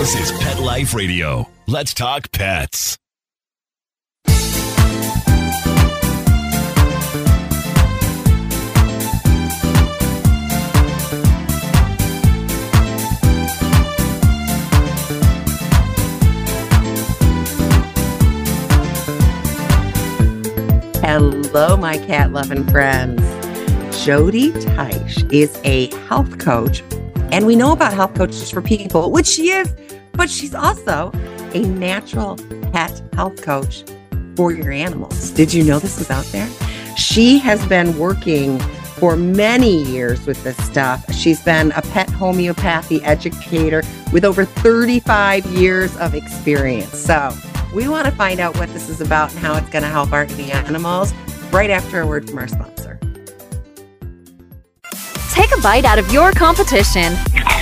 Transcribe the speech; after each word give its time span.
This 0.00 0.30
is 0.30 0.38
Pet 0.40 0.58
Life 0.58 0.94
Radio. 0.94 1.46
Let's 1.66 1.92
talk 1.92 2.32
pets. 2.32 2.96
Hello, 21.02 21.76
my 21.76 21.98
cat 22.06 22.32
loving 22.32 22.66
friends. 22.68 23.20
Jody 24.02 24.52
Teiche 24.52 25.30
is 25.30 25.60
a 25.64 25.94
health 26.06 26.38
coach, 26.38 26.82
and 27.32 27.44
we 27.44 27.54
know 27.54 27.72
about 27.72 27.92
health 27.92 28.14
coaches 28.14 28.50
for 28.50 28.62
people, 28.62 29.10
which 29.12 29.26
she 29.26 29.50
is, 29.50 29.70
but 30.20 30.28
she's 30.28 30.54
also 30.54 31.10
a 31.54 31.60
natural 31.60 32.36
pet 32.74 33.02
health 33.14 33.40
coach 33.40 33.84
for 34.36 34.52
your 34.52 34.70
animals. 34.70 35.30
Did 35.30 35.54
you 35.54 35.64
know 35.64 35.78
this 35.78 35.98
was 35.98 36.10
out 36.10 36.26
there? 36.26 36.46
She 36.94 37.38
has 37.38 37.66
been 37.68 37.98
working 37.98 38.58
for 38.98 39.16
many 39.16 39.82
years 39.84 40.26
with 40.26 40.44
this 40.44 40.58
stuff. 40.58 41.10
She's 41.14 41.42
been 41.42 41.72
a 41.72 41.80
pet 41.80 42.10
homeopathy 42.10 43.02
educator 43.02 43.82
with 44.12 44.26
over 44.26 44.44
35 44.44 45.46
years 45.46 45.96
of 45.96 46.14
experience. 46.14 46.98
So, 46.98 47.34
we 47.74 47.88
want 47.88 48.04
to 48.04 48.12
find 48.12 48.40
out 48.40 48.58
what 48.58 48.68
this 48.74 48.90
is 48.90 49.00
about 49.00 49.30
and 49.30 49.38
how 49.38 49.56
it's 49.56 49.70
going 49.70 49.84
to 49.84 49.88
help 49.88 50.12
our 50.12 50.26
animals 50.38 51.14
right 51.50 51.70
after 51.70 52.02
a 52.02 52.06
word 52.06 52.28
from 52.28 52.36
our 52.40 52.48
sponsor. 52.48 53.00
Take 55.30 55.56
a 55.56 55.62
bite 55.62 55.86
out 55.86 55.98
of 55.98 56.12
your 56.12 56.32
competition. 56.32 57.14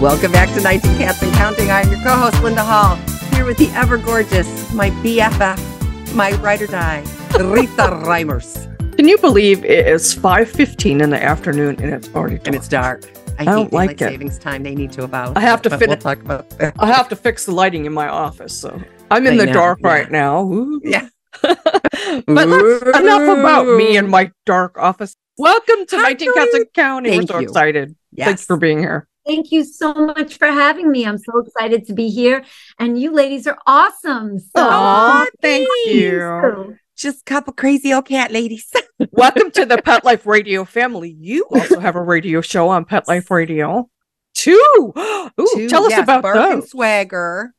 Welcome 0.00 0.32
back 0.32 0.48
to 0.54 0.62
19 0.62 0.96
Cats 0.96 1.20
and 1.20 1.30
Counting. 1.34 1.70
I'm 1.70 1.90
your 1.90 2.00
co 2.00 2.14
host, 2.14 2.42
Linda 2.42 2.64
Hall, 2.64 2.96
here 3.34 3.44
with 3.44 3.58
the 3.58 3.68
ever 3.74 3.98
gorgeous, 3.98 4.72
my 4.72 4.88
BFF, 5.02 6.14
my 6.14 6.32
ride 6.36 6.62
or 6.62 6.66
die, 6.68 7.00
Rita 7.38 7.82
Reimers. 8.06 8.66
Can 8.96 9.06
you 9.08 9.18
believe 9.18 9.62
it 9.62 9.86
is 9.86 10.14
5:15 10.14 11.02
in 11.02 11.10
the 11.10 11.22
afternoon 11.22 11.76
and 11.82 11.92
it's 11.92 12.08
already 12.14 12.36
dark? 12.36 12.46
And 12.46 12.56
it's 12.56 12.66
dark. 12.66 13.04
I, 13.38 13.44
don't 13.44 13.64
hate 13.64 13.72
like 13.74 13.90
it. 13.92 13.98
savings 13.98 14.38
time. 14.38 14.62
They 14.62 14.74
need 14.74 14.90
to 14.92 15.04
about. 15.04 15.36
I 15.36 15.40
have 15.40 15.60
to 15.62 15.70
fit 15.70 15.88
We'll 15.88 15.98
it- 15.98 16.00
talk 16.00 16.20
about 16.22 16.48
that. 16.58 16.74
I 16.78 16.86
have 16.86 17.10
to 17.10 17.16
fix 17.16 17.44
the 17.44 17.52
lighting 17.52 17.84
in 17.84 17.92
my 17.92 18.08
office, 18.08 18.58
so 18.58 18.80
I'm 19.10 19.26
in 19.26 19.34
I 19.34 19.36
the 19.36 19.46
know, 19.46 19.52
dark 19.52 19.80
yeah. 19.82 19.88
right 19.88 20.10
now. 20.10 20.44
Ooh. 20.44 20.80
Yeah. 20.82 21.08
but 21.42 22.24
that's 22.26 22.98
enough 22.98 23.38
about 23.38 23.66
me 23.76 23.98
and 23.98 24.08
my 24.08 24.32
dark 24.46 24.78
office. 24.78 25.14
Welcome 25.36 25.84
to 25.88 25.96
Hi, 25.96 26.02
19 26.14 26.34
Cats 26.34 26.54
and 26.54 26.66
Counting. 26.72 27.20
We're 27.20 27.26
so 27.26 27.38
you. 27.38 27.46
excited. 27.46 27.96
Thanks 28.16 28.46
for 28.46 28.56
being 28.56 28.78
here. 28.78 29.06
Thank 29.26 29.52
you 29.52 29.64
so 29.64 29.92
much 29.94 30.38
for 30.38 30.48
having 30.48 30.90
me. 30.90 31.04
I'm 31.04 31.18
so 31.18 31.38
excited 31.38 31.86
to 31.86 31.92
be 31.92 32.08
here. 32.08 32.44
And 32.78 33.00
you 33.00 33.12
ladies 33.12 33.46
are 33.46 33.58
awesome. 33.66 34.38
So 34.38 34.48
Aw, 34.56 35.26
thank 35.40 35.68
thank 35.68 35.96
you. 35.96 36.76
Just 36.96 37.20
a 37.20 37.24
couple 37.24 37.52
crazy 37.52 37.92
old 37.92 38.06
cat 38.06 38.32
ladies. 38.32 38.70
Welcome 39.12 39.50
to 39.52 39.64
the 39.64 39.80
Pet 39.82 40.04
Life 40.04 40.26
Radio 40.26 40.64
family. 40.64 41.16
You 41.18 41.46
also 41.50 41.80
have 41.80 41.96
a 41.96 42.02
radio 42.02 42.40
show 42.40 42.68
on 42.68 42.84
Pet 42.84 43.08
Life 43.08 43.30
Radio. 43.30 43.88
Two. 44.34 44.92
Ooh, 44.98 45.30
Two, 45.54 45.68
tell 45.68 45.84
us 45.84 45.90
yes, 45.90 46.02
about 46.02 46.22
Bark 46.22 46.36
and. 46.36 46.64
Swagger. 46.64 47.54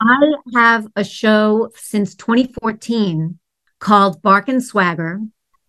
I 0.00 0.32
have 0.54 0.86
a 0.94 1.04
show 1.04 1.70
since 1.74 2.14
2014 2.14 3.38
called 3.80 4.22
Bark 4.22 4.48
and 4.48 4.62
Swagger. 4.62 5.20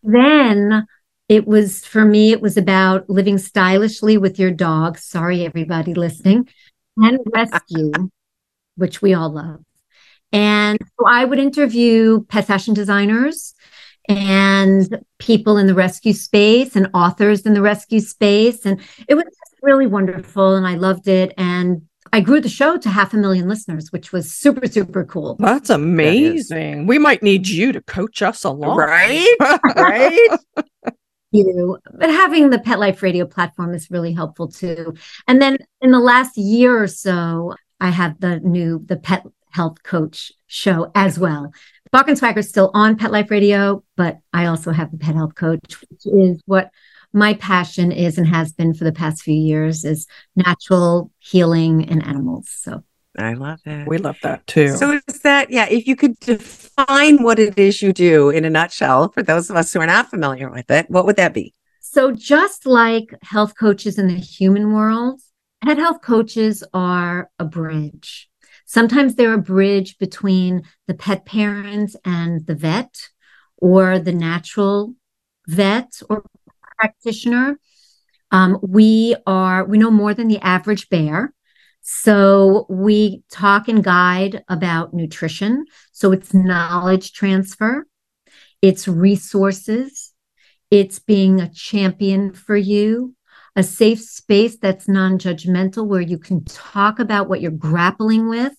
Then 0.04 0.86
it 1.30 1.48
was 1.48 1.86
for 1.86 2.04
me, 2.04 2.32
it 2.32 2.42
was 2.42 2.58
about 2.58 3.08
living 3.08 3.38
stylishly 3.38 4.18
with 4.18 4.40
your 4.40 4.52
dog. 4.52 4.98
Sorry, 4.98 5.46
everybody 5.46 5.94
listening, 5.94 6.50
and 6.98 7.20
rescue, 7.34 7.92
which 8.76 9.02
we 9.02 9.14
all 9.14 9.30
love. 9.30 9.62
And 10.32 10.80
so 10.82 11.08
I 11.08 11.26
would 11.26 11.40
interview 11.40 12.24
pet 12.26 12.46
fashion 12.46 12.74
designers 12.74 13.54
and 14.08 15.04
people 15.20 15.58
in 15.58 15.68
the 15.68 15.76
rescue 15.76 16.14
space 16.14 16.76
and 16.76 16.90
authors 16.96 17.46
in 17.46 17.54
the 17.54 17.62
rescue 17.62 18.00
space. 18.00 18.66
And 18.66 18.82
it 19.08 19.14
was 19.14 19.26
just 19.26 19.62
really 19.62 19.88
wonderful. 19.88 20.56
And 20.56 20.66
I 20.66 20.76
loved 20.76 21.08
it. 21.08 21.34
And 21.38 21.84
I 22.12 22.22
grew 22.22 22.42
the 22.42 22.50
show 22.50 22.78
to 22.78 22.90
half 22.90 23.14
a 23.14 23.18
million 23.18 23.48
listeners, 23.48 23.92
which 23.92 24.12
was 24.12 24.34
super, 24.34 24.68
super 24.68 25.04
cool. 25.04 25.36
That's 25.40 25.70
amazing. 25.70 26.88
We 26.88 26.98
might 26.98 27.22
need 27.22 27.48
you 27.48 27.72
to 27.72 27.82
coach 27.82 28.24
us 28.24 28.44
along. 28.44 28.78
Right? 28.78 29.36
right? 29.76 30.30
you. 31.32 31.78
But 31.94 32.10
having 32.10 32.50
the 32.50 32.60
Pet 32.60 32.80
Life 32.80 33.02
Radio 33.04 33.26
platform 33.26 33.74
is 33.74 33.92
really 33.92 34.14
helpful 34.14 34.48
too. 34.48 34.94
And 35.28 35.42
then 35.42 35.58
in 35.82 35.92
the 35.92 36.00
last 36.00 36.38
year 36.38 36.82
or 36.82 36.88
so, 36.88 37.56
I 37.80 37.90
have 37.90 38.20
the 38.20 38.40
new 38.40 38.84
the 38.86 38.98
Pet 38.98 39.26
Health 39.52 39.84
Coach 39.84 40.32
show 40.48 40.92
as 40.96 41.18
well. 41.18 41.52
Bark 41.92 42.08
and 42.08 42.18
Swagger 42.18 42.40
is 42.40 42.50
still 42.50 42.70
on 42.74 42.98
Pet 42.98 43.12
Life 43.12 43.32
Radio, 43.32 43.84
but 43.96 44.20
I 44.32 44.46
also 44.46 44.72
have 44.72 44.92
the 44.92 44.98
Pet 44.98 45.16
Health 45.16 45.36
Coach, 45.36 45.82
which 45.90 46.06
is 46.06 46.42
what 46.46 46.70
my 47.14 47.34
passion 47.34 47.92
is 47.92 48.18
and 48.18 48.28
has 48.28 48.52
been 48.52 48.74
for 48.74 48.84
the 48.84 48.92
past 48.92 49.24
few 49.24 49.34
years 49.34 49.84
is 49.84 50.06
natural 50.36 51.12
healing 51.18 51.82
in 51.82 52.02
animals. 52.04 52.50
So 52.50 52.84
I 53.18 53.34
love 53.34 53.60
it. 53.66 53.88
We 53.88 53.98
love 53.98 54.18
that 54.24 54.46
too. 54.48 54.76
So 54.78 54.92
is 55.08 55.20
that 55.22 55.50
yeah? 55.50 55.68
If 55.68 55.88
you 55.88 55.96
could 55.96 56.20
define 56.20 57.24
what 57.24 57.40
it 57.40 57.58
is 57.58 57.82
you 57.82 57.92
do 57.92 58.30
in 58.30 58.46
a 58.46 58.50
nutshell, 58.50 59.10
for 59.12 59.24
those 59.24 59.50
of 59.50 59.56
us 59.56 59.74
who 59.74 59.80
are 59.80 59.88
not 59.88 60.10
familiar 60.10 60.50
with 60.50 60.70
it, 60.70 60.90
what 60.90 61.06
would 61.06 61.16
that 61.16 61.34
be? 61.34 61.54
So, 61.82 62.12
just 62.12 62.66
like 62.66 63.16
health 63.24 63.56
coaches 63.58 63.98
in 63.98 64.08
the 64.08 64.16
human 64.16 64.74
world, 64.74 65.22
pet 65.64 65.78
health 65.78 66.02
coaches 66.02 66.64
are 66.74 67.32
a 67.40 67.46
bridge. 67.46 68.30
Sometimes 68.66 69.16
they're 69.16 69.34
a 69.34 69.40
bridge 69.40 69.98
between 69.98 70.62
the 70.88 70.94
pet 70.94 71.26
parents 71.26 71.96
and 72.06 72.46
the 72.46 72.54
vet, 72.54 73.10
or 73.58 73.98
the 73.98 74.12
natural 74.12 74.94
vet 75.48 76.00
or 76.10 76.24
practitioner. 76.78 77.60
Um, 78.32 78.60
we 78.62 79.16
are, 79.26 79.66
we 79.66 79.80
know 79.80 79.90
more 79.90 80.14
than 80.14 80.28
the 80.28 80.40
average 80.40 80.90
bear. 80.90 81.34
So 81.82 82.66
we 82.70 83.24
talk 83.32 83.68
and 83.68 83.84
guide 83.84 84.44
about 84.48 84.94
nutrition. 84.94 85.66
So 85.92 86.12
it's 86.12 86.34
knowledge 86.34 87.14
transfer, 87.14 87.88
it's 88.62 88.88
resources, 88.88 90.14
it's 90.72 91.00
being 91.00 91.42
a 91.42 91.50
champion 91.50 92.34
for 92.34 92.56
you, 92.56 93.16
a 93.56 93.64
safe 93.64 94.02
space 94.02 94.58
that's 94.58 94.88
non 94.88 95.18
judgmental 95.18 95.88
where 95.88 96.02
you 96.02 96.18
can 96.18 96.44
talk 96.46 97.00
about 97.00 97.28
what 97.28 97.42
you're 97.42 97.52
grappling 97.52 98.30
with, 98.30 98.54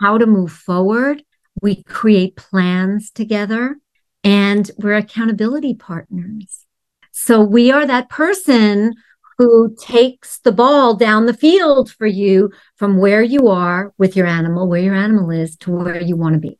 how 0.00 0.18
to 0.18 0.26
move 0.26 0.52
forward. 0.52 1.22
We 1.60 1.82
create 1.82 2.36
plans 2.36 3.10
together 3.10 3.76
and 4.22 4.70
we're 4.78 4.96
accountability 4.96 5.74
partners. 5.74 6.64
So 7.10 7.42
we 7.42 7.72
are 7.72 7.86
that 7.86 8.08
person 8.08 8.94
who 9.38 9.74
takes 9.80 10.40
the 10.40 10.52
ball 10.52 10.94
down 10.94 11.26
the 11.26 11.34
field 11.34 11.90
for 11.92 12.06
you 12.06 12.50
from 12.76 12.98
where 12.98 13.22
you 13.22 13.48
are 13.48 13.92
with 13.96 14.16
your 14.16 14.26
animal, 14.26 14.68
where 14.68 14.82
your 14.82 14.96
animal 14.96 15.30
is 15.30 15.56
to 15.56 15.70
where 15.70 16.02
you 16.02 16.16
want 16.16 16.34
to 16.34 16.40
be. 16.40 16.58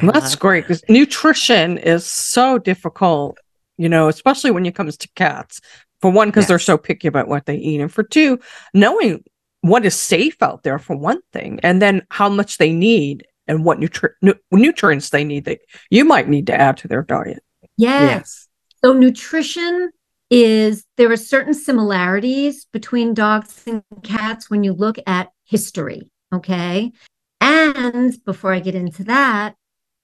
That's 0.00 0.36
great 0.36 0.62
because 0.64 0.84
nutrition 0.88 1.76
is 1.76 2.06
so 2.06 2.58
difficult, 2.58 3.38
you 3.76 3.88
know, 3.88 4.08
especially 4.08 4.52
when 4.52 4.64
it 4.64 4.76
comes 4.76 4.96
to 4.98 5.08
cats. 5.16 5.60
For 6.00 6.10
one, 6.10 6.28
because 6.28 6.46
they're 6.46 6.58
so 6.58 6.78
picky 6.78 7.08
about 7.08 7.28
what 7.28 7.44
they 7.44 7.56
eat. 7.56 7.80
And 7.80 7.92
for 7.92 8.02
two, 8.02 8.38
knowing 8.72 9.22
what 9.60 9.84
is 9.84 10.00
safe 10.00 10.42
out 10.42 10.62
there 10.62 10.78
for 10.78 10.96
one 10.96 11.20
thing, 11.32 11.60
and 11.62 11.82
then 11.82 12.06
how 12.10 12.30
much 12.30 12.56
they 12.56 12.72
need 12.72 13.26
and 13.46 13.64
what 13.64 13.80
nutri- 13.80 14.14
nu- 14.22 14.32
nutrients 14.50 15.10
they 15.10 15.24
need 15.24 15.44
that 15.44 15.60
you 15.90 16.06
might 16.06 16.28
need 16.28 16.46
to 16.46 16.58
add 16.58 16.78
to 16.78 16.88
their 16.88 17.02
diet. 17.02 17.42
Yes. 17.76 18.00
Yes. 18.00 18.48
So 18.82 18.94
nutrition 18.94 19.90
is 20.30 20.84
there 20.96 21.10
are 21.10 21.16
certain 21.16 21.54
similarities 21.54 22.64
between 22.72 23.14
dogs 23.14 23.64
and 23.66 23.82
cats 24.02 24.48
when 24.48 24.62
you 24.62 24.72
look 24.72 24.96
at 25.06 25.30
history. 25.44 26.10
Okay. 26.32 26.92
And 27.40 28.16
before 28.24 28.52
I 28.52 28.60
get 28.60 28.74
into 28.74 29.02
that, 29.04 29.56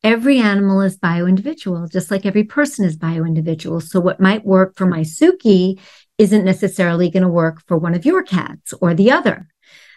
every 0.02 0.38
animal 0.38 0.80
is 0.80 0.96
bio-individual, 0.96 1.86
just 1.88 2.10
like 2.10 2.26
every 2.26 2.44
person 2.44 2.84
is 2.84 2.96
bio-individual. 2.96 3.80
So 3.80 4.00
what 4.00 4.20
might 4.20 4.44
work 4.44 4.76
for 4.76 4.86
my 4.86 5.00
Suki 5.00 5.78
isn't 6.18 6.44
necessarily 6.44 7.10
going 7.10 7.22
to 7.22 7.28
work 7.28 7.62
for 7.66 7.76
one 7.76 7.94
of 7.94 8.04
your 8.06 8.22
cats 8.22 8.72
or 8.80 8.94
the 8.94 9.10
other. 9.10 9.48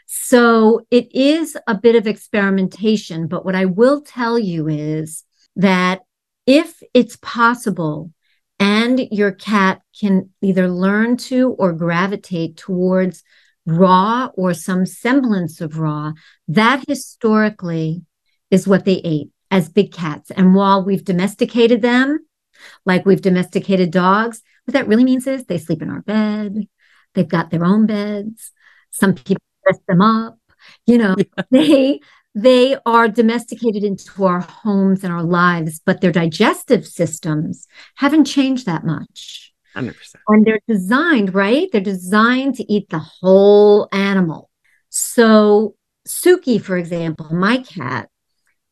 So 0.05 0.81
it 0.91 1.13
is 1.15 1.57
a 1.67 1.75
bit 1.75 1.95
of 1.95 2.07
experimentation. 2.07 3.27
But 3.27 3.45
what 3.45 3.55
I 3.55 3.65
will 3.65 4.01
tell 4.01 4.37
you 4.37 4.67
is 4.67 5.23
that 5.55 6.01
if 6.45 6.81
it's 6.93 7.17
possible 7.21 8.11
and 8.59 8.99
your 9.11 9.31
cat 9.31 9.81
can 9.99 10.29
either 10.41 10.67
learn 10.67 11.17
to 11.17 11.51
or 11.51 11.73
gravitate 11.73 12.57
towards 12.57 13.23
raw 13.65 14.29
or 14.35 14.53
some 14.53 14.85
semblance 14.85 15.61
of 15.61 15.79
raw, 15.79 16.11
that 16.47 16.83
historically 16.87 18.03
is 18.51 18.67
what 18.67 18.85
they 18.85 19.01
ate 19.03 19.29
as 19.51 19.69
big 19.69 19.91
cats. 19.93 20.31
And 20.31 20.55
while 20.55 20.83
we've 20.83 21.03
domesticated 21.03 21.81
them, 21.81 22.19
like 22.85 23.05
we've 23.05 23.21
domesticated 23.21 23.91
dogs, 23.91 24.41
what 24.65 24.73
that 24.73 24.87
really 24.87 25.03
means 25.03 25.27
is 25.27 25.45
they 25.45 25.57
sleep 25.57 25.81
in 25.81 25.89
our 25.89 26.01
bed, 26.01 26.67
they've 27.13 27.27
got 27.27 27.49
their 27.49 27.63
own 27.63 27.85
beds. 27.85 28.51
Some 28.91 29.13
people 29.13 29.43
dress 29.63 29.79
them 29.87 30.01
up, 30.01 30.37
you 30.85 30.97
know, 30.97 31.15
yeah. 31.37 31.43
they 31.51 31.99
they 32.35 32.77
are 32.85 33.07
domesticated 33.07 33.83
into 33.83 34.25
our 34.25 34.41
homes 34.41 35.03
and 35.03 35.11
our 35.11 35.23
lives, 35.23 35.81
but 35.83 36.01
their 36.01 36.11
digestive 36.11 36.85
systems 36.85 37.67
haven't 37.95 38.25
changed 38.25 38.65
that 38.65 38.85
much. 38.85 39.53
100%. 39.75 39.93
And 40.27 40.45
they're 40.45 40.59
designed, 40.67 41.33
right? 41.33 41.67
They're 41.71 41.81
designed 41.81 42.55
to 42.55 42.71
eat 42.71 42.89
the 42.89 42.99
whole 42.99 43.87
animal. 43.91 44.49
So, 44.89 45.75
Suki, 46.07 46.61
for 46.61 46.77
example, 46.77 47.33
my 47.33 47.57
cat, 47.57 48.09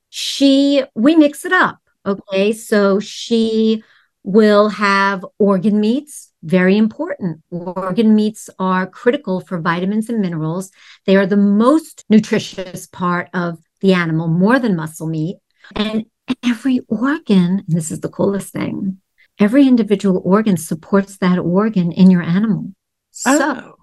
she, 0.10 0.84
we 0.96 1.16
mix 1.16 1.46
it 1.46 1.54
up. 1.54 1.80
Okay. 2.06 2.54
So 2.54 3.00
she 3.00 3.84
will 4.24 4.70
have 4.70 5.26
organ 5.38 5.80
meats, 5.80 6.32
very 6.44 6.78
important. 6.78 7.42
Organ 7.52 8.16
meats 8.16 8.50
are 8.60 8.88
critical 8.88 9.42
for 9.42 9.60
vitamins 9.60 10.10
and 10.10 10.22
minerals. 10.22 10.72
They 11.06 11.16
are 11.16 11.26
the 11.26 11.38
most 11.38 12.06
nutritious 12.10 12.88
part 12.88 13.30
of 13.34 13.58
the 13.82 13.94
animal, 13.94 14.28
more 14.28 14.60
than 14.60 14.76
muscle 14.76 15.08
meat. 15.08 15.38
And 15.76 16.06
every 16.44 16.80
organ, 16.88 17.64
and 17.68 17.78
this 17.78 17.92
is 17.92 18.02
the 18.02 18.10
coolest 18.10 18.54
thing, 18.54 19.00
every 19.40 19.68
individual 19.68 20.22
organ 20.26 20.58
supports 20.58 21.18
that 21.18 21.40
organ 21.40 21.92
in 21.92 22.12
your 22.12 22.22
animal. 22.22 22.72
So, 23.12 23.32
oh. 23.32 23.74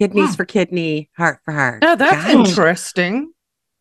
kidneys 0.00 0.30
yeah. 0.30 0.36
for 0.36 0.44
kidney, 0.44 1.10
heart 1.16 1.40
for 1.44 1.52
heart. 1.52 1.82
Oh, 1.84 1.96
that's 1.96 2.30
interesting. 2.30 3.32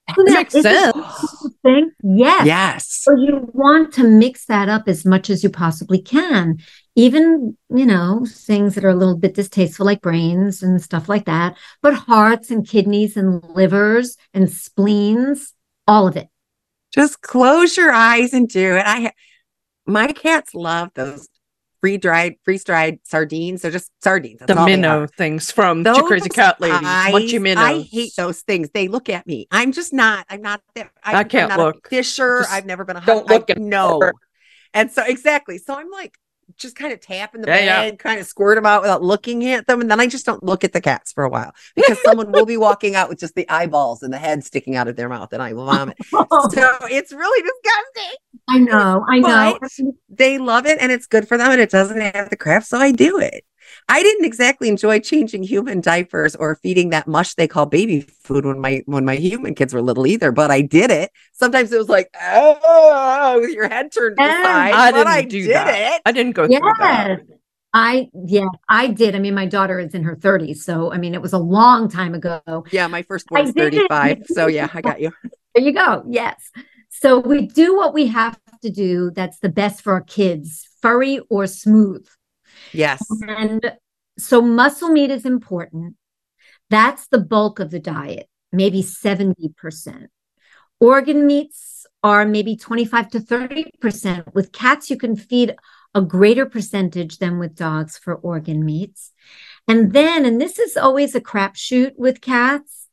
That 0.08 0.18
makes 0.26 0.54
sense. 0.54 1.54
Thing? 1.64 1.92
Yes. 2.02 2.46
Yes. 2.46 2.88
So 2.88 3.16
you 3.16 3.50
want 3.54 3.94
to 3.96 4.04
mix 4.04 4.46
that 4.46 4.70
up 4.70 4.88
as 4.88 5.06
much 5.06 5.30
as 5.30 5.44
you 5.44 5.50
possibly 5.50 6.02
can. 6.02 6.60
Even, 6.98 7.56
you 7.70 7.86
know, 7.86 8.26
things 8.28 8.74
that 8.76 8.84
are 8.84 8.90
a 8.90 8.96
little 8.96 9.16
bit 9.16 9.36
distasteful, 9.36 9.86
like 9.86 10.02
brains 10.02 10.64
and 10.64 10.82
stuff 10.82 11.08
like 11.08 11.26
that, 11.26 11.56
but 11.84 11.94
hearts 11.94 12.50
and 12.50 12.68
kidneys 12.68 13.16
and 13.16 13.44
livers 13.44 14.18
and 14.34 14.52
spleens, 14.52 15.54
all 15.88 16.08
of 16.08 16.18
it. 16.18 16.28
Just 16.92 17.22
close 17.22 17.78
your 17.78 17.92
eyes 17.92 18.34
and 18.34 18.50
do 18.50 18.76
it. 18.78 18.84
I 18.86 19.12
my 19.86 20.12
cats 20.12 20.56
love 20.56 20.90
those 20.96 21.30
free 21.80 21.98
dried, 21.98 22.36
freeze 22.44 22.64
dried 22.64 23.00
sardines. 23.04 23.62
They're 23.62 23.72
just 23.72 23.92
sardines. 24.04 24.40
That's 24.40 24.54
the 24.54 24.66
minnow 24.66 25.08
things 25.08 25.52
from 25.52 25.84
those 25.84 25.98
Two 25.98 26.08
Crazy 26.08 26.30
Cat 26.30 26.60
Ladies. 26.60 26.80
Munchy 26.82 27.42
minnows. 27.42 27.64
I 27.64 27.82
hate 27.82 28.12
those 28.18 28.42
things. 28.42 28.70
They 28.74 28.88
look 28.88 29.10
at 29.10 29.28
me. 29.28 29.48
I'm 29.52 29.72
just 29.72 29.94
not. 29.94 30.26
I'm 30.30 30.42
not 30.42 30.62
there. 30.76 30.92
I, 31.04 31.18
I 31.18 31.24
can't 31.24 31.52
i'm 31.52 31.60
look. 31.60 31.88
fisher. 31.88 32.40
Just 32.42 32.52
I've 32.52 32.66
never 32.66 32.84
been 32.84 32.98
a. 32.98 33.06
Don't 33.06 33.28
look 33.28 33.50
at 33.50 33.58
no. 33.58 34.12
And 34.74 34.92
so 34.92 35.04
exactly. 35.06 35.58
So 35.58 35.76
I'm 35.76 35.90
like, 35.90 36.18
just 36.56 36.76
kind 36.76 36.94
of 36.94 37.02
tap 37.02 37.36
in 37.36 37.42
the 37.42 37.48
yeah, 37.48 37.82
bed, 37.84 37.94
yeah. 37.94 37.96
kind 37.98 38.20
of 38.20 38.26
squirt 38.26 38.56
them 38.56 38.66
out 38.66 38.82
without 38.82 39.04
looking 39.04 39.46
at 39.48 39.68
them. 39.68 39.82
And 39.82 39.92
then 39.92 40.00
I 40.00 40.08
just 40.08 40.26
don't 40.26 40.44
look 40.44 40.64
at 40.64 40.74
the 40.74 40.82
cats 40.82 41.12
for 41.12 41.24
a 41.24 41.30
while 41.30 41.54
because 41.76 42.02
someone 42.04 42.32
will 42.32 42.46
be 42.46 42.58
walking 42.68 42.96
out 42.96 43.10
with 43.10 43.20
just 43.20 43.36
the 43.36 43.48
eyeballs 43.50 44.02
and 44.02 44.14
the 44.14 44.18
head 44.18 44.44
sticking 44.44 44.76
out 44.76 44.88
of 44.88 44.96
their 44.96 45.10
mouth 45.10 45.34
and 45.34 45.42
I 45.42 45.54
will 45.54 45.66
vomit. 45.66 45.98
Oh. 46.30 46.50
so 46.50 46.78
it's 46.84 47.14
really 47.14 47.42
disgusting. 47.42 48.18
I 48.50 48.60
know. 48.60 49.06
I 49.08 49.20
know. 49.20 49.58
But 49.62 49.72
they 50.10 50.38
love 50.38 50.66
it 50.66 50.78
and 50.80 50.92
it's 50.92 51.06
good 51.06 51.28
for 51.28 51.38
them 51.38 51.52
and 51.52 51.62
it 51.62 51.70
doesn't 51.70 52.00
have 52.00 52.30
the 52.30 52.38
crap. 52.38 52.64
So 52.64 52.78
I 52.78 52.92
do 52.92 53.20
it. 53.20 53.46
I 53.90 54.04
didn't 54.04 54.26
exactly 54.26 54.68
enjoy 54.68 55.00
changing 55.00 55.44
human 55.44 55.80
diapers 55.80 56.36
or 56.36 56.56
feeding 56.56 56.90
that 56.90 57.08
mush 57.08 57.36
they 57.36 57.48
call 57.48 57.66
baby 57.66 58.02
food 58.02 58.46
when 58.46 58.60
my 58.60 58.84
when 58.86 59.06
my 59.06 59.16
human 59.16 59.56
kids 59.56 59.74
were 59.74 59.82
little 59.82 60.06
either, 60.06 60.32
but 60.32 60.52
I 60.52 60.62
did 60.62 60.92
it. 60.92 61.12
Sometimes 61.34 61.72
it 61.72 61.78
was 61.78 61.88
like, 61.88 62.10
oh, 62.22 63.40
with 63.40 63.52
your 63.52 63.70
head 63.70 63.92
turned 63.92 64.18
to 64.18 64.24
the 64.24 64.44
side. 64.44 64.74
I 64.74 64.92
didn't 64.92 65.08
I 65.08 65.22
do 65.22 65.42
did 65.44 65.56
that. 65.56 65.94
It. 65.96 66.02
I 66.06 66.12
didn't 66.12 66.34
go 66.34 66.48
yes. 66.50 66.60
through 66.60 66.74
that. 66.80 67.20
I 67.74 68.10
yeah, 68.26 68.48
I 68.68 68.88
did. 68.88 69.16
I 69.16 69.20
mean, 69.20 69.36
my 69.36 69.46
daughter 69.46 69.80
is 69.80 69.94
in 69.94 70.04
her 70.04 70.16
30s, 70.16 70.58
so 70.58 70.92
I 70.92 70.98
mean, 70.98 71.14
it 71.14 71.22
was 71.22 71.34
a 71.34 71.38
long 71.38 71.90
time 71.90 72.14
ago. 72.14 72.66
Yeah, 72.72 72.88
my 72.88 73.04
first 73.04 73.28
one 73.30 73.46
was 73.46 73.54
35. 73.54 74.24
So 74.28 74.48
yeah, 74.48 74.70
I 74.74 74.82
got 74.82 75.00
you. 75.00 75.12
There 75.56 75.66
you 75.66 75.74
go. 75.74 76.04
Yes. 76.08 76.52
So 76.90 77.18
we 77.18 77.48
do 77.48 77.76
what 77.76 77.92
we 77.92 78.06
have 78.08 78.40
to 78.62 78.70
do 78.70 79.10
that's 79.10 79.40
the 79.40 79.50
best 79.50 79.82
for 79.82 79.94
our 79.94 80.02
kids, 80.02 80.68
furry 80.84 81.20
or 81.32 81.48
smooth. 81.48 82.08
Yes. 82.74 83.06
And 83.28 83.78
so 84.18 84.42
muscle 84.42 84.90
meat 84.90 85.12
is 85.12 85.26
important. 85.26 85.96
That's 86.70 87.08
the 87.08 87.20
bulk 87.20 87.60
of 87.60 87.72
the 87.72 87.80
diet, 87.80 88.28
maybe 88.52 88.82
70%. 88.82 90.08
Organ 90.80 91.26
meats 91.26 91.86
are 92.04 92.26
maybe 92.26 92.56
25 92.56 93.10
to 93.10 93.20
30%. 93.20 94.34
With 94.34 94.52
cats, 94.52 94.90
you 94.90 94.98
can 94.98 95.16
feed 95.16 95.56
a 95.96 96.02
greater 96.02 96.46
percentage 96.46 97.18
than 97.18 97.40
with 97.40 97.56
dogs 97.56 97.98
for 97.98 98.16
organ 98.16 98.64
meats. 98.64 99.12
And 99.68 99.94
then, 99.94 100.26
and 100.26 100.40
this 100.40 100.60
is 100.60 100.78
always 100.78 101.16
a 101.16 101.22
crapshoot 101.22 101.94
with 101.98 102.22
cats, 102.22 102.87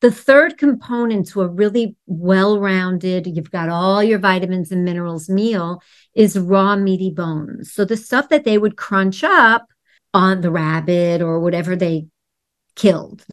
the 0.00 0.10
third 0.10 0.56
component 0.56 1.28
to 1.28 1.42
a 1.42 1.48
really 1.48 1.96
well 2.06 2.58
rounded, 2.58 3.26
you've 3.26 3.50
got 3.50 3.68
all 3.68 4.02
your 4.02 4.18
vitamins 4.18 4.72
and 4.72 4.84
minerals 4.84 5.28
meal 5.28 5.82
is 6.14 6.38
raw 6.38 6.76
meaty 6.76 7.10
bones. 7.10 7.72
So 7.72 7.84
the 7.84 7.96
stuff 7.96 8.30
that 8.30 8.44
they 8.44 8.56
would 8.58 8.76
crunch 8.76 9.22
up 9.22 9.66
on 10.14 10.40
the 10.40 10.50
rabbit 10.50 11.20
or 11.20 11.38
whatever 11.40 11.76
they 11.76 12.06
killed. 12.76 13.24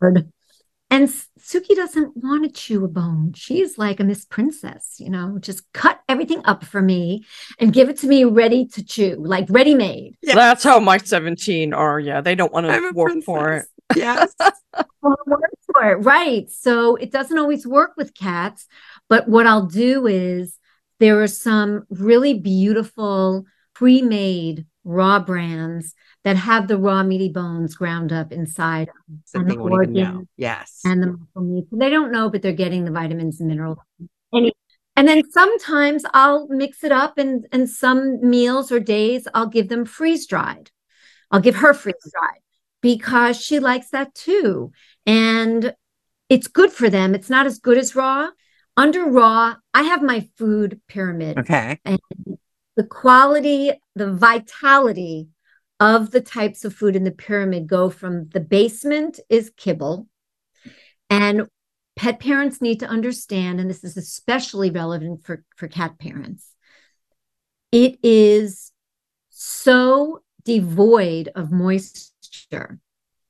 And 0.00 1.08
Suki 1.08 1.74
doesn't 1.74 2.16
want 2.16 2.44
to 2.44 2.50
chew 2.50 2.84
a 2.84 2.88
bone. 2.88 3.32
She's 3.34 3.78
like 3.78 3.98
a 3.98 4.04
Miss 4.04 4.24
Princess, 4.24 4.96
you 4.98 5.10
know, 5.10 5.38
just 5.40 5.70
cut 5.72 6.00
everything 6.08 6.42
up 6.44 6.64
for 6.64 6.82
me 6.82 7.24
and 7.58 7.72
give 7.72 7.88
it 7.88 7.96
to 7.98 8.06
me 8.06 8.24
ready 8.24 8.66
to 8.66 8.84
chew, 8.84 9.16
like 9.18 9.46
ready 9.48 9.74
made. 9.74 10.16
Yeah. 10.22 10.34
That's 10.34 10.62
how 10.62 10.78
my 10.80 10.98
17 10.98 11.72
are. 11.72 11.98
Yeah. 11.98 12.20
They 12.20 12.34
don't 12.34 12.52
want 12.52 12.66
to 12.66 12.92
work 12.94 13.10
princess. 13.10 13.24
for 13.24 13.52
it. 13.54 13.66
Yes. 13.96 14.34
Right. 15.74 16.48
So 16.50 16.96
it 16.96 17.10
doesn't 17.10 17.38
always 17.38 17.66
work 17.66 17.92
with 17.96 18.14
cats. 18.14 18.66
But 19.08 19.28
what 19.28 19.46
I'll 19.46 19.66
do 19.66 20.06
is 20.06 20.58
there 21.00 21.20
are 21.20 21.26
some 21.26 21.84
really 21.90 22.34
beautiful 22.34 23.44
pre 23.74 24.02
made 24.02 24.66
raw 24.84 25.18
brands 25.18 25.94
that 26.24 26.36
have 26.36 26.68
the 26.68 26.78
raw 26.78 27.02
meaty 27.02 27.28
bones 27.28 27.74
ground 27.74 28.12
up 28.12 28.32
inside 28.32 28.90
and 29.34 29.50
the 29.50 29.56
organ 29.56 30.28
yes. 30.36 30.80
and 30.84 31.02
the 31.02 31.06
muscle 31.08 31.42
meat. 31.42 31.64
They 31.72 31.90
don't 31.90 32.12
know 32.12 32.30
but 32.30 32.42
they're 32.42 32.52
getting 32.52 32.84
the 32.84 32.92
vitamins 32.92 33.40
and 33.40 33.48
minerals. 33.48 33.78
And, 34.32 34.52
and 34.96 35.08
then 35.08 35.22
sometimes 35.30 36.04
i'll 36.12 36.46
mix 36.48 36.84
it 36.84 36.92
up 36.92 37.18
and 37.18 37.46
and 37.52 37.68
some 37.68 38.28
meals 38.28 38.70
or 38.70 38.80
days 38.80 39.26
i'll 39.34 39.46
give 39.46 39.68
them 39.68 39.84
freeze 39.84 40.26
dried 40.26 40.70
i'll 41.30 41.40
give 41.40 41.56
her 41.56 41.74
freeze 41.74 41.94
dried 42.12 42.40
because 42.82 43.40
she 43.40 43.58
likes 43.58 43.88
that 43.90 44.14
too. 44.14 44.72
And 45.06 45.74
it's 46.28 46.48
good 46.48 46.70
for 46.70 46.90
them. 46.90 47.14
It's 47.14 47.30
not 47.30 47.46
as 47.46 47.58
good 47.58 47.78
as 47.78 47.96
raw. 47.96 48.28
Under 48.76 49.04
raw 49.04 49.54
i 49.74 49.82
have 49.82 50.02
my 50.02 50.28
food 50.36 50.80
pyramid. 50.88 51.38
Okay. 51.38 51.78
And 51.84 51.98
the 52.76 52.84
quality 52.84 53.72
the 53.94 54.12
vitality 54.12 55.28
of 55.78 56.10
the 56.10 56.20
types 56.20 56.64
of 56.64 56.74
food 56.74 56.96
in 56.96 57.04
the 57.04 57.10
pyramid 57.10 57.66
go 57.66 57.90
from 57.90 58.28
the 58.28 58.40
basement 58.40 59.20
is 59.28 59.52
kibble. 59.56 60.08
And 61.10 61.48
pet 61.96 62.20
parents 62.20 62.62
need 62.62 62.80
to 62.80 62.86
understand, 62.86 63.60
and 63.60 63.68
this 63.68 63.84
is 63.84 63.96
especially 63.96 64.70
relevant 64.70 65.26
for, 65.26 65.44
for 65.56 65.68
cat 65.68 65.98
parents, 65.98 66.48
it 67.70 67.98
is 68.02 68.72
so 69.28 70.22
devoid 70.44 71.30
of 71.34 71.50
moisture 71.50 72.11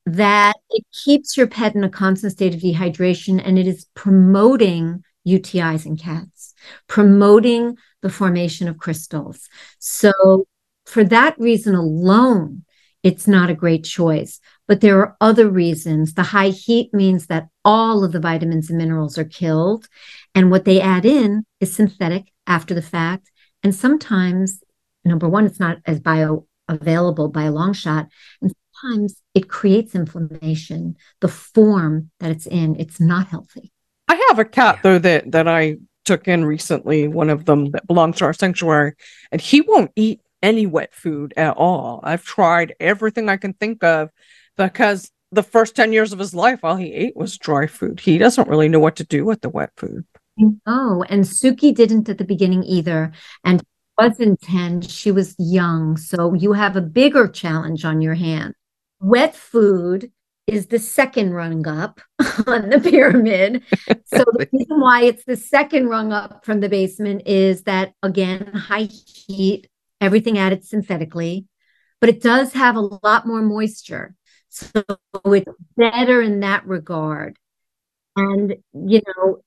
that 0.06 0.56
it 0.70 0.84
keeps 0.92 1.36
your 1.36 1.46
pet 1.46 1.74
in 1.74 1.84
a 1.84 1.88
constant 1.88 2.32
state 2.32 2.54
of 2.54 2.60
dehydration 2.60 3.40
and 3.44 3.58
it 3.58 3.66
is 3.66 3.86
promoting 3.94 5.04
UTIs 5.26 5.86
in 5.86 5.96
cats, 5.96 6.54
promoting 6.88 7.76
the 8.02 8.10
formation 8.10 8.68
of 8.68 8.78
crystals. 8.78 9.48
So 9.78 10.46
for 10.86 11.04
that 11.04 11.38
reason 11.38 11.74
alone, 11.74 12.64
it's 13.02 13.26
not 13.26 13.50
a 13.50 13.54
great 13.54 13.84
choice. 13.84 14.40
But 14.68 14.80
there 14.80 14.98
are 15.00 15.16
other 15.20 15.48
reasons. 15.48 16.14
The 16.14 16.22
high 16.22 16.50
heat 16.50 16.92
means 16.94 17.26
that 17.26 17.48
all 17.64 18.04
of 18.04 18.12
the 18.12 18.20
vitamins 18.20 18.70
and 18.70 18.78
minerals 18.78 19.18
are 19.18 19.24
killed. 19.24 19.88
And 20.34 20.50
what 20.50 20.64
they 20.64 20.80
add 20.80 21.04
in 21.04 21.44
is 21.60 21.74
synthetic 21.74 22.32
after 22.46 22.74
the 22.74 22.82
fact. 22.82 23.30
And 23.62 23.74
sometimes, 23.74 24.62
number 25.04 25.28
one, 25.28 25.46
it's 25.46 25.60
not 25.60 25.78
as 25.84 26.00
bioavailable 26.00 27.32
by 27.32 27.44
a 27.44 27.52
long 27.52 27.72
shot. 27.72 28.08
And 28.40 28.52
sometimes 28.82 29.20
it 29.34 29.48
creates 29.48 29.94
inflammation. 29.94 30.96
The 31.20 31.28
form 31.28 32.10
that 32.20 32.30
it's 32.30 32.46
in, 32.46 32.76
it's 32.78 33.00
not 33.00 33.28
healthy. 33.28 33.72
I 34.08 34.22
have 34.28 34.38
a 34.38 34.44
cat 34.44 34.80
though 34.82 34.98
that 34.98 35.30
that 35.32 35.48
I 35.48 35.76
took 36.04 36.26
in 36.26 36.44
recently, 36.44 37.08
one 37.08 37.30
of 37.30 37.44
them 37.44 37.70
that 37.70 37.86
belongs 37.86 38.18
to 38.18 38.24
our 38.24 38.32
sanctuary, 38.32 38.94
and 39.30 39.40
he 39.40 39.60
won't 39.60 39.92
eat 39.96 40.20
any 40.42 40.66
wet 40.66 40.92
food 40.92 41.32
at 41.36 41.56
all. 41.56 42.00
I've 42.02 42.24
tried 42.24 42.74
everything 42.80 43.28
I 43.28 43.36
can 43.36 43.52
think 43.54 43.84
of 43.84 44.10
because 44.56 45.10
the 45.30 45.44
first 45.44 45.76
10 45.76 45.92
years 45.92 46.12
of 46.12 46.18
his 46.18 46.34
life, 46.34 46.60
all 46.62 46.76
he 46.76 46.92
ate 46.92 47.16
was 47.16 47.38
dry 47.38 47.66
food. 47.68 48.00
He 48.00 48.18
doesn't 48.18 48.48
really 48.48 48.68
know 48.68 48.80
what 48.80 48.96
to 48.96 49.04
do 49.04 49.24
with 49.24 49.40
the 49.40 49.48
wet 49.48 49.70
food. 49.76 50.04
Oh, 50.66 51.04
and 51.08 51.24
Suki 51.24 51.72
didn't 51.74 52.08
at 52.08 52.18
the 52.18 52.24
beginning 52.24 52.64
either. 52.64 53.12
And 53.44 53.62
wasn't 53.96 54.40
10, 54.40 54.82
she 54.82 55.12
was 55.12 55.36
young. 55.38 55.96
So 55.96 56.34
you 56.34 56.52
have 56.52 56.76
a 56.76 56.80
bigger 56.80 57.28
challenge 57.28 57.84
on 57.84 58.00
your 58.00 58.14
hand. 58.14 58.54
Wet 59.02 59.34
food 59.34 60.12
is 60.46 60.66
the 60.66 60.78
second 60.78 61.34
rung 61.34 61.66
up 61.66 62.00
on 62.46 62.70
the 62.70 62.80
pyramid. 62.80 63.62
So 64.06 64.24
the 64.32 64.48
reason 64.52 64.80
why 64.80 65.02
it's 65.04 65.24
the 65.24 65.36
second 65.36 65.88
rung 65.88 66.12
up 66.12 66.44
from 66.44 66.60
the 66.60 66.68
basement 66.68 67.22
is 67.26 67.64
that 67.64 67.94
again, 68.02 68.46
high 68.46 68.88
heat, 69.26 69.68
everything 70.00 70.38
added 70.38 70.64
synthetically, 70.64 71.46
but 72.00 72.10
it 72.10 72.22
does 72.22 72.52
have 72.54 72.76
a 72.76 72.80
lot 72.80 73.26
more 73.26 73.42
moisture. 73.42 74.14
So 74.54 74.82
it's 75.24 75.50
better 75.76 76.20
in 76.20 76.40
that 76.40 76.66
regard. 76.66 77.38
And, 78.16 78.56
you 78.74 79.00
know, 79.06 79.42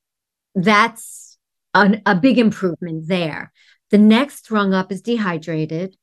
that's 0.56 1.38
an, 1.76 2.02
a 2.08 2.16
big 2.16 2.40
improvement 2.40 3.08
there. 3.08 3.52
The 3.92 4.00
next 4.00 4.50
rung 4.50 4.74
up 4.74 4.92
is 4.92 5.04
dehydrated. 5.04 5.96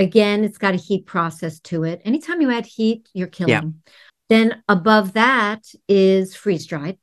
Again, 0.00 0.44
it's 0.44 0.56
got 0.56 0.72
a 0.72 0.78
heat 0.78 1.04
process 1.04 1.60
to 1.60 1.84
it. 1.84 2.00
Anytime 2.06 2.40
you 2.40 2.50
add 2.50 2.64
heat, 2.64 3.08
you're 3.12 3.28
killing. 3.28 3.50
Yeah. 3.52 3.92
Then 4.30 4.62
above 4.66 5.12
that 5.12 5.62
is 5.88 6.34
freeze 6.34 6.66
dried. 6.66 6.96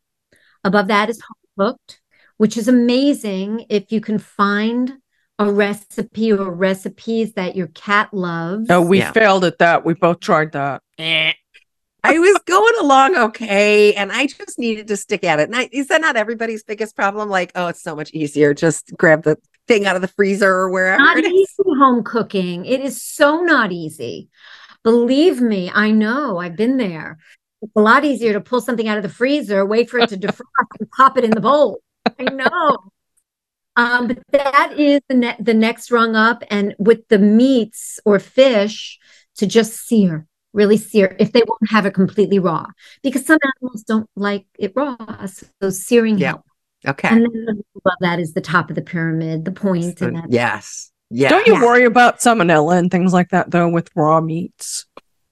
Above 0.63 0.87
that 0.87 1.09
is 1.09 1.21
home 1.21 1.67
cooked, 1.73 2.01
which 2.37 2.57
is 2.57 2.67
amazing 2.67 3.67
if 3.69 3.91
you 3.91 4.01
can 4.01 4.17
find 4.17 4.93
a 5.37 5.51
recipe 5.51 6.33
or 6.33 6.51
recipes 6.51 7.33
that 7.33 7.55
your 7.55 7.67
cat 7.67 8.11
loves. 8.13 8.67
Oh, 8.71 8.81
we 8.81 8.97
yeah. 8.97 9.11
failed 9.11 9.45
at 9.45 9.59
that. 9.59 9.85
We 9.85 9.93
both 9.93 10.19
tried 10.19 10.53
that. 10.53 10.81
Eh. 10.97 11.33
I 12.03 12.17
was 12.17 12.39
going 12.45 12.73
along 12.81 13.15
okay, 13.17 13.93
and 13.93 14.11
I 14.11 14.25
just 14.25 14.57
needed 14.57 14.87
to 14.87 14.97
stick 14.97 15.23
at 15.23 15.39
it. 15.39 15.49
And 15.49 15.55
I, 15.55 15.69
is 15.71 15.87
that 15.87 16.01
not 16.01 16.15
everybody's 16.15 16.63
biggest 16.63 16.95
problem? 16.95 17.29
Like, 17.29 17.51
oh, 17.53 17.67
it's 17.67 17.83
so 17.83 17.95
much 17.95 18.11
easier. 18.11 18.53
Just 18.55 18.95
grab 18.97 19.23
the 19.23 19.37
thing 19.67 19.86
out 19.86 19.95
of 19.95 20.01
the 20.01 20.07
freezer 20.07 20.50
or 20.50 20.69
wherever. 20.69 21.01
Not 21.01 21.19
easy 21.19 21.63
home 21.77 22.03
cooking. 22.03 22.65
It 22.65 22.81
is 22.81 23.01
so 23.01 23.41
not 23.41 23.71
easy. 23.71 24.29
Believe 24.83 25.41
me, 25.41 25.71
I 25.74 25.91
know. 25.91 26.38
I've 26.38 26.55
been 26.55 26.77
there. 26.77 27.17
It's 27.62 27.71
a 27.75 27.81
lot 27.81 28.05
easier 28.05 28.33
to 28.33 28.39
pull 28.39 28.62
something 28.62 28.88
out 28.88 28.97
of 28.97 29.03
the 29.03 29.09
freezer, 29.09 29.65
wait 29.65 29.89
for 29.89 30.00
it 30.00 30.09
to 30.09 30.17
defrost, 30.17 30.79
and 30.79 30.89
pop 30.91 31.17
it 31.17 31.24
in 31.24 31.31
the 31.31 31.41
bowl. 31.41 31.79
I 32.19 32.24
know. 32.24 32.77
Um, 33.75 34.07
but 34.07 34.19
that 34.31 34.74
is 34.77 35.01
the 35.09 35.15
ne- 35.15 35.38
the 35.39 35.53
next 35.53 35.91
rung 35.91 36.15
up, 36.15 36.43
and 36.50 36.75
with 36.79 37.07
the 37.09 37.19
meats 37.19 38.00
or 38.05 38.19
fish 38.19 38.97
to 39.36 39.45
just 39.45 39.88
sear, 39.88 40.25
really 40.53 40.77
sear, 40.77 41.15
if 41.19 41.31
they 41.31 41.43
won't 41.45 41.69
have 41.69 41.86
it 41.86 41.93
completely 41.93 42.39
raw, 42.39 42.65
because 43.03 43.25
some 43.25 43.39
animals 43.43 43.83
don't 43.83 44.09
like 44.15 44.45
it 44.57 44.74
raw. 44.75 44.97
So 45.62 45.69
searing 45.69 46.17
yeah. 46.17 46.29
Helps. 46.29 46.50
Okay. 46.86 47.07
And 47.07 47.24
then 47.24 47.62
above 47.75 47.98
that 48.01 48.19
is 48.19 48.34
the 48.34 48.41
top 48.41 48.69
of 48.69 48.75
the 48.75 48.81
pyramid, 48.81 49.46
the 49.46 49.51
point. 49.51 50.00
So, 50.00 50.07
and 50.07 50.22
yes. 50.29 50.91
Yeah. 51.10 51.29
Don't 51.29 51.48
you 51.48 51.53
yeah. 51.53 51.63
worry 51.63 51.86
about 51.86 52.19
salmonella 52.19 52.77
and 52.77 52.91
things 52.91 53.13
like 53.13 53.29
that 53.29 53.51
though 53.51 53.69
with 53.69 53.89
raw 53.96 54.19
meats? 54.22 54.86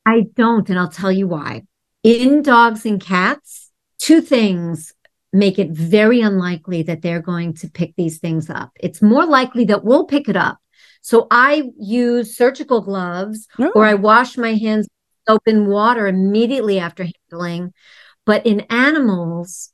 I 0.05 0.27
don't, 0.35 0.69
and 0.69 0.79
I'll 0.79 0.89
tell 0.89 1.11
you 1.11 1.27
why. 1.27 1.63
In 2.03 2.41
dogs 2.41 2.85
and 2.85 3.01
cats, 3.01 3.71
two 3.99 4.21
things 4.21 4.93
make 5.33 5.59
it 5.59 5.71
very 5.71 6.21
unlikely 6.21 6.83
that 6.83 7.01
they're 7.01 7.21
going 7.21 7.53
to 7.55 7.69
pick 7.69 7.93
these 7.95 8.19
things 8.19 8.49
up. 8.49 8.71
It's 8.79 9.01
more 9.01 9.25
likely 9.25 9.65
that 9.65 9.83
we'll 9.83 10.05
pick 10.05 10.29
it 10.29 10.37
up. 10.37 10.59
So 11.01 11.27
I 11.29 11.69
use 11.77 12.35
surgical 12.35 12.81
gloves 12.81 13.47
oh. 13.59 13.71
or 13.75 13.85
I 13.85 13.95
wash 13.95 14.37
my 14.37 14.53
hands 14.53 14.85
with 14.85 15.33
soap 15.33 15.43
and 15.45 15.67
water 15.67 16.07
immediately 16.07 16.79
after 16.79 17.05
handling. 17.29 17.73
But 18.25 18.45
in 18.45 18.61
animals, 18.69 19.71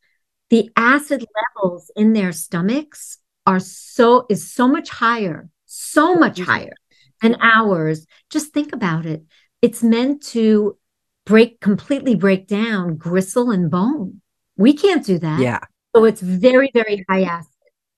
the 0.52 0.70
acid 0.76 1.26
levels 1.56 1.90
in 1.96 2.14
their 2.14 2.34
stomachs 2.34 3.18
are 3.48 3.60
so 3.60 4.26
is 4.30 4.54
so 4.54 4.68
much 4.68 4.90
higher, 4.90 5.50
so 5.66 6.14
much 6.14 6.40
higher 6.40 6.74
than 7.22 7.38
ours. 7.42 8.06
Just 8.30 8.54
think 8.54 8.74
about 8.74 9.06
it. 9.06 9.24
It's 9.62 9.82
meant 9.82 10.22
to 10.28 10.78
break 11.26 11.62
completely 11.62 12.16
break 12.16 12.48
down 12.48 12.98
gristle 12.98 13.50
and 13.50 13.72
bone. 13.72 14.22
We 14.58 14.74
can't 14.74 15.06
do 15.06 15.18
that. 15.20 15.40
Yeah. 15.40 15.60
So 15.96 16.04
it's 16.04 16.22
very, 16.22 16.70
very 16.74 17.06
high 17.10 17.24
acid, 17.24 17.52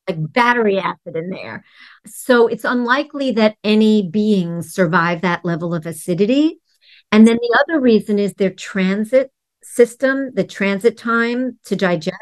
like 0.08 0.34
battery 0.34 0.78
acid 0.78 1.16
in 1.16 1.32
there. 1.32 1.66
So 2.06 2.48
it's 2.48 2.66
unlikely 2.66 3.32
that 3.32 3.56
any 3.64 4.10
beings 4.10 4.74
survive 4.74 5.22
that 5.22 5.44
level 5.44 5.74
of 5.74 5.88
acidity. 5.88 6.60
And 7.12 7.28
then 7.28 7.38
the 7.38 7.60
other 7.64 7.80
reason 7.80 8.20
is 8.20 8.34
their 8.36 8.54
transit 8.54 9.32
system, 9.64 10.32
the 10.36 10.44
transit 10.44 10.98
time 10.98 11.58
to 11.66 11.76
digest 11.76 12.14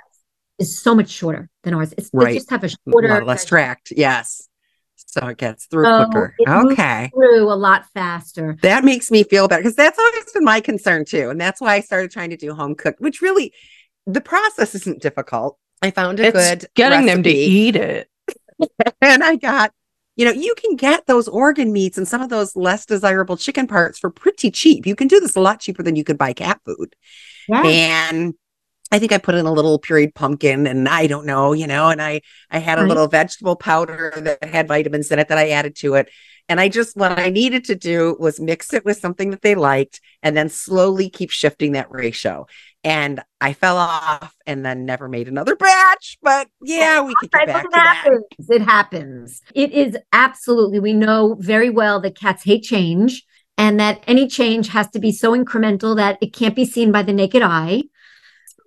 is 0.61 0.79
so 0.79 0.95
much 0.95 1.09
shorter 1.09 1.49
than 1.63 1.73
ours. 1.73 1.93
It's, 1.97 2.09
right. 2.13 2.27
They 2.27 2.33
just 2.35 2.49
have 2.51 2.63
a 2.63 2.69
shorter, 2.69 3.19
a 3.19 3.25
less 3.25 3.45
tract. 3.45 3.91
Yes. 3.95 4.47
So 4.95 5.27
it 5.27 5.37
gets 5.37 5.65
through 5.65 5.85
so 5.85 6.05
quicker. 6.05 6.35
okay. 6.47 7.09
Through 7.13 7.51
a 7.51 7.55
lot 7.55 7.85
faster. 7.93 8.57
That 8.61 8.85
makes 8.85 9.11
me 9.11 9.23
feel 9.23 9.47
better 9.47 9.61
because 9.61 9.75
that's 9.75 9.99
always 9.99 10.31
been 10.31 10.45
my 10.45 10.61
concern 10.61 11.03
too. 11.03 11.29
And 11.29 11.41
that's 11.41 11.59
why 11.59 11.73
I 11.75 11.81
started 11.81 12.11
trying 12.11 12.29
to 12.29 12.37
do 12.37 12.53
home 12.53 12.75
cooked, 12.75 13.01
which 13.01 13.21
really 13.21 13.51
the 14.05 14.21
process 14.21 14.75
isn't 14.75 15.01
difficult. 15.01 15.57
I 15.81 15.91
found 15.91 16.19
a 16.19 16.27
it's 16.27 16.37
good 16.37 16.69
getting 16.75 17.07
recipe. 17.07 17.13
them 17.13 17.23
to 17.23 17.31
eat 17.31 17.75
it. 17.75 18.09
and 19.01 19.23
I 19.23 19.35
got, 19.35 19.73
you 20.15 20.25
know, 20.25 20.31
you 20.31 20.53
can 20.55 20.75
get 20.75 21.07
those 21.07 21.27
organ 21.27 21.73
meats 21.73 21.97
and 21.97 22.07
some 22.07 22.21
of 22.21 22.29
those 22.29 22.55
less 22.55 22.85
desirable 22.85 23.35
chicken 23.35 23.65
parts 23.67 23.97
for 23.97 24.11
pretty 24.11 24.51
cheap. 24.51 24.85
You 24.85 24.95
can 24.95 25.07
do 25.07 25.19
this 25.19 25.35
a 25.35 25.41
lot 25.41 25.59
cheaper 25.59 25.81
than 25.81 25.95
you 25.95 26.03
could 26.03 26.17
buy 26.17 26.33
cat 26.33 26.61
food. 26.63 26.95
And 27.49 28.35
I 28.91 28.99
think 28.99 29.11
I 29.11 29.17
put 29.17 29.35
in 29.35 29.45
a 29.45 29.53
little 29.53 29.79
pureed 29.79 30.13
pumpkin 30.13 30.67
and 30.67 30.87
I 30.87 31.07
don't 31.07 31.25
know, 31.25 31.53
you 31.53 31.67
know, 31.67 31.89
and 31.89 32.01
I 32.01 32.21
I 32.49 32.59
had 32.59 32.77
a 32.77 32.81
right. 32.81 32.89
little 32.89 33.07
vegetable 33.07 33.55
powder 33.55 34.13
that 34.17 34.43
had 34.43 34.67
vitamins 34.67 35.11
in 35.11 35.19
it 35.19 35.29
that 35.29 35.37
I 35.37 35.49
added 35.49 35.75
to 35.77 35.95
it. 35.95 36.09
And 36.49 36.59
I 36.59 36.67
just 36.67 36.97
what 36.97 37.17
I 37.17 37.29
needed 37.29 37.65
to 37.65 37.75
do 37.75 38.17
was 38.19 38.39
mix 38.39 38.73
it 38.73 38.83
with 38.83 38.97
something 38.97 39.29
that 39.31 39.41
they 39.41 39.55
liked 39.55 40.01
and 40.21 40.35
then 40.35 40.49
slowly 40.49 41.09
keep 41.09 41.31
shifting 41.31 41.71
that 41.73 41.89
ratio 41.89 42.47
and 42.83 43.21
I 43.39 43.53
fell 43.53 43.77
off 43.77 44.35
and 44.45 44.65
then 44.65 44.85
never 44.85 45.07
made 45.07 45.27
another 45.27 45.55
batch. 45.55 46.17
But 46.21 46.47
yeah, 46.61 47.01
we 47.01 47.13
could 47.15 47.31
get 47.31 47.47
back 47.47 47.65
it 47.65 47.71
to 47.71 47.79
happens. 47.79 48.23
that. 48.39 48.55
It 48.55 48.61
happens. 48.61 49.41
It 49.53 49.71
is 49.71 49.97
absolutely, 50.11 50.79
we 50.79 50.93
know 50.93 51.35
very 51.39 51.69
well 51.69 52.01
that 52.01 52.17
cats 52.17 52.43
hate 52.43 52.63
change 52.63 53.23
and 53.57 53.79
that 53.79 54.03
any 54.07 54.27
change 54.27 54.69
has 54.69 54.89
to 54.91 54.99
be 54.99 55.11
so 55.11 55.37
incremental 55.37 55.95
that 55.95 56.17
it 56.21 56.33
can't 56.33 56.55
be 56.55 56.65
seen 56.65 56.91
by 56.91 57.03
the 57.03 57.13
naked 57.13 57.43
eye. 57.43 57.83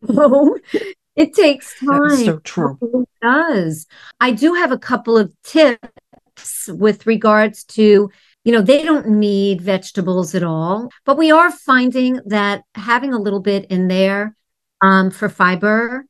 So 0.06 0.58
it 1.16 1.34
takes 1.34 1.78
time. 1.80 2.16
so 2.16 2.38
true. 2.38 2.78
It 2.82 3.08
does. 3.22 3.86
I 4.20 4.32
do 4.32 4.54
have 4.54 4.72
a 4.72 4.78
couple 4.78 5.16
of 5.16 5.32
tips 5.42 6.68
with 6.68 7.06
regards 7.06 7.64
to 7.64 8.10
you 8.44 8.52
know, 8.52 8.60
they 8.60 8.82
don't 8.82 9.08
need 9.08 9.62
vegetables 9.62 10.34
at 10.34 10.42
all. 10.42 10.90
But 11.06 11.16
we 11.16 11.30
are 11.30 11.50
finding 11.50 12.20
that 12.26 12.62
having 12.74 13.14
a 13.14 13.18
little 13.18 13.40
bit 13.40 13.64
in 13.70 13.88
there 13.88 14.36
um, 14.82 15.10
for 15.10 15.30
fiber 15.30 16.04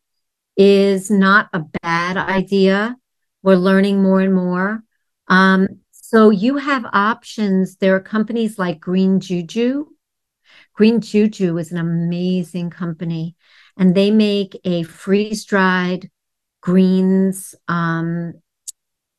is 0.56 1.10
not 1.10 1.48
a 1.52 1.60
bad 1.82 2.16
idea. 2.16 2.96
We're 3.42 3.54
learning 3.54 4.02
more 4.02 4.20
and 4.20 4.34
more. 4.34 4.82
Um, 5.28 5.80
so 5.92 6.30
you 6.30 6.56
have 6.56 6.84
options. 6.92 7.76
There 7.76 7.94
are 7.94 8.00
companies 8.00 8.58
like 8.58 8.80
Green 8.80 9.20
Juju. 9.20 9.86
Green 10.74 11.00
Juju 11.00 11.56
is 11.58 11.70
an 11.70 11.78
amazing 11.78 12.70
company, 12.70 13.36
and 13.76 13.94
they 13.94 14.10
make 14.10 14.60
a 14.64 14.82
freeze 14.84 15.44
dried 15.44 16.10
greens 16.60 17.54
um, 17.68 18.34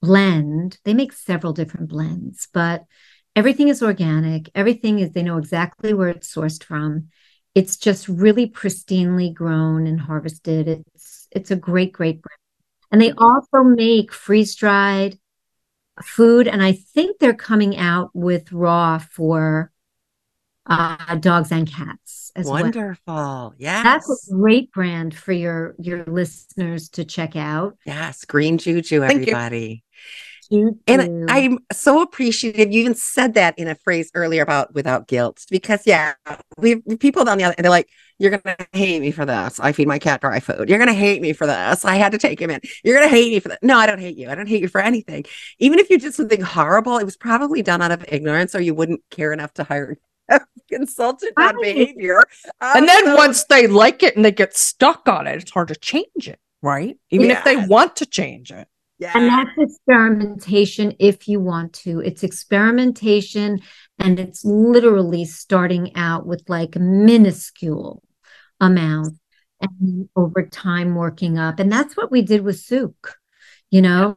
blend. 0.02 0.78
They 0.84 0.94
make 0.94 1.14
several 1.14 1.54
different 1.54 1.90
blends, 1.90 2.48
but 2.54 2.86
everything 3.36 3.68
is 3.68 3.84
organic. 3.84 4.50
Everything 4.56 5.00
is, 5.00 5.12
they 5.12 5.24
know 5.24 5.38
exactly 5.38 5.94
where 5.94 6.10
it's 6.10 6.34
sourced 6.34 6.64
from. 6.64 7.10
It's 7.54 7.78
just 7.78 8.08
really 8.08 8.50
pristinely 8.50 9.34
grown 9.34 9.88
and 9.88 10.00
harvested. 10.00 10.68
It's 10.68 11.28
it's 11.32 11.52
a 11.52 11.56
great, 11.56 11.92
great 11.92 12.22
brand. 12.22 12.40
And 12.92 13.02
they 13.02 13.12
also 13.12 13.64
make 13.64 14.14
freeze 14.14 14.56
dried 14.56 15.18
food, 16.04 16.48
and 16.48 16.64
I 16.64 16.74
think 16.74 17.20
they're 17.20 17.34
coming 17.34 17.78
out 17.78 18.10
with 18.14 18.52
raw 18.52 18.98
for 19.00 19.72
uh, 20.68 21.16
dogs 21.16 21.52
and 21.52 21.72
cats 21.72 22.32
as 22.36 22.46
well. 22.46 22.64
Wonderful. 22.64 23.54
Yes. 23.58 23.84
That's 23.84 24.30
a 24.30 24.34
great 24.36 24.72
brand 24.72 25.16
for 25.16 25.32
your 25.32 25.76
your 25.80 26.04
listeners 26.06 26.90
to 26.90 27.06
check 27.06 27.36
out. 27.36 27.78
yes. 27.86 28.26
Green 28.26 28.58
Juju, 28.58 29.00
Thank 29.02 29.22
everybody. 29.22 29.84
Juju. 30.52 30.76
And 30.88 31.30
I'm 31.32 31.60
so 31.74 32.02
appreciative. 32.04 32.72
You 32.72 32.82
even 32.82 32.94
said 32.94 33.34
that 33.34 33.58
in 33.58 33.68
a 33.68 33.74
phrase 33.74 34.12
earlier 34.14 34.44
about 34.44 34.76
without 34.76 35.08
guilt, 35.08 35.44
because 35.50 35.88
yeah, 35.88 36.14
we 36.60 36.76
we- 36.86 36.98
people 36.98 37.26
down 37.26 37.40
the 37.40 37.46
other, 37.46 37.56
and 37.58 37.64
they're 37.66 37.72
like, 37.72 37.90
"You're 38.20 38.30
gonna 38.38 38.56
hate 38.72 39.00
me 39.02 39.10
for 39.10 39.26
this. 39.26 39.60
I 39.60 39.72
feed 39.72 39.88
my 39.88 39.98
cat 39.98 40.22
dry 40.22 40.40
food. 40.40 40.70
You're 40.70 40.78
gonna 40.78 40.94
hate 40.94 41.20
me 41.20 41.34
for 41.34 41.48
this. 41.48 41.84
I 41.84 41.96
had 41.96 42.12
to 42.12 42.20
take 42.20 42.40
him 42.40 42.52
in. 42.52 42.62
You're 42.84 42.96
gonna 42.96 43.10
hate 43.10 43.32
me 43.32 43.40
for 43.40 43.50
that." 43.50 43.64
No, 43.64 43.76
I 43.78 43.88
don't 43.88 44.00
hate 44.00 44.18
you. 44.18 44.30
I 44.30 44.36
don't 44.36 44.48
hate 44.48 44.62
you 44.62 44.68
for 44.68 44.82
anything. 44.82 45.26
Even 45.58 45.80
if 45.80 45.90
you 45.90 45.98
did 45.98 46.14
something 46.14 46.42
horrible, 46.42 47.00
it 47.00 47.06
was 47.06 47.18
probably 47.18 47.64
done 47.64 47.82
out 47.82 47.92
of 47.92 48.06
ignorance, 48.08 48.54
or 48.54 48.62
you 48.62 48.76
wouldn't 48.76 49.02
care 49.10 49.34
enough 49.34 49.54
to 49.56 49.64
hire 49.64 49.98
a 50.30 50.40
consultant 50.72 51.34
on 51.38 51.56
Right. 51.56 51.76
behavior. 51.76 52.24
and 52.62 52.82
Um, 52.82 52.86
then 52.88 53.06
so- 53.06 53.16
once 53.16 53.44
they 53.46 53.68
like 53.68 54.04
it 54.04 54.16
and 54.16 54.24
they 54.26 54.32
get 54.32 54.56
stuck 54.58 55.08
on 55.08 55.28
it, 55.28 55.42
it's 55.42 55.52
hard 55.52 55.68
to 55.70 55.76
change 55.76 56.28
it, 56.28 56.40
right? 56.62 56.98
Even 57.12 57.32
if 57.32 57.44
they 57.44 57.56
want 57.58 57.96
to 57.98 58.06
change 58.06 58.52
it. 58.52 58.68
yeah, 58.98 59.12
And 59.16 59.28
that's 59.30 59.52
experimentation 59.58 60.94
if 61.00 61.28
you 61.28 61.40
want 61.40 61.74
to. 61.84 62.00
It's 62.00 62.24
experimentation 62.24 63.60
and 64.00 64.20
it's 64.20 64.44
literally 64.46 65.26
starting 65.26 65.96
out 65.96 66.26
with 66.26 66.44
like 66.48 66.76
minuscule 66.76 68.02
amount 68.60 69.16
and 69.62 70.10
over 70.16 70.44
time 70.46 70.96
working 70.96 71.38
up. 71.38 71.60
And 71.60 71.72
that's 71.72 71.96
what 71.96 72.12
we 72.12 72.22
did 72.22 72.42
with 72.44 72.60
Sook. 72.60 73.16
You 73.72 73.82
know, 73.82 74.16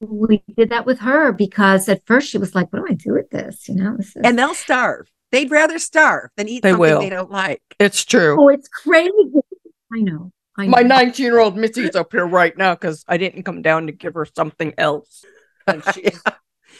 we 0.00 0.42
did 0.56 0.70
that 0.70 0.86
with 0.86 0.98
her 1.00 1.32
because 1.32 1.88
at 1.88 2.04
first 2.06 2.28
she 2.28 2.38
was 2.38 2.54
like, 2.54 2.72
What 2.72 2.80
do 2.86 2.92
I 2.92 2.94
do 2.94 3.12
with 3.14 3.30
this? 3.30 3.68
You 3.68 3.76
know, 3.76 3.96
this 3.96 4.08
is 4.16 4.22
and 4.24 4.38
they'll 4.38 4.54
starve. 4.54 5.10
They'd 5.32 5.50
rather 5.50 5.78
starve 5.78 6.30
than 6.36 6.48
eat 6.48 6.62
They 6.62 6.70
something 6.70 6.80
will. 6.80 7.00
they 7.00 7.08
don't 7.10 7.30
like. 7.30 7.62
It's 7.78 8.04
true. 8.04 8.36
oh, 8.40 8.48
it's 8.48 8.68
crazy. 8.68 9.10
I 9.92 10.00
know. 10.00 10.32
I 10.58 10.64
know. 10.66 10.70
My 10.70 10.82
19 10.82 11.24
year 11.24 11.38
old 11.38 11.56
Missy's 11.56 11.94
up 11.94 12.12
here 12.12 12.26
right 12.26 12.56
now 12.56 12.74
because 12.74 13.04
I 13.08 13.16
didn't 13.16 13.44
come 13.44 13.62
down 13.62 13.86
to 13.86 13.92
give 13.92 14.14
her 14.14 14.26
something 14.26 14.74
else. 14.78 15.24
And 15.66 15.84
she's 15.94 16.20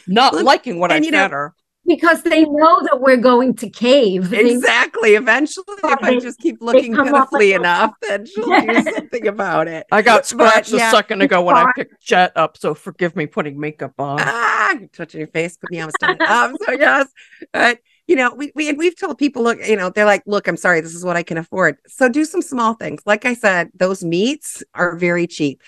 not 0.07 0.33
Look, 0.33 0.43
liking 0.43 0.79
what 0.79 0.91
I 0.91 0.97
and 0.97 1.05
you 1.05 1.11
know- 1.11 1.19
fed 1.19 1.31
her. 1.31 1.53
because 1.85 2.23
they 2.23 2.43
know 2.43 2.81
that 2.83 2.99
we're 2.99 3.15
going 3.17 3.53
to 3.57 3.69
cave. 3.69 4.29
They- 4.31 4.51
Exactly. 4.51 5.15
Eventually, 5.15 5.65
if 5.83 6.03
I 6.03 6.19
just 6.19 6.39
keep 6.39 6.57
looking 6.61 6.93
come 6.95 7.07
pitifully 7.07 7.49
with- 7.51 7.57
enough, 7.61 7.93
then 8.01 8.25
she'll 8.25 8.47
do 8.49 8.81
something 8.83 9.27
about 9.27 9.67
it. 9.69 9.85
I 9.91 10.01
got 10.01 10.25
scratched 10.25 10.71
yeah. 10.73 10.89
a 10.89 10.91
second 10.91 11.21
ago 11.21 11.41
when 11.41 11.55
I 11.55 11.71
picked 11.75 12.01
Jet 12.03 12.33
up, 12.35 12.57
so 12.57 12.73
forgive 12.73 13.15
me 13.15 13.27
putting 13.27 13.57
makeup 13.59 13.93
on. 13.99 14.17
Ah, 14.19 14.73
you're 14.77 14.89
touching 14.89 15.19
your 15.19 15.27
face, 15.29 15.55
put 15.57 15.71
me 15.71 15.79
on 15.79 15.87
my 15.87 15.91
stomach. 16.15 16.29
um, 16.29 16.57
so 16.65 16.71
yes, 16.73 17.07
but 17.53 17.79
you 18.11 18.17
know, 18.17 18.33
we 18.35 18.51
we 18.55 18.67
and 18.67 18.77
we've 18.77 18.97
told 18.97 19.17
people, 19.17 19.41
look, 19.41 19.65
you 19.65 19.77
know, 19.77 19.89
they're 19.89 20.03
like, 20.03 20.23
look, 20.25 20.45
I'm 20.45 20.57
sorry, 20.57 20.81
this 20.81 20.93
is 20.93 21.05
what 21.05 21.15
I 21.15 21.23
can 21.23 21.37
afford. 21.37 21.77
So 21.87 22.09
do 22.09 22.25
some 22.25 22.41
small 22.41 22.73
things. 22.73 23.01
Like 23.05 23.23
I 23.25 23.33
said, 23.33 23.69
those 23.73 24.03
meats 24.03 24.61
are 24.73 24.97
very 24.97 25.27
cheap. 25.27 25.61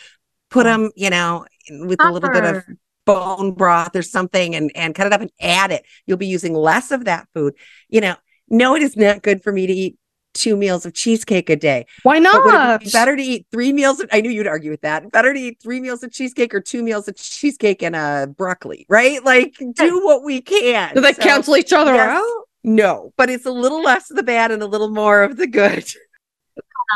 Put 0.50 0.66
them, 0.66 0.92
you 0.98 1.10
know, 1.10 1.46
with 1.70 2.04
a 2.04 2.12
little 2.12 2.30
bit 2.30 2.44
of 2.44 2.66
bone 3.06 3.54
broth 3.54 3.96
or 3.96 4.02
something 4.02 4.56
and 4.56 4.74
and 4.76 4.94
cut 4.94 5.08
it 5.08 5.14
up 5.14 5.22
and 5.22 5.32
add 5.42 5.72
it 5.72 5.86
you'll 6.06 6.18
be 6.18 6.28
using 6.28 6.54
less 6.54 6.90
of 6.90 7.04
that 7.04 7.28
food 7.34 7.54
you 7.90 8.00
know 8.00 8.16
no 8.48 8.78
it 8.78 8.82
is 8.82 8.96
not 8.96 9.22
good 9.22 9.44
for 9.44 9.52
me 9.52 9.68
to 9.68 9.74
eat 9.74 9.98
two 10.34 10.56
meals 10.56 10.86
of 10.86 10.94
cheesecake 10.94 11.50
a 11.50 11.56
day 11.56 11.86
Why 12.04 12.20
but 12.20 12.44
would 12.44 12.54
it 12.54 12.58
not? 12.58 12.80
be 12.82 12.90
better 12.92 13.16
to 13.16 13.22
eat 13.24 13.46
three 13.52 13.74
meals 13.74 14.00
of, 14.00 14.10
i 14.12 14.22
knew 14.22 14.30
you'd 14.30 14.48
argue 14.48 14.72
with 14.72 14.82
that 14.82 15.12
better 15.12 15.34
to 15.34 15.40
eat 15.40 15.60
three 15.62 15.80
meals 15.80 16.04
of 16.04 16.12
cheesecake 16.12 16.54
or 16.54 16.62
two 16.62 16.84
meals 16.84 17.08
of 17.08 17.16
cheesecake 17.16 17.82
and 17.84 17.96
a 17.96 18.28
broccoli 18.38 18.86
right 18.90 19.24
like 19.24 19.56
do 19.76 20.04
what 20.04 20.24
we 20.24 20.42
can 20.42 20.94
Do 20.96 21.02
they 21.02 21.14
So, 21.14 21.22
cancel 21.24 21.58
each 21.58 21.74
other 21.74 21.94
yes. 21.94 22.18
out? 22.22 22.44
no 22.64 23.14
but 23.18 23.30
it's 23.30 23.46
a 23.46 23.52
little 23.52 23.82
less 23.82 24.10
of 24.10 24.18
the 24.18 24.24
bad 24.24 24.52
and 24.52 24.62
a 24.64 24.68
little 24.68 24.90
more 24.90 25.24
of 25.24 25.38
the 25.38 25.48
good 25.48 25.86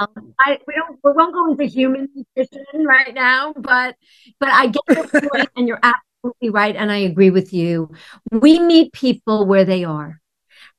Um, 0.01 0.33
I 0.39 0.59
we 0.67 0.73
don't 0.75 0.99
we 1.03 1.11
won't 1.13 1.33
go 1.33 1.49
into 1.51 1.63
human 1.63 2.09
nutrition 2.13 2.85
right 2.85 3.13
now, 3.13 3.53
but 3.53 3.95
but 4.39 4.49
I 4.49 4.67
get 4.67 4.81
your 4.89 5.07
point, 5.07 5.49
and 5.55 5.67
you're 5.67 5.79
absolutely 5.81 6.49
right, 6.49 6.75
and 6.75 6.91
I 6.91 6.97
agree 6.97 7.29
with 7.31 7.53
you. 7.53 7.91
We 8.31 8.59
meet 8.59 8.91
people 8.93 9.45
where 9.47 9.65
they 9.65 9.85
are, 9.85 10.19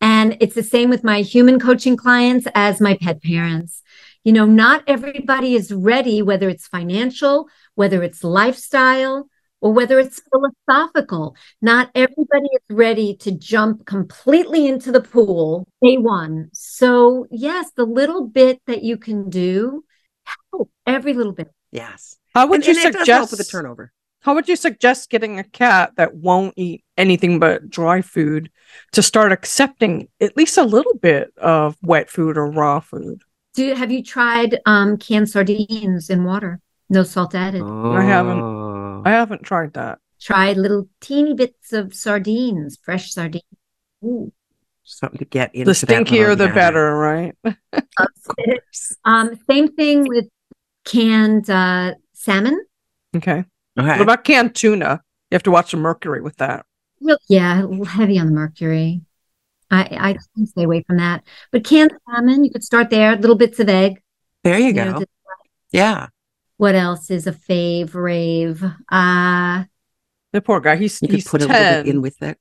and 0.01 0.37
it's 0.41 0.55
the 0.55 0.63
same 0.63 0.91
with 0.91 1.05
my 1.05 1.21
human 1.23 1.59
coaching 1.59 1.97
clients 1.97 2.47
as 2.55 2.81
my 2.81 2.97
pet 3.01 3.23
parents. 3.23 3.83
You 4.25 4.33
know, 4.33 4.47
not 4.47 4.85
everybody 4.87 5.55
is 5.55 5.73
ready, 5.73 6.23
whether 6.23 6.49
it's 6.49 6.67
financial, 6.67 7.49
whether 7.75 8.03
it's 8.03 8.23
lifestyle, 8.23 9.29
or 9.61 9.73
whether 9.73 9.99
it's 9.99 10.21
philosophical. 10.31 11.35
Not 11.61 11.91
everybody 11.95 12.49
is 12.53 12.77
ready 12.77 13.17
to 13.17 13.33
jump 13.33 13.87
completely 13.87 14.67
into 14.67 14.93
the 14.93 15.01
pool 15.01 15.67
day 15.83 15.97
one. 15.97 16.51
So, 16.53 17.27
yes, 17.31 17.71
the 17.77 17.85
little 17.85 18.27
bit 18.27 18.61
that 18.67 18.83
you 18.83 18.97
can 18.99 19.31
do, 19.31 19.85
help 20.53 20.71
every 20.87 21.15
little 21.15 21.33
bit. 21.33 21.49
yes 21.73 22.17
How 22.35 22.47
would 22.47 22.57
and, 22.57 22.67
you 22.67 22.71
and 22.71 22.79
it 22.79 22.93
does 22.93 23.01
suggest 23.01 23.09
help 23.09 23.31
with 23.31 23.39
the 23.39 23.45
turnover 23.45 23.93
How 24.21 24.35
would 24.35 24.49
you 24.49 24.57
suggest 24.57 25.11
getting 25.11 25.39
a 25.39 25.45
cat 25.45 25.93
that 25.97 26.15
won't 26.15 26.55
eat 26.57 26.85
anything 26.97 27.39
but 27.39 27.71
dry 27.71 28.03
food 28.03 28.51
to 28.93 29.03
start 29.03 29.33
accepting 29.33 30.09
at 30.21 30.37
least 30.37 30.59
a 30.59 30.65
little 30.65 30.95
bit 30.95 31.33
of 31.39 31.77
wet 31.83 32.11
food 32.11 32.37
or 32.37 32.51
raw 32.51 32.81
food? 32.81 33.23
Do 33.55 33.75
have 33.75 33.93
you 33.93 34.03
tried 34.03 34.61
um, 34.67 34.97
canned 34.99 35.31
sardines 35.31 36.11
in 36.11 36.25
water? 36.25 36.61
No 36.91 37.03
salt 37.03 37.35
added. 37.35 37.63
I 37.63 38.03
haven't. 38.03 38.41
Oh. 38.41 39.03
I 39.05 39.11
haven't 39.11 39.43
tried 39.43 39.75
that. 39.75 39.99
Try 40.21 40.53
little 40.53 40.89
teeny 41.01 41.35
bits 41.35 41.73
of 41.73 41.95
sardines, 41.95 42.79
fresh 42.83 43.13
sardines. 43.13 43.45
Ooh, 44.05 44.33
something 44.85 45.19
to 45.19 45.25
get 45.25 45.55
into 45.55 45.73
The 45.73 45.87
that 45.87 46.07
stinkier, 46.07 46.37
the 46.37 46.49
better, 46.49 46.97
right? 46.97 47.35
loves 47.45 48.29
it. 48.39 48.65
Um, 49.05 49.39
same 49.49 49.69
thing 49.75 50.09
with 50.09 50.27
canned 50.85 51.49
uh, 51.51 51.95
salmon. 52.15 52.65
Okay. 53.17 53.45
Okay. 53.79 53.89
What 53.91 54.01
about 54.01 54.25
canned 54.25 54.55
tuna? 54.55 55.01
You 55.31 55.35
have 55.37 55.43
to 55.45 55.51
watch 55.51 55.71
the 55.71 55.77
mercury 55.77 56.21
with 56.21 56.37
that. 56.39 56.67
Real, 57.01 57.19
yeah, 57.29 57.67
heavy 57.87 58.19
on 58.19 58.27
the 58.27 58.33
mercury. 58.33 59.03
I 59.71 59.83
I 60.01 60.17
can 60.35 60.47
stay 60.47 60.65
away 60.65 60.83
from 60.83 60.97
that. 60.97 61.23
But 61.53 61.65
canned 61.65 61.93
salmon, 62.11 62.45
you 62.45 62.51
could 62.51 62.65
start 62.65 62.91
there. 62.91 63.15
Little 63.17 63.37
bits 63.37 63.61
of 63.61 63.69
egg. 63.69 64.03
there 64.43 64.59
you 64.59 64.67
you 64.69 64.73
go. 64.73 64.85
know, 64.85 64.99
just- 65.01 65.11
yeah. 65.71 66.09
what 66.57 66.75
else 66.75 67.11
is 67.11 67.27
a 67.27 67.33
fave 67.33 67.95
rave? 67.95 68.65
Uh 68.91 69.65
The 70.33 70.41
poor 70.41 70.61
guy. 70.61 70.77
He's 70.77 71.01
You 71.03 71.09
could 71.09 71.15
he's 71.17 71.29
put 71.29 71.43
a 71.43 71.47
little 71.47 71.83
bit 71.85 71.87
in 71.87 72.01
with 72.03 72.21
it. 72.23 72.39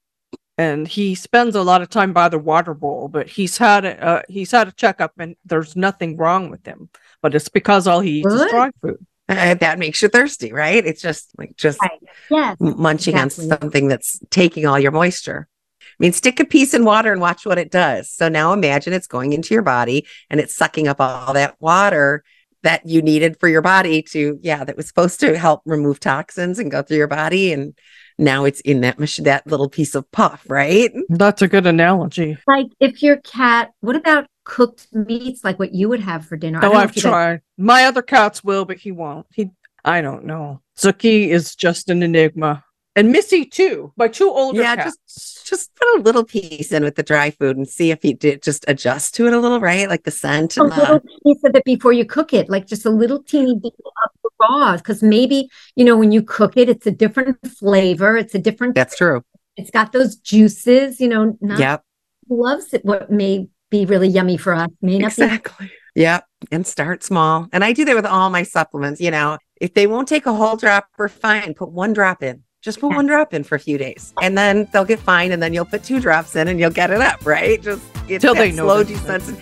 and 0.58 0.88
he 0.88 1.14
spends 1.14 1.56
a 1.56 1.62
lot 1.62 1.82
of 1.84 1.90
time 1.90 2.14
by 2.14 2.30
the 2.30 2.40
water 2.40 2.74
bowl. 2.74 3.10
But 3.10 3.28
he's 3.28 3.58
had 3.58 3.86
a 3.86 3.94
uh, 4.04 4.22
he's 4.30 4.52
had 4.52 4.68
a 4.70 4.72
checkup, 4.72 5.12
and 5.20 5.36
there's 5.46 5.76
nothing 5.76 6.18
wrong 6.18 6.50
with 6.50 6.66
him. 6.66 6.90
But 7.22 7.36
it's 7.36 7.50
because 7.50 7.86
all 7.86 8.00
he 8.00 8.22
eats 8.22 8.34
is 8.34 8.50
dry 8.50 8.72
food. 8.82 9.06
Uh, 9.30 9.54
that 9.56 9.78
makes 9.78 10.02
you 10.02 10.08
thirsty, 10.08 10.54
right? 10.54 10.86
It's 10.86 11.02
just 11.02 11.32
like 11.38 11.56
just 11.58 11.82
Right. 11.82 12.00
yes. 12.30 12.56
munching 12.60 13.16
exactly. 13.16 13.52
on 13.52 13.60
something 13.62 13.88
that's 13.88 14.20
taking 14.30 14.66
all 14.66 14.80
your 14.80 14.92
moisture. 14.92 15.48
I 15.82 15.86
mean, 16.00 16.14
stick 16.14 16.40
a 16.40 16.46
piece 16.46 16.74
in 16.74 16.86
water 16.86 17.12
and 17.12 17.20
watch 17.20 17.46
what 17.46 17.58
it 17.58 17.72
does. 17.72 18.10
So 18.10 18.30
now 18.30 18.54
imagine 18.54 18.94
it's 18.94 19.08
going 19.08 19.34
into 19.34 19.54
your 19.54 19.64
body 19.64 20.06
and 20.30 20.40
it's 20.40 20.56
sucking 20.56 20.88
up 20.88 21.02
all 21.02 21.34
that 21.34 21.56
water 21.60 22.24
that 22.64 22.86
you 22.86 23.02
needed 23.02 23.38
for 23.40 23.48
your 23.50 23.62
body 23.62 24.02
to, 24.02 24.40
yeah, 24.42 24.64
that 24.64 24.78
was 24.78 24.88
supposed 24.88 25.20
to 25.22 25.38
help 25.38 25.62
remove 25.66 26.00
toxins 26.00 26.60
and 26.60 26.72
go 26.72 26.82
through 26.82 26.98
your 26.98 27.08
body. 27.08 27.52
And 27.52 27.78
now 28.18 28.46
it's 28.46 28.62
in 28.62 28.82
that 28.82 29.00
mach- 29.00 29.24
that 29.26 29.46
little 29.48 29.70
piece 29.70 29.94
of 29.96 30.10
puff, 30.12 30.44
right? 30.48 30.92
That's 31.10 31.42
a 31.42 31.48
good 31.48 31.68
analogy. 31.68 32.38
Like 32.48 32.68
if 32.80 33.02
your 33.04 33.18
cat, 33.18 33.72
what 33.82 33.96
about 33.96 34.28
cooked 34.48 34.88
meats 34.94 35.44
like 35.44 35.60
what 35.60 35.74
you 35.74 35.90
would 35.90 36.00
have 36.00 36.26
for 36.26 36.38
dinner? 36.38 36.60
Oh, 36.64 36.72
I've 36.74 36.92
if 36.92 36.96
you 36.96 37.02
guys- 37.04 37.12
tried. 37.12 37.42
My 37.58 37.84
other 37.86 38.02
cats 38.02 38.44
will, 38.44 38.64
but 38.66 38.78
he 38.78 38.92
won't. 38.94 39.28
He, 39.34 39.52
I 39.84 40.00
don't 40.02 40.24
know. 40.26 40.62
Zuki 40.78 41.28
is 41.28 41.54
just 41.56 41.90
an 41.90 42.02
enigma, 42.02 42.64
and 42.96 43.12
Missy 43.12 43.46
too. 43.46 43.92
My 43.98 44.08
two 44.08 44.30
older 44.30 44.62
Yeah, 44.62 44.76
cats. 44.76 45.44
Just 45.44 45.76
put 45.76 45.88
a 46.00 46.02
little 46.02 46.24
piece 46.24 46.72
in 46.72 46.84
with 46.84 46.96
the 46.96 47.04
dry 47.04 47.30
food 47.32 47.58
and 47.58 47.68
see 47.68 47.92
if 47.92 48.02
he 48.02 48.14
did 48.14 48.42
just 48.42 48.64
adjust 48.68 49.16
to 49.16 49.28
it 49.28 49.34
a 49.34 49.40
little, 49.40 49.60
right? 49.60 49.88
Like 49.90 50.04
the 50.04 50.12
scent 50.12 50.56
a 50.58 50.62
and 50.62 50.70
little 50.76 51.00
the, 51.00 51.20
piece 51.26 51.44
of 51.46 51.56
it 51.56 51.64
before 51.66 51.94
you 51.94 52.06
cook 52.06 52.34
it, 52.34 52.50
like 52.50 52.68
just 52.68 52.86
a 52.86 52.90
little 52.90 53.22
teeny 53.24 53.56
bit 53.56 53.74
of 53.86 54.10
the 54.24 54.30
raw. 54.42 54.76
Because 54.78 55.02
maybe, 55.04 55.50
you 55.76 55.84
know, 55.86 55.98
when 55.98 56.12
you 56.12 56.22
cook 56.22 56.58
it, 56.58 56.70
it's 56.70 56.86
a 56.88 56.92
different 56.92 57.38
flavor. 57.48 58.18
It's 58.18 58.36
a 58.36 58.40
different, 58.40 58.76
that's 58.76 58.96
true. 58.98 59.24
it's 59.56 59.72
got 59.72 59.92
those 59.94 60.16
juices, 60.18 61.00
you 61.00 61.08
know, 61.08 61.38
not 61.42 61.60
Yep. 61.60 61.84
loves 62.30 62.74
it. 62.74 62.84
What 62.86 63.10
may 63.12 63.48
be 63.70 63.86
really 63.86 64.08
yummy 64.08 64.38
for 64.38 64.54
us 64.54 64.70
may 64.82 64.98
not 65.00 65.16
be. 65.16 65.24
Exactly. 65.24 65.72
Yep. 65.96 66.26
And 66.52 66.66
start 66.68 67.04
small. 67.04 67.48
And 67.52 67.64
I 67.64 67.74
do 67.74 67.84
that 67.86 67.96
with 67.96 68.06
all 68.06 68.30
my 68.30 68.44
supplements. 68.44 69.02
You 69.02 69.12
know, 69.12 69.38
if 69.60 69.74
they 69.74 69.88
won't 69.88 70.08
take 70.08 70.26
a 70.26 70.34
whole 70.34 70.56
drop, 70.56 70.88
we're 70.98 71.08
fine, 71.10 71.54
put 71.54 71.72
one 71.72 71.94
drop 71.94 72.22
in. 72.24 72.44
Just 72.62 72.80
put 72.80 72.92
Yeah. 72.92 72.98
one 72.98 73.08
drop 73.08 73.34
in 73.34 73.44
for 73.44 73.56
a 73.56 73.60
few 73.60 73.78
days. 73.78 74.14
And 74.22 74.38
then 74.38 74.68
they'll 74.74 74.86
get 74.86 75.00
fine. 75.00 75.32
And 75.32 75.42
then 75.42 75.54
you'll 75.54 75.66
put 75.66 75.84
two 75.84 76.00
drops 76.00 76.36
in 76.36 76.48
and 76.48 76.60
you'll 76.60 76.70
get 76.72 76.92
it 76.92 77.02
up, 77.02 77.26
right? 77.26 77.62
Just 77.62 77.82
it's 78.08 78.22
Till 78.22 78.34
that 78.36 78.40
they 78.40 78.52
know 78.52 78.66
slow 78.66 78.84
this. 78.84 79.00
descent. 79.02 79.40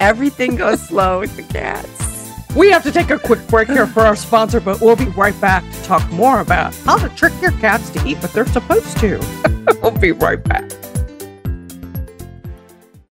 Everything 0.00 0.56
goes 0.56 0.80
slow 0.88 1.20
with 1.20 1.34
the 1.36 1.42
cats. 1.42 1.88
We 2.54 2.70
have 2.70 2.82
to 2.84 2.92
take 2.92 3.10
a 3.10 3.18
quick 3.18 3.44
break 3.48 3.68
here 3.68 3.86
for 3.86 4.00
our 4.00 4.14
sponsor, 4.14 4.60
but 4.60 4.80
we'll 4.80 4.94
be 4.96 5.06
right 5.06 5.38
back 5.40 5.64
to 5.72 5.82
talk 5.82 6.08
more 6.12 6.40
about 6.40 6.72
how 6.84 6.98
to 6.98 7.08
trick 7.16 7.32
your 7.42 7.50
cats 7.52 7.90
to 7.90 8.06
eat 8.06 8.18
what 8.18 8.32
they're 8.32 8.46
supposed 8.46 8.96
to. 8.98 9.18
we'll 9.82 9.90
be 9.90 10.12
right 10.12 10.42
back. 10.44 10.70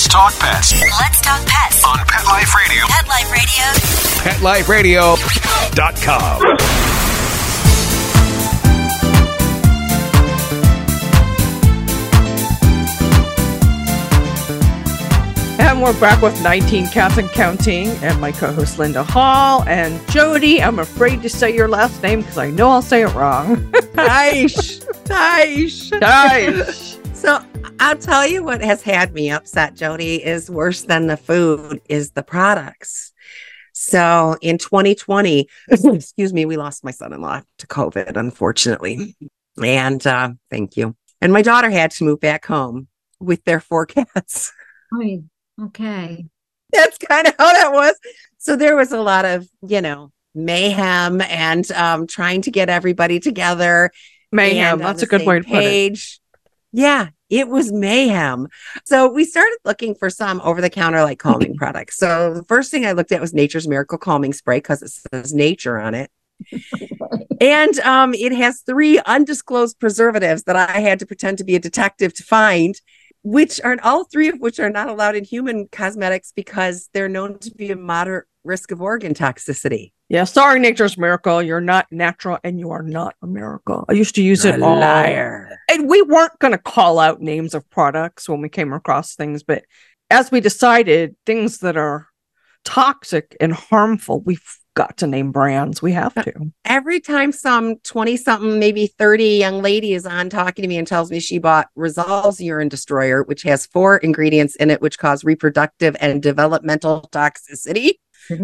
Let's 0.00 0.08
talk 0.08 0.32
pets 0.38 0.72
Let's 0.80 1.20
talk 1.20 1.44
pets. 1.46 1.84
on 1.84 1.98
Pet 2.06 2.24
Life 2.24 2.54
Radio. 2.54 2.86
Pet 2.88 3.06
Life 4.40 4.66
Radio. 4.70 5.14
PetLifeRadio.com. 5.74 6.40
And 15.60 15.82
we're 15.82 15.92
back 16.00 16.22
with 16.22 16.42
19 16.42 16.86
Cats 16.86 17.18
and 17.18 17.28
Counting, 17.32 17.88
and 18.02 18.18
my 18.22 18.32
co 18.32 18.54
host 18.54 18.78
Linda 18.78 19.04
Hall. 19.04 19.64
And 19.68 20.00
Jody, 20.08 20.62
I'm 20.62 20.78
afraid 20.78 21.20
to 21.20 21.28
say 21.28 21.54
your 21.54 21.68
last 21.68 22.02
name 22.02 22.22
because 22.22 22.38
I 22.38 22.48
know 22.48 22.70
I'll 22.70 22.80
say 22.80 23.02
it 23.02 23.12
wrong. 23.12 23.56
Taish, 23.92 24.82
Taish, 25.04 25.90
Taish. 25.90 26.96
So 27.14 27.44
I'll 27.80 27.96
tell 27.96 28.26
you 28.26 28.44
what 28.44 28.60
has 28.60 28.82
had 28.82 29.14
me 29.14 29.30
upset, 29.30 29.74
Jody, 29.74 30.22
is 30.22 30.50
worse 30.50 30.82
than 30.82 31.06
the 31.06 31.16
food 31.16 31.80
is 31.88 32.10
the 32.10 32.22
products. 32.22 33.14
So 33.72 34.36
in 34.42 34.58
2020, 34.58 35.48
excuse 35.70 36.34
me, 36.34 36.44
we 36.44 36.58
lost 36.58 36.84
my 36.84 36.90
son-in-law 36.90 37.40
to 37.56 37.66
COVID, 37.66 38.18
unfortunately. 38.18 39.16
And 39.62 40.06
uh, 40.06 40.32
thank 40.50 40.76
you. 40.76 40.94
And 41.22 41.32
my 41.32 41.40
daughter 41.40 41.70
had 41.70 41.90
to 41.92 42.04
move 42.04 42.20
back 42.20 42.44
home 42.44 42.86
with 43.18 43.42
their 43.44 43.60
four 43.60 43.86
cats. 43.86 44.52
Right. 44.92 45.22
Okay. 45.62 46.26
That's 46.72 46.98
kind 46.98 47.28
of 47.28 47.34
how 47.38 47.50
that 47.50 47.72
was. 47.72 47.94
So 48.36 48.56
there 48.56 48.76
was 48.76 48.92
a 48.92 49.00
lot 49.00 49.24
of, 49.24 49.48
you 49.66 49.80
know, 49.80 50.12
mayhem 50.34 51.22
and 51.22 51.68
um, 51.72 52.06
trying 52.06 52.42
to 52.42 52.50
get 52.50 52.68
everybody 52.68 53.20
together. 53.20 53.90
Mayhem. 54.32 54.80
That's 54.80 55.02
a 55.02 55.06
good 55.06 55.20
same 55.20 55.28
way 55.28 55.40
to 55.40 55.48
put 55.48 55.64
it. 55.64 56.19
Yeah, 56.72 57.08
it 57.28 57.48
was 57.48 57.72
mayhem. 57.72 58.48
So 58.84 59.10
we 59.10 59.24
started 59.24 59.58
looking 59.64 59.94
for 59.94 60.10
some 60.10 60.40
over 60.42 60.60
the 60.60 60.70
counter 60.70 61.02
like 61.02 61.18
calming 61.18 61.56
products. 61.56 61.96
So 61.96 62.34
the 62.34 62.44
first 62.44 62.70
thing 62.70 62.86
I 62.86 62.92
looked 62.92 63.12
at 63.12 63.20
was 63.20 63.34
Nature's 63.34 63.68
Miracle 63.68 63.98
Calming 63.98 64.32
Spray 64.32 64.58
because 64.58 64.82
it 64.82 64.90
says 64.90 65.32
nature 65.32 65.78
on 65.78 65.94
it. 65.94 66.10
and 67.40 67.78
um, 67.80 68.14
it 68.14 68.32
has 68.32 68.62
three 68.62 68.98
undisclosed 69.00 69.78
preservatives 69.78 70.44
that 70.44 70.56
I 70.56 70.80
had 70.80 70.98
to 71.00 71.06
pretend 71.06 71.38
to 71.38 71.44
be 71.44 71.56
a 71.56 71.60
detective 71.60 72.14
to 72.14 72.22
find, 72.22 72.74
which 73.22 73.60
are 73.62 73.76
all 73.82 74.04
three 74.04 74.28
of 74.28 74.40
which 74.40 74.58
are 74.58 74.70
not 74.70 74.88
allowed 74.88 75.16
in 75.16 75.24
human 75.24 75.68
cosmetics 75.70 76.32
because 76.34 76.88
they're 76.94 77.08
known 77.08 77.38
to 77.40 77.50
be 77.50 77.70
a 77.70 77.76
moderate 77.76 78.26
risk 78.44 78.70
of 78.70 78.80
organ 78.80 79.14
toxicity. 79.14 79.92
Yeah, 80.08 80.24
sorry, 80.24 80.58
Nature's 80.58 80.98
Miracle. 80.98 81.42
You're 81.42 81.60
not 81.60 81.86
natural 81.90 82.38
and 82.42 82.58
you 82.58 82.70
are 82.70 82.82
not 82.82 83.14
a 83.22 83.26
miracle. 83.26 83.84
I 83.88 83.92
used 83.92 84.14
to 84.16 84.22
use 84.22 84.44
You're 84.44 84.54
it 84.54 84.62
all. 84.62 84.78
liar. 84.80 85.58
And 85.70 85.88
we 85.88 86.02
weren't 86.02 86.38
going 86.40 86.52
to 86.52 86.58
call 86.58 86.98
out 86.98 87.20
names 87.20 87.54
of 87.54 87.68
products 87.70 88.28
when 88.28 88.40
we 88.40 88.48
came 88.48 88.72
across 88.72 89.14
things, 89.14 89.42
but 89.42 89.64
as 90.10 90.30
we 90.32 90.40
decided, 90.40 91.14
things 91.24 91.58
that 91.58 91.76
are 91.76 92.08
toxic 92.64 93.36
and 93.40 93.52
harmful, 93.52 94.20
we've 94.20 94.42
got 94.74 94.96
to 94.98 95.06
name 95.06 95.32
brands. 95.32 95.82
We 95.82 95.92
have 95.92 96.16
uh, 96.16 96.22
to. 96.22 96.52
every 96.64 97.00
time 97.00 97.32
some 97.32 97.76
20 97.78 98.16
something, 98.16 98.58
maybe 98.58 98.86
30 98.86 99.36
young 99.36 99.62
lady 99.62 99.94
is 99.94 100.06
on 100.06 100.30
talking 100.30 100.62
to 100.62 100.68
me 100.68 100.78
and 100.78 100.86
tells 100.86 101.10
me 101.10 101.20
she 101.20 101.38
bought 101.38 101.68
Resolve's 101.76 102.40
Urine 102.40 102.68
Destroyer, 102.68 103.22
which 103.22 103.42
has 103.42 103.66
four 103.66 103.98
ingredients 103.98 104.56
in 104.56 104.70
it, 104.70 104.80
which 104.80 104.98
cause 104.98 105.24
reproductive 105.24 105.96
and 106.00 106.22
developmental 106.22 107.08
toxicity. 107.12 107.94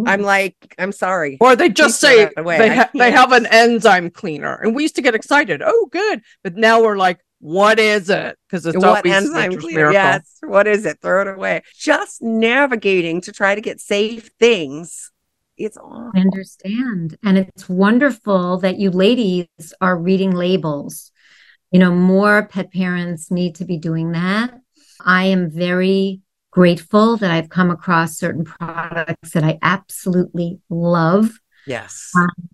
I'm 0.06 0.22
like, 0.22 0.74
I'm 0.78 0.92
sorry. 0.92 1.38
Or 1.40 1.56
they 1.56 1.68
just 1.68 2.00
Please 2.00 2.08
say 2.08 2.30
they, 2.36 2.76
ha- 2.76 2.90
they 2.94 3.10
have 3.10 3.32
an 3.32 3.46
enzyme 3.46 4.10
cleaner. 4.10 4.54
And 4.54 4.74
we 4.74 4.82
used 4.82 4.96
to 4.96 5.02
get 5.02 5.14
excited. 5.14 5.62
Oh, 5.64 5.88
good. 5.90 6.22
But 6.42 6.56
now 6.56 6.82
we're 6.82 6.96
like, 6.96 7.20
what 7.38 7.78
is 7.78 8.08
it? 8.08 8.38
Because 8.48 8.66
it's 8.66 8.76
what 8.76 8.98
always 8.98 9.12
enzyme 9.12 9.56
cleaner? 9.56 9.90
Miracle. 9.90 9.92
Yes. 9.94 10.38
What 10.42 10.66
is 10.66 10.86
it? 10.86 11.00
Throw 11.00 11.22
it 11.22 11.28
away. 11.28 11.62
Just 11.76 12.22
navigating 12.22 13.20
to 13.22 13.32
try 13.32 13.54
to 13.54 13.60
get 13.60 13.80
safe 13.80 14.30
things. 14.38 15.12
It's 15.58 15.76
awful. 15.76 16.10
I 16.14 16.20
understand. 16.20 17.16
And 17.24 17.38
it's 17.38 17.68
wonderful 17.68 18.58
that 18.58 18.78
you 18.78 18.90
ladies 18.90 19.46
are 19.80 19.96
reading 19.96 20.32
labels. 20.32 21.12
You 21.70 21.80
know, 21.80 21.92
more 21.92 22.46
pet 22.46 22.72
parents 22.72 23.30
need 23.30 23.56
to 23.56 23.64
be 23.64 23.76
doing 23.78 24.12
that. 24.12 24.54
I 25.04 25.26
am 25.26 25.50
very 25.50 26.20
grateful 26.56 27.18
that 27.18 27.30
I've 27.30 27.50
come 27.50 27.70
across 27.70 28.16
certain 28.16 28.42
products 28.42 29.32
that 29.32 29.44
I 29.44 29.58
absolutely 29.60 30.58
love. 30.70 31.38
Yes. 31.66 32.10
Um, 32.16 32.48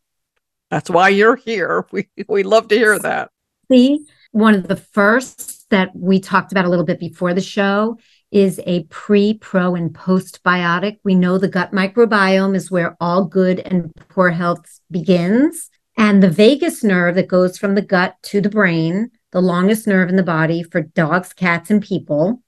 That's 0.72 0.90
why 0.90 1.10
you're 1.10 1.36
here. 1.36 1.86
We 1.92 2.08
we 2.28 2.42
love 2.42 2.66
to 2.68 2.74
hear 2.74 2.98
that. 2.98 3.30
See, 3.70 4.04
one 4.32 4.54
of 4.54 4.66
the 4.66 4.76
first 4.76 5.70
that 5.70 5.94
we 5.94 6.18
talked 6.18 6.50
about 6.50 6.64
a 6.64 6.68
little 6.68 6.84
bit 6.84 6.98
before 6.98 7.32
the 7.32 7.40
show 7.40 7.96
is 8.32 8.60
a 8.66 8.82
pre, 8.84 9.34
pro, 9.34 9.76
and 9.76 9.94
postbiotic. 9.94 10.96
We 11.04 11.14
know 11.14 11.38
the 11.38 11.46
gut 11.46 11.70
microbiome 11.70 12.56
is 12.56 12.72
where 12.72 12.96
all 13.00 13.24
good 13.24 13.60
and 13.60 13.92
poor 14.08 14.30
health 14.30 14.80
begins. 14.90 15.70
And 15.96 16.20
the 16.20 16.30
vagus 16.30 16.82
nerve 16.82 17.14
that 17.14 17.28
goes 17.28 17.56
from 17.56 17.76
the 17.76 17.82
gut 17.82 18.16
to 18.24 18.40
the 18.40 18.48
brain, 18.48 19.12
the 19.30 19.42
longest 19.42 19.86
nerve 19.86 20.08
in 20.08 20.16
the 20.16 20.24
body 20.24 20.64
for 20.64 20.80
dogs, 20.80 21.32
cats, 21.32 21.70
and 21.70 21.80
people, 21.80 22.42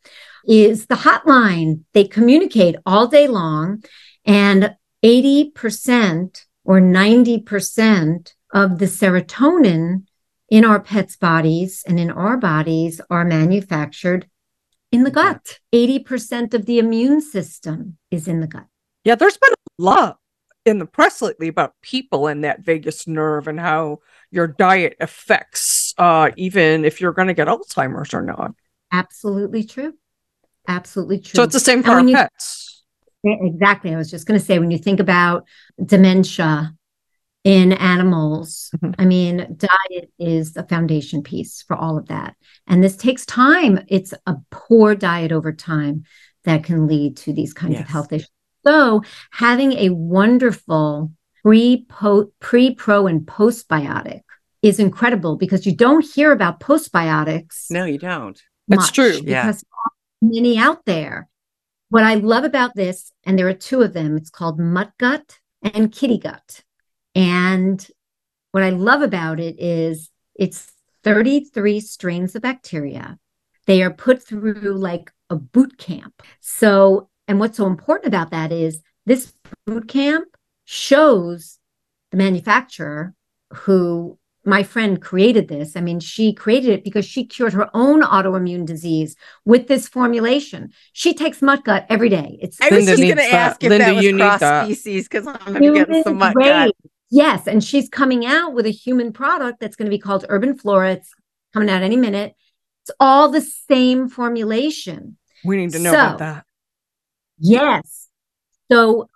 is 0.46 0.86
the 0.86 0.94
hotline. 0.94 1.84
They 1.92 2.04
communicate 2.04 2.76
all 2.86 3.06
day 3.06 3.28
long, 3.28 3.82
and 4.24 4.76
80% 5.04 6.44
or 6.64 6.80
90% 6.80 8.34
of 8.52 8.78
the 8.78 8.86
serotonin 8.86 10.04
in 10.48 10.64
our 10.64 10.80
pets' 10.80 11.16
bodies 11.16 11.84
and 11.86 11.98
in 11.98 12.10
our 12.10 12.36
bodies 12.36 13.00
are 13.10 13.24
manufactured 13.24 14.28
in 14.92 15.04
the 15.04 15.10
gut. 15.10 15.58
80% 15.74 16.54
of 16.54 16.66
the 16.66 16.78
immune 16.78 17.20
system 17.20 17.98
is 18.10 18.28
in 18.28 18.40
the 18.40 18.46
gut. 18.46 18.66
Yeah, 19.04 19.16
there's 19.16 19.36
been 19.36 19.52
a 19.52 19.82
lot 19.82 20.18
in 20.64 20.78
the 20.78 20.86
press 20.86 21.20
lately 21.20 21.48
about 21.48 21.74
people 21.82 22.26
and 22.26 22.44
that 22.44 22.60
vagus 22.60 23.06
nerve 23.06 23.48
and 23.48 23.60
how 23.60 23.98
your 24.30 24.46
diet 24.46 24.96
affects 24.98 25.92
uh 25.98 26.30
even 26.36 26.86
if 26.86 27.00
you're 27.00 27.12
going 27.12 27.28
to 27.28 27.34
get 27.34 27.48
Alzheimer's 27.48 28.14
or 28.14 28.22
not. 28.22 28.52
Absolutely 28.90 29.64
true. 29.64 29.94
Absolutely 30.68 31.18
true. 31.18 31.36
So 31.38 31.42
it's 31.42 31.52
the 31.54 31.60
same 31.60 31.82
for 31.82 32.00
you- 32.00 32.16
pets. 32.16 32.82
Exactly. 33.26 33.94
I 33.94 33.96
was 33.96 34.10
just 34.10 34.26
going 34.26 34.38
to 34.38 34.44
say 34.44 34.58
when 34.58 34.70
you 34.70 34.76
think 34.78 35.00
about 35.00 35.46
dementia 35.82 36.74
in 37.42 37.72
animals, 37.72 38.70
Mhm. 38.82 38.94
I 38.98 39.04
mean, 39.06 39.56
diet 39.56 40.10
is 40.18 40.52
the 40.52 40.62
foundation 40.64 41.22
piece 41.22 41.62
for 41.66 41.74
all 41.76 41.96
of 41.96 42.08
that. 42.08 42.36
And 42.66 42.82
this 42.82 42.96
takes 42.96 43.24
time. 43.24 43.80
It's 43.88 44.12
a 44.26 44.36
poor 44.50 44.94
diet 44.94 45.32
over 45.32 45.52
time 45.52 46.04
that 46.44 46.64
can 46.64 46.86
lead 46.86 47.16
to 47.18 47.32
these 47.32 47.54
kinds 47.54 47.78
of 47.80 47.86
health 47.86 48.12
issues. 48.12 48.28
So, 48.66 49.02
having 49.30 49.72
a 49.72 49.90
wonderful 49.90 51.12
pre, 51.42 51.84
po, 51.88 52.32
pre, 52.40 52.74
pro, 52.74 53.06
and 53.06 53.20
postbiotic 53.26 54.20
is 54.62 54.78
incredible 54.78 55.36
because 55.36 55.66
you 55.66 55.74
don't 55.74 56.04
hear 56.04 56.32
about 56.32 56.60
postbiotics 56.60 57.70
No, 57.70 57.84
you 57.84 57.98
don't. 57.98 58.40
That's 58.68 58.90
true. 58.90 59.20
Yeah. 59.22 59.46
Because 59.46 59.62
are 59.62 59.90
many 60.30 60.58
out 60.58 60.84
there. 60.84 61.28
What 61.90 62.04
I 62.04 62.14
love 62.14 62.44
about 62.44 62.74
this, 62.74 63.12
and 63.24 63.38
there 63.38 63.48
are 63.48 63.54
two 63.54 63.82
of 63.82 63.92
them, 63.92 64.16
it's 64.16 64.30
called 64.30 64.58
mutt 64.58 64.92
gut 64.98 65.38
and 65.62 65.92
kitty 65.92 66.18
gut. 66.18 66.62
And 67.14 67.86
what 68.52 68.62
I 68.62 68.70
love 68.70 69.02
about 69.02 69.40
it 69.40 69.56
is 69.58 70.10
it's 70.34 70.72
33 71.04 71.80
strains 71.80 72.34
of 72.34 72.42
bacteria, 72.42 73.18
they 73.66 73.82
are 73.82 73.92
put 73.92 74.22
through 74.22 74.74
like 74.74 75.12
a 75.30 75.36
boot 75.36 75.78
camp. 75.78 76.22
So, 76.40 77.08
and 77.28 77.38
what's 77.40 77.56
so 77.56 77.66
important 77.66 78.08
about 78.08 78.30
that 78.30 78.52
is 78.52 78.82
this 79.06 79.32
boot 79.66 79.88
camp 79.88 80.28
shows 80.64 81.58
the 82.10 82.16
manufacturer 82.16 83.14
who 83.52 84.18
my 84.46 84.62
friend 84.62 85.00
created 85.00 85.48
this. 85.48 85.76
I 85.76 85.80
mean, 85.80 86.00
she 86.00 86.32
created 86.34 86.70
it 86.70 86.84
because 86.84 87.04
she 87.06 87.24
cured 87.24 87.52
her 87.54 87.68
own 87.74 88.02
autoimmune 88.02 88.66
disease 88.66 89.16
with 89.44 89.68
this 89.68 89.88
formulation. 89.88 90.72
She 90.92 91.14
takes 91.14 91.40
mutt 91.40 91.64
gut 91.64 91.86
every 91.88 92.08
day. 92.08 92.38
It's 92.42 92.60
I 92.60 92.66
was 92.68 92.72
Linda 92.86 92.90
just 92.92 93.02
going 93.02 93.16
to 93.16 93.34
ask 93.34 93.62
if 93.64 93.70
Linda, 93.70 93.84
that 93.86 93.94
was 93.96 94.12
cross 94.16 94.40
that. 94.40 94.64
species 94.66 95.08
because 95.08 95.26
I'm 95.26 95.36
going 95.38 95.54
to 95.54 95.60
be 95.72 95.78
getting 95.78 96.02
some 96.02 96.14
Human 96.18 96.18
mutt 96.18 96.34
gut. 96.34 96.74
Yes, 97.10 97.46
and 97.46 97.62
she's 97.62 97.88
coming 97.88 98.26
out 98.26 98.54
with 98.54 98.66
a 98.66 98.70
human 98.70 99.12
product 99.12 99.60
that's 99.60 99.76
going 99.76 99.86
to 99.86 99.90
be 99.90 99.98
called 100.00 100.24
Urban 100.28 100.56
Flora. 100.58 100.92
It's 100.94 101.12
coming 101.52 101.70
out 101.70 101.82
any 101.82 101.96
minute. 101.96 102.34
It's 102.82 102.90
all 103.00 103.30
the 103.30 103.40
same 103.40 104.08
formulation. 104.08 105.16
We 105.44 105.56
need 105.56 105.72
to 105.72 105.78
know 105.78 105.92
So- 105.92 105.96
about 105.98 106.18
that. 106.18 106.44
Yes. 107.38 108.08
So 108.70 109.08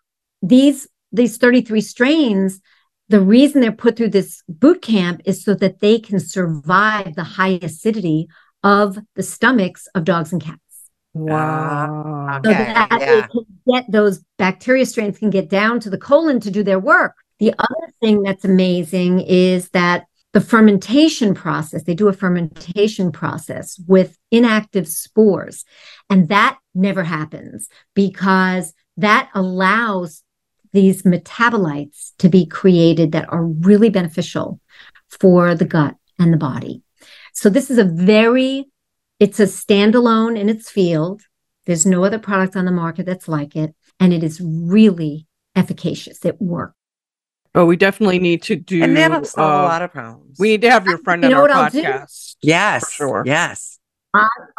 these 0.42 0.86
these 1.12 1.38
33 1.38 1.80
strains, 1.80 2.60
the 3.08 3.20
reason 3.20 3.60
they're 3.60 3.72
put 3.72 3.96
through 3.96 4.10
this 4.10 4.42
boot 4.48 4.82
camp 4.82 5.22
is 5.24 5.42
so 5.42 5.54
that 5.54 5.80
they 5.80 5.98
can 5.98 6.20
survive 6.20 7.14
the 7.14 7.24
high 7.24 7.58
acidity 7.62 8.28
of 8.62 8.98
the 9.14 9.22
stomachs 9.22 9.86
of 9.94 10.04
dogs 10.04 10.32
and 10.32 10.42
cats. 10.42 10.58
Wow. 11.14 12.28
Ah, 12.28 12.40
so 12.44 12.50
Okay, 12.50 12.64
that 12.64 12.88
yeah. 13.00 13.18
it 13.18 13.30
can 13.30 13.46
get 13.72 13.90
those 13.90 14.22
bacteria 14.36 14.84
strains 14.86 15.18
can 15.18 15.30
get 15.30 15.48
down 15.48 15.80
to 15.80 15.90
the 15.90 15.98
colon 15.98 16.40
to 16.40 16.50
do 16.50 16.62
their 16.62 16.78
work. 16.78 17.14
The 17.38 17.54
other 17.58 17.92
thing 18.00 18.22
that's 18.22 18.44
amazing 18.44 19.20
is 19.20 19.70
that 19.70 20.04
the 20.32 20.40
fermentation 20.40 21.34
process, 21.34 21.84
they 21.84 21.94
do 21.94 22.08
a 22.08 22.12
fermentation 22.12 23.10
process 23.10 23.80
with 23.86 24.18
inactive 24.30 24.86
spores. 24.86 25.64
And 26.10 26.28
that 26.28 26.58
never 26.74 27.02
happens 27.02 27.68
because 27.94 28.74
that 28.98 29.30
allows 29.34 30.22
these 30.72 31.02
metabolites 31.02 32.12
to 32.18 32.28
be 32.28 32.46
created 32.46 33.12
that 33.12 33.30
are 33.32 33.44
really 33.44 33.90
beneficial 33.90 34.60
for 35.08 35.54
the 35.54 35.64
gut 35.64 35.96
and 36.18 36.32
the 36.32 36.36
body. 36.36 36.82
So 37.32 37.48
this 37.48 37.70
is 37.70 37.78
a 37.78 37.84
very 37.84 38.66
it's 39.20 39.40
a 39.40 39.44
standalone 39.44 40.38
in 40.38 40.48
its 40.48 40.70
field. 40.70 41.22
There's 41.66 41.84
no 41.86 42.04
other 42.04 42.18
product 42.18 42.56
on 42.56 42.64
the 42.64 42.70
market 42.72 43.06
that's 43.06 43.28
like 43.28 43.56
it 43.56 43.74
and 44.00 44.12
it 44.12 44.22
is 44.22 44.40
really 44.40 45.26
efficacious. 45.56 46.24
It 46.24 46.40
works. 46.40 46.74
But 47.52 47.66
we 47.66 47.76
definitely 47.76 48.18
need 48.18 48.42
to 48.44 48.56
do. 48.56 48.82
And 48.82 48.96
that'll 48.96 49.24
solve 49.24 49.50
uh, 49.50 49.64
a 49.64 49.68
lot 49.68 49.82
of 49.82 49.92
problems. 49.92 50.36
We 50.38 50.48
need 50.48 50.62
to 50.62 50.70
have 50.70 50.86
your 50.86 50.98
friend 50.98 51.22
You 51.22 51.26
on 51.28 51.32
know 51.32 51.36
our 51.38 51.42
what 51.48 51.50
I'll 51.50 51.70
do? 51.70 51.82
podcast. 51.82 52.36
yes. 52.42 52.84
for 52.84 52.90
sure. 52.92 53.22
Yes. 53.26 53.78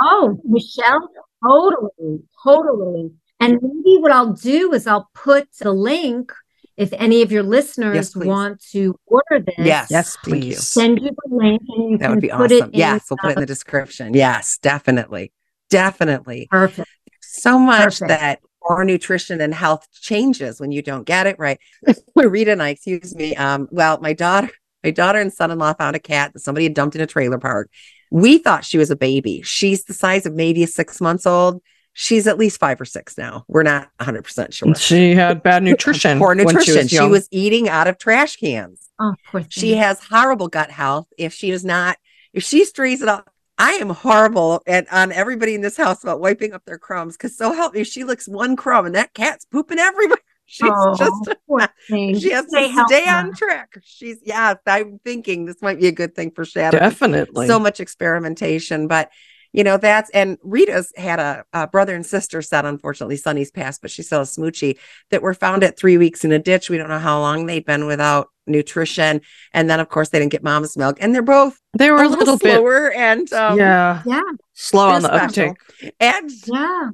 Oh, 0.01 0.39
Michelle, 0.43 1.09
totally, 1.45 2.19
totally. 2.43 3.11
And 3.39 3.59
maybe 3.61 3.97
what 4.01 4.11
I'll 4.11 4.33
do 4.33 4.73
is 4.73 4.85
I'll 4.87 5.09
put 5.13 5.47
the 5.59 5.71
link 5.71 6.31
if 6.77 6.93
any 6.93 7.21
of 7.21 7.31
your 7.31 7.43
listeners 7.43 7.95
Yes, 7.95 8.15
want 8.15 8.61
to 8.71 8.95
order 9.05 9.43
this. 9.45 9.55
Yes. 9.57 9.87
Yes, 9.91 10.17
please. 10.23 10.65
Send 10.67 10.99
you 11.01 11.09
the 11.09 11.35
link 11.35 11.61
and 11.67 11.91
you 11.91 11.97
That 11.97 12.05
can 12.05 12.11
would 12.11 12.21
be 12.21 12.29
put 12.29 12.51
awesome. 12.51 12.69
it 12.69 12.73
in. 12.73 12.79
Yes. 12.79 13.05
We'll 13.09 13.17
put 13.17 13.31
it 13.31 13.33
in 13.37 13.39
the 13.41 13.45
description. 13.45 14.13
Yes. 14.13 14.57
Definitely. 14.61 15.31
Definitely. 15.69 16.47
Perfect. 16.49 16.87
so 17.21 17.59
much 17.59 17.99
Perfect. 17.99 18.07
that 18.09 18.39
our 18.69 18.83
nutrition 18.83 19.41
and 19.41 19.53
health 19.53 19.87
changes 19.91 20.59
when 20.59 20.71
you 20.71 20.81
don't 20.81 21.05
get 21.05 21.27
it 21.27 21.37
right. 21.39 21.59
Rita 22.15 22.51
and 22.53 22.61
I, 22.63 22.69
excuse 22.69 23.15
me. 23.15 23.35
Um, 23.35 23.67
well, 23.71 23.99
my 24.01 24.13
daughter, 24.13 24.49
my 24.83 24.91
daughter 24.91 25.19
and 25.19 25.31
son-in-law 25.33 25.73
found 25.73 25.95
a 25.95 25.99
cat 25.99 26.33
that 26.33 26.39
somebody 26.39 26.65
had 26.65 26.73
dumped 26.73 26.95
in 26.95 27.01
a 27.01 27.07
trailer 27.07 27.37
park. 27.39 27.69
We 28.11 28.37
thought 28.37 28.65
she 28.65 28.77
was 28.77 28.89
a 28.89 28.95
baby. 28.95 29.41
She's 29.43 29.83
the 29.85 29.93
size 29.93 30.25
of 30.25 30.33
maybe 30.33 30.65
six 30.65 30.99
months 31.01 31.25
old. 31.25 31.61
She's 32.01 32.27
at 32.27 32.37
least 32.37 32.61
five 32.61 32.79
or 32.79 32.85
six 32.85 33.17
now. 33.17 33.43
We're 33.49 33.63
not 33.63 33.89
100% 33.99 34.53
sure. 34.53 34.73
She 34.75 35.15
had 35.15 35.43
bad 35.43 35.63
nutrition. 35.63 36.17
Poor 36.17 36.29
when 36.29 36.37
nutrition. 36.37 36.87
She 36.87 36.97
was, 36.97 37.05
she 37.07 37.11
was 37.11 37.27
eating 37.29 37.67
out 37.67 37.87
of 37.87 37.97
trash 37.97 38.37
cans. 38.37 38.89
Oh, 39.01 39.15
poor 39.29 39.41
thing. 39.41 39.49
She 39.49 39.73
has 39.75 40.01
horrible 40.01 40.47
gut 40.47 40.71
health. 40.71 41.07
If 41.17 41.33
she 41.33 41.51
does 41.51 41.65
not, 41.65 41.97
if 42.31 42.41
she 42.41 42.63
strays 42.63 43.01
it 43.01 43.09
up, 43.09 43.29
I 43.57 43.71
am 43.73 43.89
horrible 43.89 44.63
at 44.65 44.87
on 44.93 45.11
everybody 45.11 45.55
in 45.55 45.59
this 45.59 45.75
house 45.75 46.01
about 46.01 46.21
wiping 46.21 46.53
up 46.53 46.63
their 46.63 46.77
crumbs. 46.77 47.17
Because 47.17 47.35
so 47.37 47.51
help 47.51 47.73
me, 47.73 47.83
she 47.83 48.05
licks 48.05 48.29
one 48.29 48.55
crumb 48.55 48.85
and 48.85 48.95
that 48.95 49.13
cat's 49.13 49.43
pooping 49.43 49.79
everywhere. 49.79 50.19
She's 50.45 50.71
Oh, 50.73 50.95
just 50.95 51.71
she 52.21 52.31
has 52.31 52.45
Stay 52.47 52.73
to 52.73 52.85
stay 52.87 53.09
on 53.09 53.33
track. 53.35 53.73
She's 53.83 54.19
yeah. 54.23 54.53
I'm 54.65 55.01
thinking 55.03 55.43
this 55.43 55.61
might 55.61 55.81
be 55.81 55.87
a 55.87 55.91
good 55.91 56.15
thing 56.15 56.31
for 56.31 56.45
Shadow. 56.45 56.79
definitely. 56.79 57.45
So 57.47 57.59
much 57.59 57.81
experimentation, 57.81 58.87
but 58.87 59.11
you 59.53 59.63
know 59.63 59.77
that's 59.77 60.09
and 60.11 60.37
Rita's 60.43 60.91
had 60.95 61.19
a, 61.19 61.43
a 61.53 61.67
brother 61.67 61.95
and 61.95 62.05
sister 62.05 62.41
set. 62.41 62.65
Unfortunately, 62.65 63.15
Sonny's 63.17 63.51
passed, 63.51 63.81
but 63.81 63.91
she 63.91 64.03
still 64.03 64.19
has 64.19 64.35
Smoochie 64.35 64.77
that 65.11 65.21
were 65.21 65.33
found 65.33 65.63
at 65.63 65.77
three 65.77 65.97
weeks 65.97 66.23
in 66.23 66.31
a 66.31 66.39
ditch. 66.39 66.69
We 66.69 66.77
don't 66.77 66.89
know 66.89 66.99
how 66.99 67.19
long 67.19 67.45
they've 67.45 67.65
been 67.65 67.85
without 67.85 68.27
nutrition, 68.47 69.21
and 69.53 69.69
then 69.69 69.79
of 69.79 69.89
course 69.89 70.09
they 70.09 70.19
didn't 70.19 70.31
get 70.31 70.43
mom's 70.43 70.75
milk, 70.77 70.97
and 70.99 71.13
they're 71.13 71.21
both 71.21 71.59
they 71.77 71.91
were 71.91 72.03
a 72.03 72.07
a 72.07 72.09
little 72.09 72.37
bit, 72.37 72.55
slower 72.55 72.91
and 72.93 73.31
um, 73.33 73.57
yeah, 73.57 74.01
Yeah, 74.05 74.21
slow 74.53 74.89
on 74.89 75.01
the 75.01 75.07
special. 75.07 75.49
uptake. 75.51 75.93
And 75.99 76.31
yeah. 76.45 76.89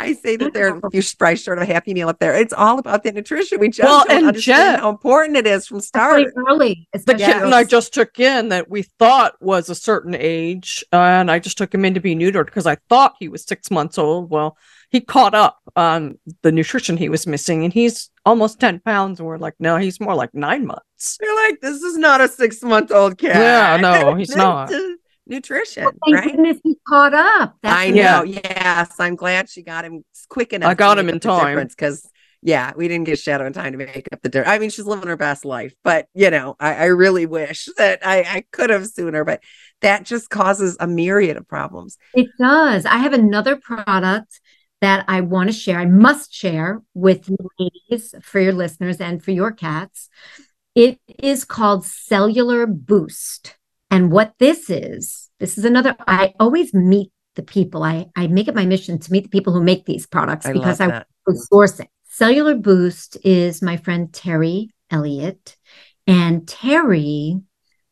I 0.00 0.12
say 0.12 0.36
that 0.36 0.54
they're 0.54 0.76
a 0.76 0.90
few 0.90 1.02
probably 1.18 1.36
short 1.36 1.58
of 1.58 1.62
a 1.62 1.66
happy 1.72 1.92
meal 1.92 2.08
up 2.08 2.18
there. 2.20 2.34
It's 2.34 2.52
all 2.52 2.78
about 2.78 3.02
the 3.02 3.10
nutrition. 3.12 3.58
We 3.58 3.68
just 3.68 3.80
Well, 3.88 4.04
don't 4.06 4.16
and 4.18 4.26
understand 4.28 4.76
Jet- 4.76 4.80
how 4.80 4.90
important 4.90 5.36
it 5.36 5.46
is 5.46 5.66
from 5.66 5.80
start. 5.80 6.26
Early. 6.48 6.88
The 6.92 7.14
kitten 7.14 7.52
I 7.52 7.64
just 7.64 7.92
took 7.92 8.18
in 8.20 8.48
that 8.50 8.70
we 8.70 8.82
thought 8.82 9.34
was 9.40 9.68
a 9.68 9.74
certain 9.74 10.14
age, 10.14 10.84
uh, 10.92 10.96
and 10.96 11.30
I 11.30 11.38
just 11.40 11.58
took 11.58 11.74
him 11.74 11.84
in 11.84 11.94
to 11.94 12.00
be 12.00 12.14
neutered 12.14 12.46
because 12.46 12.66
I 12.66 12.76
thought 12.88 13.14
he 13.18 13.28
was 13.28 13.44
six 13.44 13.70
months 13.70 13.98
old. 13.98 14.30
Well, 14.30 14.56
he 14.90 15.00
caught 15.00 15.34
up 15.34 15.58
on 15.76 16.18
the 16.42 16.52
nutrition 16.52 16.96
he 16.96 17.08
was 17.08 17.26
missing, 17.26 17.64
and 17.64 17.72
he's 17.72 18.10
almost 18.24 18.60
10 18.60 18.80
pounds. 18.80 19.18
And 19.18 19.26
we're 19.26 19.36
like, 19.36 19.54
no, 19.58 19.76
he's 19.78 20.00
more 20.00 20.14
like 20.14 20.32
nine 20.32 20.64
months. 20.66 21.18
You're 21.20 21.48
like, 21.48 21.60
this 21.60 21.82
is 21.82 21.96
not 21.98 22.20
a 22.20 22.28
six 22.28 22.62
month 22.62 22.90
old 22.92 23.18
cat. 23.18 23.34
Yeah, 23.36 23.76
no, 23.80 24.14
he's 24.14 24.30
not. 24.36 24.70
is 24.70 24.97
Nutrition, 25.28 25.86
oh, 25.86 25.92
Thank 26.04 26.16
right? 26.16 26.32
goodness 26.32 26.58
he 26.64 26.76
caught 26.88 27.14
up. 27.14 27.56
That's 27.62 27.76
I 27.76 27.86
Yeah. 27.86 28.18
know. 28.18 28.22
Yes, 28.24 28.98
I'm 28.98 29.14
glad 29.14 29.48
she 29.48 29.62
got 29.62 29.84
him 29.84 30.04
quick 30.28 30.52
enough. 30.52 30.70
I 30.70 30.74
got 30.74 30.98
him 30.98 31.08
in 31.08 31.20
time. 31.20 31.66
because 31.66 32.08
yeah, 32.40 32.72
we 32.76 32.86
didn't 32.88 33.04
get 33.04 33.18
Shadow 33.18 33.46
in 33.46 33.52
time 33.52 33.72
to 33.72 33.78
make 33.78 34.08
up 34.12 34.22
the 34.22 34.28
difference. 34.28 34.48
I 34.54 34.58
mean, 34.58 34.70
she's 34.70 34.86
living 34.86 35.08
her 35.08 35.16
best 35.16 35.44
life, 35.44 35.74
but 35.82 36.06
you 36.14 36.30
know, 36.30 36.56
I, 36.58 36.74
I 36.74 36.84
really 36.86 37.26
wish 37.26 37.68
that 37.76 38.06
I, 38.06 38.20
I 38.20 38.44
could 38.52 38.70
have 38.70 38.86
sooner. 38.86 39.24
But 39.24 39.42
that 39.82 40.04
just 40.04 40.30
causes 40.30 40.76
a 40.80 40.86
myriad 40.86 41.36
of 41.36 41.46
problems. 41.46 41.98
It 42.14 42.28
does. 42.38 42.86
I 42.86 42.98
have 42.98 43.12
another 43.12 43.56
product 43.56 44.40
that 44.80 45.04
I 45.08 45.22
want 45.22 45.48
to 45.50 45.52
share. 45.52 45.78
I 45.78 45.86
must 45.86 46.32
share 46.32 46.80
with 46.94 47.28
you 47.28 47.36
ladies 47.58 48.14
for 48.22 48.40
your 48.40 48.52
listeners 48.52 49.00
and 49.00 49.22
for 49.22 49.32
your 49.32 49.50
cats. 49.52 50.08
It 50.74 51.00
is 51.18 51.44
called 51.44 51.84
Cellular 51.84 52.66
Boost. 52.66 53.57
And 53.90 54.12
what 54.12 54.34
this 54.38 54.68
is, 54.70 55.30
this 55.40 55.56
is 55.58 55.64
another, 55.64 55.96
I 56.06 56.34
always 56.38 56.74
meet 56.74 57.10
the 57.36 57.42
people. 57.42 57.82
I, 57.82 58.06
I 58.16 58.26
make 58.26 58.48
it 58.48 58.54
my 58.54 58.66
mission 58.66 58.98
to 58.98 59.12
meet 59.12 59.24
the 59.24 59.30
people 59.30 59.52
who 59.52 59.62
make 59.62 59.86
these 59.86 60.06
products 60.06 60.46
I 60.46 60.52
because 60.52 60.80
I 60.80 61.04
source 61.26 61.48
sourcing. 61.50 61.88
Cellular 62.04 62.56
Boost 62.56 63.16
is 63.24 63.62
my 63.62 63.76
friend 63.76 64.12
Terry 64.12 64.70
Elliott. 64.90 65.56
And 66.06 66.48
Terry, 66.48 67.38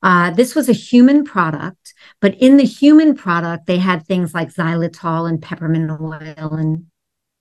uh, 0.03 0.31
this 0.31 0.55
was 0.55 0.69
a 0.69 0.73
human 0.73 1.25
product, 1.25 1.95
but 2.21 2.35
in 2.37 2.57
the 2.57 2.65
human 2.65 3.15
product, 3.15 3.67
they 3.67 3.79
had 3.79 4.05
things 4.05 4.35
like 4.35 4.53
xylitol 4.53 5.29
and 5.29 5.41
peppermint 5.41 5.91
oil, 5.91 6.55
and 6.55 6.87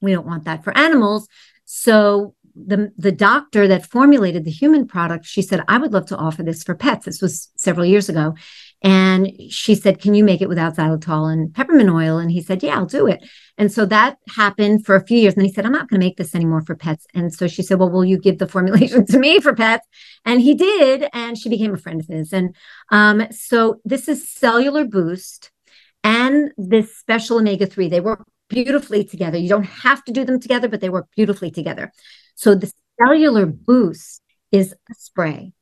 we 0.02 0.12
don't 0.12 0.28
want 0.28 0.46
that 0.46 0.64
for 0.64 0.78
animals. 0.78 1.28
So 1.66 2.36
the 2.56 2.92
the 2.98 3.12
doctor 3.12 3.68
that 3.68 3.86
formulated 3.86 4.46
the 4.46 4.52
human 4.52 4.88
product, 4.88 5.26
she 5.26 5.42
said, 5.42 5.64
I 5.68 5.78
would 5.78 5.94
love 5.94 6.06
to 6.08 6.18
offer 6.18 6.44
this 6.44 6.64
for 6.64 6.76
pets. 6.76 7.06
This 7.06 7.22
was 7.22 7.50
several 7.56 7.86
years 7.86 8.10
ago. 8.10 8.36
And 8.82 9.32
she 9.50 9.74
said, 9.74 10.00
Can 10.00 10.14
you 10.14 10.24
make 10.24 10.42
it 10.42 10.50
without 10.50 10.76
xylitol 10.76 11.32
and 11.32 11.54
peppermint 11.54 11.90
oil? 11.90 12.18
And 12.18 12.32
he 12.32 12.42
said, 12.42 12.62
Yeah, 12.62 12.76
I'll 12.76 12.86
do 12.86 13.08
it. 13.08 13.28
And 13.58 13.72
so 13.72 13.86
that 13.86 14.18
happened 14.30 14.86
for 14.86 14.96
a 14.96 15.06
few 15.06 15.18
years. 15.18 15.34
And 15.34 15.44
he 15.44 15.52
said, 15.52 15.66
I'm 15.66 15.72
not 15.72 15.90
going 15.90 16.00
to 16.00 16.06
make 16.06 16.18
this 16.18 16.36
anymore 16.36 16.62
for 16.62 16.76
pets. 16.76 17.08
And 17.14 17.34
so 17.34 17.48
she 17.48 17.64
said, 17.64 17.80
Well, 17.80 17.90
will 17.90 18.06
you 18.06 18.18
give 18.18 18.38
the 18.38 18.48
formulation 18.56 19.06
to 19.08 19.18
me 19.18 19.40
for 19.40 19.56
pets? 19.56 19.88
And 20.24 20.42
he 20.42 20.54
did. 20.54 21.10
And 21.14 21.38
she 21.38 21.50
became 21.50 21.74
a 21.74 21.78
friend 21.78 22.00
of 22.00 22.08
his. 22.08 22.32
And 22.32 22.56
um, 22.92 23.28
so 23.32 23.82
this 23.86 24.08
is 24.08 24.30
Cellular 24.30 24.86
Boost 24.86 25.52
and 26.04 26.52
this 26.58 26.96
special 26.96 27.40
omega 27.40 27.66
3. 27.66 27.90
They 27.90 28.02
work 28.02 28.26
beautifully 28.50 29.04
together. 29.04 29.38
You 29.38 29.50
don't 29.50 29.64
have 29.64 30.04
to 30.06 30.12
do 30.12 30.24
them 30.24 30.40
together, 30.40 30.68
but 30.68 30.82
they 30.82 30.90
work 30.90 31.08
beautifully 31.16 31.50
together. 31.50 31.92
So 32.36 32.56
the 32.56 32.72
Cellular 33.00 33.46
Boost 33.46 34.22
is 34.52 34.74
a 34.74 34.94
spray. 34.98 35.54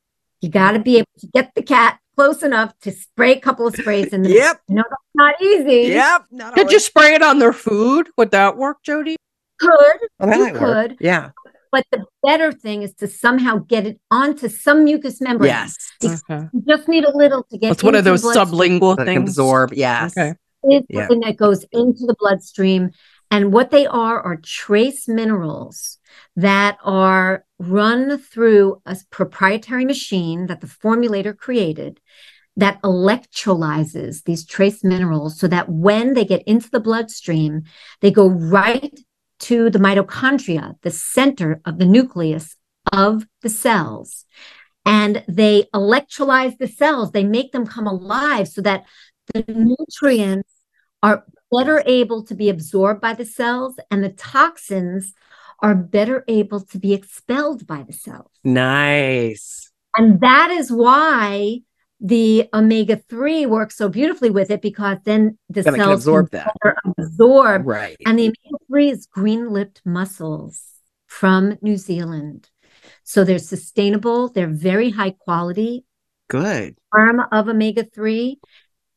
You 0.41 0.49
got 0.49 0.73
to 0.73 0.79
be 0.79 0.97
able 0.97 1.07
to 1.19 1.27
get 1.27 1.51
the 1.55 1.61
cat 1.63 1.99
close 2.15 2.43
enough 2.43 2.77
to 2.81 2.91
spray 2.91 3.33
a 3.37 3.39
couple 3.39 3.65
of 3.67 3.75
sprays 3.75 4.07
in 4.07 4.21
the 4.23 4.29
Yep. 4.33 4.61
No, 4.69 4.83
that's 4.89 5.01
not 5.15 5.41
easy. 5.41 5.89
Yep. 5.93 6.25
Not 6.31 6.53
Could 6.55 6.71
you 6.71 6.79
spray 6.79 7.13
it 7.15 7.23
on 7.23 7.39
their 7.39 7.53
food? 7.53 8.09
Would 8.17 8.31
that 8.31 8.57
work, 8.57 8.77
Jody? 8.83 9.15
Could, 9.59 9.71
Oh, 10.19 10.27
that 10.27 10.37
you 10.37 10.43
might 10.43 10.53
work. 10.61 10.89
could. 10.89 10.97
Yeah. 10.99 11.29
but 11.71 11.85
the 11.91 12.05
better 12.23 12.51
thing 12.51 12.83
is 12.83 12.93
to 12.95 13.07
somehow 13.07 13.57
get 13.57 13.87
it 13.87 13.99
onto 14.11 14.47
some 14.49 14.83
mucous 14.83 15.21
membrane. 15.21 15.49
Yes. 15.49 15.75
Because 15.99 16.23
Okay. 16.29 16.47
You 16.53 16.63
just 16.67 16.87
need 16.87 17.03
a 17.05 17.15
little 17.17 17.43
to 17.51 17.57
get 17.57 17.71
It's 17.71 17.83
one 17.83 17.95
of 17.95 18.03
those 18.03 18.21
bloodstream. 18.21 18.79
sublingual 18.79 19.05
things. 19.05 19.29
absorb. 19.29 19.73
Yes. 19.73 20.15
Okay. 20.17 20.33
is 20.65 20.83
Yeah. 20.89 21.01
something 21.01 21.21
that 21.21 21.37
goes 21.37 21.63
into 21.71 22.05
the 22.05 22.15
bloodstream. 22.19 22.91
And 23.33 23.51
what 23.51 23.71
they 23.71 23.87
are 23.87 24.21
are 24.21 24.35
trace 24.35 25.07
minerals 25.07 25.97
that 26.35 26.77
are 26.83 27.45
run 27.57 28.19
through 28.19 28.79
a 28.85 28.95
proprietary 29.09 29.85
machine 29.85 30.45
that 30.45 30.61
the 30.61 30.67
formulator 30.67 31.35
created 31.35 31.99
that 32.57 32.79
electrolyzes 32.83 34.25
these 34.25 34.45
trace 34.45 34.83
minerals 34.83 35.39
so 35.39 35.47
that 35.47 35.67
when 35.67 36.13
they 36.13 36.25
get 36.25 36.43
into 36.43 36.69
the 36.69 36.79
bloodstream, 36.79 37.63
they 38.01 38.11
go 38.11 38.29
right 38.29 38.99
to 39.39 39.71
the 39.71 39.79
mitochondria, 39.79 40.75
the 40.83 40.91
center 40.91 41.59
of 41.65 41.79
the 41.79 41.87
nucleus 41.87 42.55
of 42.91 43.25
the 43.41 43.49
cells. 43.49 44.25
And 44.85 45.23
they 45.27 45.63
electrolyze 45.73 46.59
the 46.59 46.67
cells, 46.67 47.09
they 47.09 47.23
make 47.23 47.51
them 47.51 47.65
come 47.65 47.87
alive 47.87 48.47
so 48.47 48.61
that 48.61 48.85
the 49.33 49.43
nutrients 49.47 50.51
are 51.01 51.25
better 51.57 51.83
able 51.85 52.23
to 52.23 52.35
be 52.35 52.49
absorbed 52.49 53.01
by 53.01 53.13
the 53.13 53.25
cells 53.25 53.75
and 53.91 54.03
the 54.03 54.09
toxins 54.09 55.13
are 55.59 55.75
better 55.75 56.23
able 56.27 56.59
to 56.61 56.77
be 56.79 56.93
expelled 56.93 57.65
by 57.67 57.83
the 57.83 57.93
cells. 57.93 58.31
Nice. 58.43 59.71
And 59.95 60.19
that 60.21 60.49
is 60.51 60.71
why 60.71 61.59
the 62.01 62.49
omega 62.53 62.97
3 62.97 63.45
works 63.45 63.77
so 63.77 63.87
beautifully 63.87 64.29
with 64.29 64.51
it 64.51 64.61
because 64.61 64.97
then 65.05 65.37
the 65.49 65.61
Then 65.61 65.75
can 65.75 65.83
cells 65.83 65.99
absorb 66.01 66.31
that. 66.31 66.53
absorb. 66.97 67.65
Right. 67.65 67.95
And 68.05 68.19
the 68.19 68.25
omega 68.25 68.63
3 68.67 68.89
is 68.89 69.05
green 69.05 69.49
lipped 69.51 69.81
mussels 69.85 70.61
from 71.07 71.57
New 71.61 71.77
Zealand. 71.77 72.49
So 73.03 73.23
they're 73.23 73.39
sustainable, 73.39 74.29
they're 74.29 74.47
very 74.47 74.89
high 74.89 75.11
quality, 75.11 75.85
Good. 76.29 76.75
form 76.91 77.21
of 77.31 77.47
omega 77.47 77.83
3. 77.83 78.39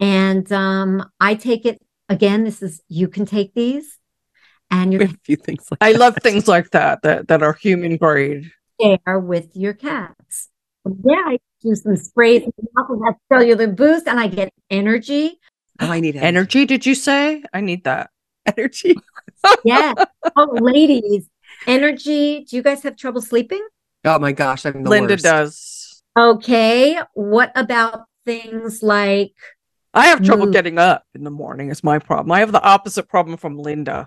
And 0.00 0.50
um, 0.52 1.08
I 1.20 1.34
take 1.36 1.64
it 1.64 1.80
again. 2.08 2.44
This 2.44 2.62
is 2.62 2.82
you 2.88 3.08
can 3.08 3.26
take 3.26 3.54
these 3.54 3.98
and 4.70 4.92
you 4.92 5.00
A 5.00 5.06
can 5.06 5.18
few 5.24 5.36
things 5.36 5.66
like 5.70 5.78
I 5.80 5.92
that. 5.92 5.98
love 5.98 6.16
things 6.22 6.48
like 6.48 6.70
that 6.70 7.02
that 7.02 7.28
that 7.28 7.42
are 7.42 7.52
human 7.54 7.96
grade. 7.96 8.50
share 8.80 9.18
with 9.20 9.48
your 9.54 9.72
cats. 9.74 10.48
Yeah, 11.04 11.14
I 11.26 11.38
do 11.62 11.74
some 11.74 11.96
sprays 11.96 12.42
and 12.42 12.52
muscles 12.74 13.00
have 13.06 13.14
cellular 13.32 13.66
boost, 13.66 14.06
and 14.06 14.20
I 14.20 14.28
get 14.28 14.52
energy. 14.70 15.40
Oh, 15.80 15.90
I 15.90 16.00
need 16.00 16.16
energy. 16.16 16.26
Energy, 16.26 16.64
did 16.66 16.86
you 16.86 16.94
say? 16.94 17.42
I 17.52 17.60
need 17.60 17.84
that. 17.84 18.10
Energy. 18.56 18.94
Yeah. 19.64 19.94
oh, 20.36 20.48
ladies, 20.60 21.28
energy. 21.66 22.44
Do 22.48 22.56
you 22.56 22.62
guys 22.62 22.82
have 22.84 22.96
trouble 22.96 23.20
sleeping? 23.20 23.66
Oh 24.04 24.18
my 24.20 24.30
gosh, 24.32 24.64
I'm 24.64 24.84
the 24.84 24.90
Linda 24.90 25.14
worst. 25.14 25.24
does. 25.24 26.02
Okay. 26.16 27.00
What 27.14 27.50
about 27.56 28.04
things 28.24 28.82
like 28.82 29.32
I 29.96 30.06
have 30.06 30.22
trouble 30.22 30.44
Mood. 30.46 30.52
getting 30.54 30.78
up 30.78 31.02
in 31.14 31.24
the 31.24 31.30
morning. 31.30 31.70
Is 31.70 31.82
my 31.82 31.98
problem. 31.98 32.30
I 32.32 32.40
have 32.40 32.52
the 32.52 32.62
opposite 32.62 33.08
problem 33.08 33.36
from 33.36 33.58
Linda. 33.58 34.06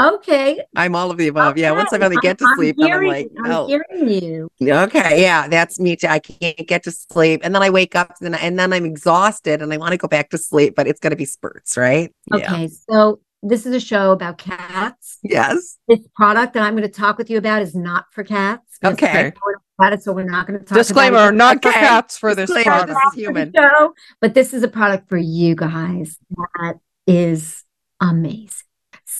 okay? 0.00 0.60
I'm 0.74 0.94
all 0.94 1.10
of 1.10 1.16
the 1.18 1.28
above. 1.28 1.58
Yeah, 1.58 1.72
once 1.72 1.92
I 1.92 1.98
finally 1.98 2.16
get 2.22 2.38
to 2.38 2.46
I'm 2.46 2.56
sleep, 2.56 2.76
then 2.78 2.86
I'm 2.86 3.02
hearing- 3.02 3.08
like, 3.08 3.30
I'm 3.44 3.52
oh, 3.52 3.66
hearing 3.66 4.08
you. 4.08 4.48
okay, 4.62 5.20
yeah, 5.20 5.48
that's 5.48 5.78
me 5.78 5.96
too. 5.96 6.06
I 6.06 6.18
can't 6.20 6.56
get 6.66 6.82
to 6.84 6.92
sleep, 6.92 7.40
and 7.44 7.54
then 7.54 7.62
I 7.62 7.70
wake 7.70 7.94
up, 7.94 8.14
and 8.20 8.32
then, 8.32 8.40
and 8.40 8.58
then 8.58 8.72
I'm 8.72 8.84
exhausted, 8.84 9.60
and 9.60 9.72
I 9.72 9.76
want 9.76 9.92
to 9.92 9.98
go 9.98 10.08
back 10.08 10.30
to 10.30 10.38
sleep, 10.38 10.74
but 10.76 10.86
it's 10.86 11.00
going 11.00 11.10
to 11.10 11.16
be 11.16 11.24
spurts, 11.24 11.76
right? 11.76 12.12
Yeah. 12.34 12.36
Okay. 12.54 12.68
So 12.88 13.20
this 13.42 13.66
is 13.66 13.74
a 13.74 13.80
show 13.80 14.12
about 14.12 14.38
cats. 14.38 15.18
Yes. 15.22 15.78
This 15.88 16.00
product 16.16 16.54
that 16.54 16.62
I'm 16.62 16.74
going 16.76 16.88
to 16.88 16.92
talk 16.92 17.18
with 17.18 17.30
you 17.30 17.38
about 17.38 17.62
is 17.62 17.74
not 17.74 18.06
for 18.12 18.24
cats. 18.24 18.78
'cause 18.82 18.92
Okay. 18.94 19.32
About 19.80 19.92
it, 19.92 20.02
so 20.02 20.12
we're 20.12 20.24
not 20.24 20.46
going 20.48 20.58
to 20.58 20.64
talk 20.64 20.76
Disclaimer: 20.76 21.16
about 21.18 21.34
it. 21.34 21.36
Not 21.36 21.62
for 21.62 21.68
Okay. 21.68 21.78
cats 21.80 22.18
for 22.18 22.34
this 22.34 22.50
Disclaimer, 22.50 22.78
product. 22.78 22.88
this 23.04 23.12
is 23.14 23.20
human. 23.20 23.52
show, 23.56 23.94
but 24.20 24.34
this 24.34 24.52
is 24.52 24.64
a 24.64 24.68
product 24.68 25.08
for 25.08 25.16
you 25.18 25.54
guys 25.54 26.18
that 26.58 26.74
is 27.06 27.62
amazing. 28.00 28.50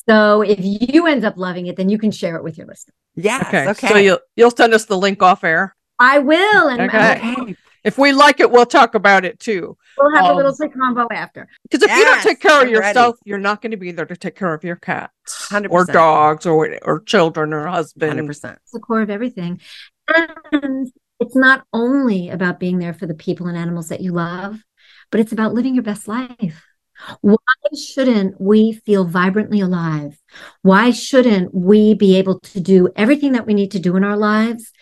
So 0.08 0.42
if 0.42 0.58
you 0.60 1.06
end 1.06 1.24
up 1.24 1.36
loving 1.36 1.66
it, 1.68 1.76
then 1.76 1.88
you 1.88 1.96
can 1.98 2.10
share 2.10 2.36
it 2.36 2.42
with 2.42 2.58
your 2.58 2.66
listeners. 2.66 2.94
Yes. 3.14 3.46
Okay. 3.46 3.68
Okay. 3.68 3.86
So 3.88 3.96
you'll 3.98 4.18
you'll 4.34 4.50
send 4.50 4.74
us 4.74 4.84
the 4.86 4.98
link 4.98 5.22
off 5.22 5.44
air. 5.44 5.76
I 6.00 6.18
will, 6.18 6.68
and 6.68 6.80
Okay. 6.82 7.20
and 7.22 7.56
If 7.84 7.96
we 7.98 8.12
like 8.12 8.40
it, 8.40 8.50
we'll 8.50 8.66
talk 8.66 8.94
about 8.94 9.24
it 9.24 9.38
too. 9.40 9.76
we'll 9.96 10.14
have 10.14 10.24
a 10.26 10.28
Um, 10.30 10.36
little 10.36 10.54
quick 10.54 10.72
combo 10.74 11.06
after. 11.12 11.48
Because 11.62 11.82
if 11.82 11.90
you 11.96 12.04
don't 12.04 12.22
take 12.22 12.40
care 12.40 12.62
of 12.62 12.68
I'm 12.68 12.74
ready. 12.74 12.86
yourself, 12.88 13.16
you're 13.24 13.38
not 13.38 13.62
going 13.62 13.70
to 13.70 13.76
be 13.76 13.92
there 13.92 14.06
to 14.06 14.16
take 14.16 14.34
care 14.36 14.52
of 14.54 14.64
your 14.64 14.76
cats 14.76 15.12
100%. 15.50 15.68
or 15.70 15.84
dogs 15.84 16.46
or 16.46 16.78
or 16.82 17.00
children 17.00 17.52
or 17.52 17.66
husband. 17.66 18.10
Hundred 18.12 18.26
percent. 18.26 18.58
It's 18.62 18.72
the 18.72 18.80
core 18.80 19.02
of 19.02 19.10
everything. 19.10 19.60
And 20.52 20.90
it's 21.20 21.36
not 21.36 21.64
only 21.72 22.30
about 22.30 22.60
being 22.60 22.78
there 22.78 22.94
for 22.94 23.06
the 23.06 23.14
people 23.14 23.46
and 23.46 23.56
animals 23.56 23.88
that 23.88 24.00
you 24.00 24.12
love, 24.12 24.58
but 25.10 25.20
it's 25.20 25.32
about 25.32 25.54
living 25.54 25.74
your 25.74 25.82
best 25.84 26.08
life. 26.08 26.64
Why 27.20 27.36
shouldn't 27.76 28.40
we 28.40 28.72
feel 28.72 29.04
vibrantly 29.04 29.60
alive? 29.60 30.18
Why 30.62 30.90
shouldn't 30.90 31.54
we 31.54 31.94
be 31.94 32.16
able 32.16 32.40
to 32.40 32.60
do 32.60 32.88
everything 32.96 33.32
that 33.32 33.46
we 33.46 33.54
need 33.54 33.70
to 33.72 33.78
do 33.78 33.94
in 33.96 34.02
our 34.04 34.16
lives 34.16 34.72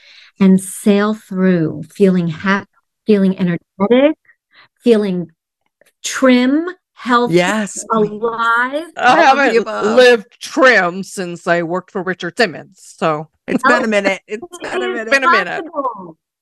and 0.40 0.60
sail 0.60 1.12
through 1.14 1.82
feeling 1.90 2.28
happy, 2.28 2.68
feeling 3.06 3.38
energetic, 3.38 4.16
feeling 4.80 5.30
trim, 6.02 6.68
healthy, 6.92 7.34
Yes. 7.34 7.84
alive? 7.92 8.10
I 8.16 8.72
All 8.72 8.80
of 8.86 8.92
the 8.96 9.24
haven't 9.24 9.56
above. 9.58 9.96
lived 9.96 10.40
trim 10.40 11.02
since 11.02 11.46
I 11.46 11.62
worked 11.62 11.90
for 11.90 12.02
Richard 12.02 12.36
Simmons. 12.36 12.80
So 12.96 13.28
It's 13.46 13.62
been 13.62 13.84
a 13.84 13.88
minute. 13.88 14.22
It's 14.26 14.42
been 14.62 14.82
a 14.82 14.88
minute. 14.88 15.10
Been 15.10 15.24
a 15.24 15.30
minute. 15.30 15.64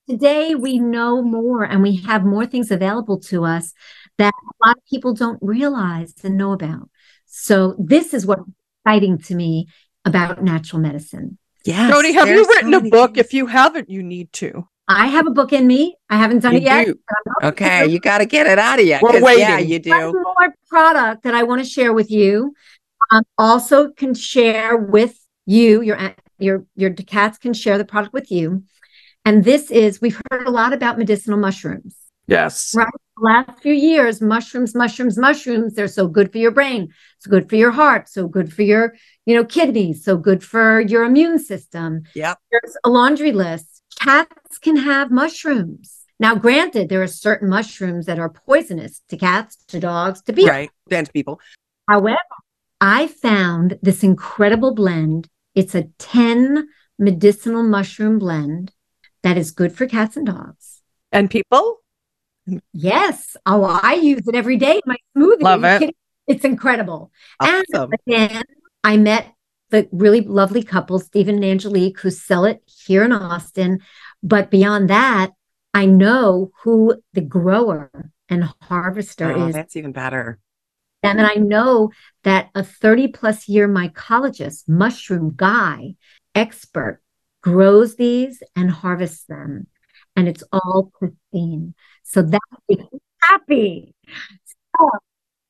Today, 0.09 0.55
we 0.55 0.79
know 0.79 1.22
more 1.22 1.64
and 1.64 1.83
we 1.83 1.96
have 2.03 2.24
more 2.27 2.44
things 2.44 2.70
available 2.70 3.18
to 3.20 3.44
us 3.44 3.72
that 4.18 4.33
a 4.35 4.66
lot 4.66 4.77
of 4.77 4.85
people 4.85 5.14
don't 5.14 5.38
realize 5.40 6.12
and 6.22 6.37
know 6.37 6.53
about. 6.53 6.90
So, 7.27 7.74
this 7.79 8.12
is 8.12 8.27
what's 8.27 8.42
exciting 8.85 9.18
to 9.18 9.35
me 9.35 9.66
about 10.05 10.44
natural 10.44 10.81
medicine. 10.83 11.38
Yes. 11.64 11.90
Jody, 11.90 12.12
have 12.12 12.29
you 12.29 12.35
there's 12.35 12.46
so 12.46 12.53
written 12.55 12.74
a 12.74 12.81
book? 12.90 13.14
things. 13.14 13.27
If 13.27 13.33
you 13.33 13.46
haven't, 13.46 13.88
you 13.88 14.03
need 14.03 14.31
to. 14.35 14.68
I 14.87 15.07
have 15.07 15.27
a 15.27 15.31
book 15.31 15.53
in 15.53 15.66
me. 15.66 15.97
I 16.11 16.16
haven't 16.18 16.40
done 16.40 16.53
You 16.53 16.59
it 16.59 16.62
yet. 16.64 16.87
do. 16.87 16.99
Okay, 17.42 17.87
you 17.87 17.99
got 17.99 18.18
to 18.18 18.27
get 18.27 18.47
it 18.47 18.59
out 18.59 18.79
of 18.79 18.85
you. 18.87 18.99
We're 19.01 19.12
'cause, 19.12 19.20
Yeah, 19.38 19.57
waiting. 19.57 19.68
you 19.70 19.92
One 19.92 20.12
do. 20.12 20.23
more 20.23 20.55
product 20.68 21.23
that 21.25 21.35
I 21.35 21.42
want 21.44 21.62
to 21.62 21.68
share 21.68 21.92
with 21.92 22.11
you. 22.11 22.55
Um, 23.11 23.23
also, 23.38 23.90
can 23.90 24.14
share 24.14 24.77
with 24.77 25.18
you 25.47 25.83
your 25.83 25.99
your 26.38 26.64
your 26.75 26.90
cats 26.92 27.38
can 27.38 27.55
share 27.55 27.79
the 27.79 27.85
product 27.85 28.12
with 28.12 28.31
you. 28.31 28.64
And 29.25 29.44
this 29.44 29.70
is 29.70 30.01
we've 30.01 30.20
heard 30.31 30.47
a 30.47 30.51
lot 30.51 30.73
about 30.73 30.99
medicinal 30.99 31.38
mushrooms. 31.38 31.97
Yes. 32.27 32.73
Right. 32.75 32.88
last 33.18 33.61
few 33.61 33.73
years, 33.75 34.20
mushrooms, 34.20 34.75
mushrooms, 34.75 35.16
mushrooms, 35.18 35.75
they're 35.75 35.87
so 35.87 36.09
good 36.09 36.33
for 36.33 36.38
your 36.38 36.51
brain, 36.51 36.88
It's 37.18 37.27
good 37.27 37.49
for 37.49 37.55
your 37.57 37.70
heart, 37.70 38.09
so 38.09 38.27
good 38.27 38.53
for 38.53 38.62
your, 38.62 38.94
you 39.25 39.37
know, 39.37 39.44
kidneys, 39.44 40.03
so 40.05 40.16
good 40.16 40.42
for 40.42 40.81
your 40.81 41.05
immune 41.05 41.38
system. 41.38 42.03
Yep. 42.14 42.38
There's 42.51 42.77
a 42.85 42.88
laundry 42.90 43.31
list. 43.33 43.73
Cats 44.04 44.58
can 44.58 44.76
have 44.76 45.10
mushrooms. 45.10 46.04
Now, 46.20 46.34
granted, 46.36 46.88
there 46.88 47.02
are 47.02 47.08
certain 47.08 47.48
mushrooms 47.48 48.06
that 48.06 48.18
are 48.18 48.28
poisonous 48.28 49.02
to 49.08 49.16
cats, 49.16 49.56
to 49.68 49.80
dogs, 49.80 50.22
to 50.22 50.32
people. 50.32 50.50
Right. 50.50 50.70
And 50.90 51.12
people. 51.12 51.40
However, 51.88 52.18
I 52.80 53.08
found 53.08 53.78
this 53.82 54.02
incredible 54.02 54.74
blend. 54.74 55.28
It's 55.54 55.74
a 55.74 55.84
10 55.98 56.68
medicinal 56.98 57.62
mushroom 57.62 58.18
blend 58.18 58.72
that 59.22 59.36
is 59.36 59.50
good 59.50 59.76
for 59.76 59.86
cats 59.86 60.16
and 60.16 60.26
dogs. 60.26 60.82
And 61.10 61.30
people? 61.30 61.78
Yes. 62.72 63.36
Oh, 63.46 63.64
I 63.82 63.94
use 63.94 64.26
it 64.26 64.34
every 64.34 64.56
day 64.56 64.74
in 64.74 64.82
my 64.86 64.96
smoothie. 65.16 65.42
Love 65.42 65.64
it. 65.64 65.96
It's 66.26 66.44
incredible. 66.44 67.10
Awesome. 67.40 67.90
And 67.92 67.94
again, 68.06 68.42
I 68.82 68.96
met 68.96 69.34
the 69.74 69.88
really 69.92 70.20
lovely 70.20 70.62
couple, 70.62 70.98
Stephen 71.00 71.37
and 71.37 71.44
Angelique, 71.44 71.98
who 72.00 72.10
sell 72.10 72.44
it 72.44 72.62
here 72.66 73.02
in 73.02 73.12
Austin. 73.12 73.80
But 74.22 74.50
beyond 74.50 74.88
that, 74.90 75.32
I 75.72 75.87
know 75.87 76.52
who 76.62 77.02
the 77.12 77.20
grower 77.20 77.90
and 78.28 78.44
harvester 78.62 79.32
Oh, 79.32 79.48
is. 79.48 79.54
that's 79.54 79.76
even 79.76 79.92
better. 79.92 80.38
And 81.02 81.18
then 81.18 81.26
I 81.26 81.34
know 81.34 81.90
that 82.22 82.50
a 82.54 82.62
30 82.62 83.09
plus 83.09 83.49
year 83.49 83.68
mycologist, 83.68 84.68
mushroom 84.68 85.34
guy, 85.36 85.96
expert, 86.34 87.03
grows 87.42 87.96
these 87.96 88.42
and 88.57 88.70
harvests 88.70 89.24
them. 89.24 89.66
And 90.16 90.28
it's 90.28 90.44
all 90.53 90.92
pristine. 90.99 91.74
So 92.05 92.22
that 92.22 92.40
makes 92.68 92.84
me 92.92 93.01
happy. 93.20 93.94
So 94.78 94.90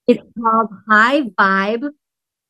it's 0.07 0.23
called 0.41 0.71
High 0.89 1.23
Vibe. 1.23 1.91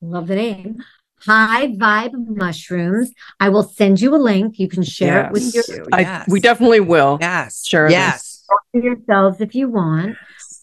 Love 0.00 0.28
the 0.28 0.36
name. 0.36 0.82
High 1.26 1.68
Vibe 1.68 2.12
Mushrooms. 2.36 3.10
I 3.40 3.48
will 3.48 3.62
send 3.62 4.00
you 4.00 4.14
a 4.14 4.18
link. 4.18 4.58
You 4.58 4.68
can 4.68 4.82
share 4.82 5.26
it 5.26 5.32
with 5.32 5.54
your 5.54 5.64
you. 5.68 5.84
I, 5.92 6.00
Yes. 6.00 6.28
we 6.28 6.40
definitely 6.40 6.80
will. 6.80 7.18
Yes. 7.20 7.64
Share 7.66 7.90
yes. 7.90 8.44
yourselves 8.72 9.40
if 9.40 9.54
you 9.54 9.68
want. 9.70 10.16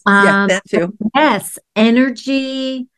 yeah, 0.06 0.42
Um, 0.42 0.48
that 0.48 0.62
too. 0.68 0.96
Yes, 1.14 1.58
energy 1.76 2.88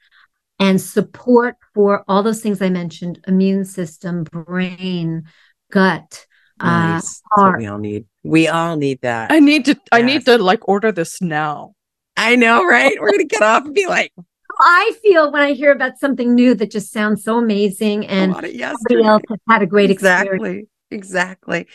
and 0.61 0.81
support 0.81 1.57
for 1.75 2.05
all 2.09 2.23
those 2.23 2.41
things 2.41 2.63
I 2.63 2.69
mentioned 2.71 3.21
immune 3.27 3.65
system, 3.65 4.25
brain, 4.25 5.25
gut. 5.73 6.27
Uh, 6.61 6.67
Nice. 6.67 7.03
That's 7.03 7.23
what 7.37 7.43
heart. 7.43 7.59
we 7.59 7.67
all 7.67 7.79
need. 7.79 8.05
We 8.23 8.47
all 8.49 8.77
need 8.77 9.01
that. 9.03 9.33
I 9.33 9.41
need 9.41 9.65
to 9.67 9.77
I 9.91 10.03
need 10.03 10.25
to 10.27 10.39
like 10.39 10.69
order 10.69 10.93
this 10.93 11.21
now. 11.21 11.75
I 12.17 12.37
know, 12.37 12.65
right? 12.65 12.95
We're 13.01 13.11
gonna 13.11 13.25
get 13.25 13.43
off 13.43 13.65
and 13.65 13.75
be 13.75 13.87
like, 13.89 14.13
I 14.61 14.95
feel 15.03 15.33
when 15.33 15.43
I 15.43 15.53
hear 15.53 15.73
about 15.73 15.99
something 15.99 16.35
new 16.35 16.55
that 16.55 16.71
just 16.71 16.93
sounds 16.93 17.25
so 17.25 17.39
amazing 17.39 18.07
and 18.07 18.33
somebody 18.33 18.61
else 19.05 19.23
has 19.29 19.39
had 19.49 19.63
a 19.63 19.67
great 19.67 19.91
exactly, 19.91 20.35
experience. 20.35 20.69
Exactly. 20.91 21.67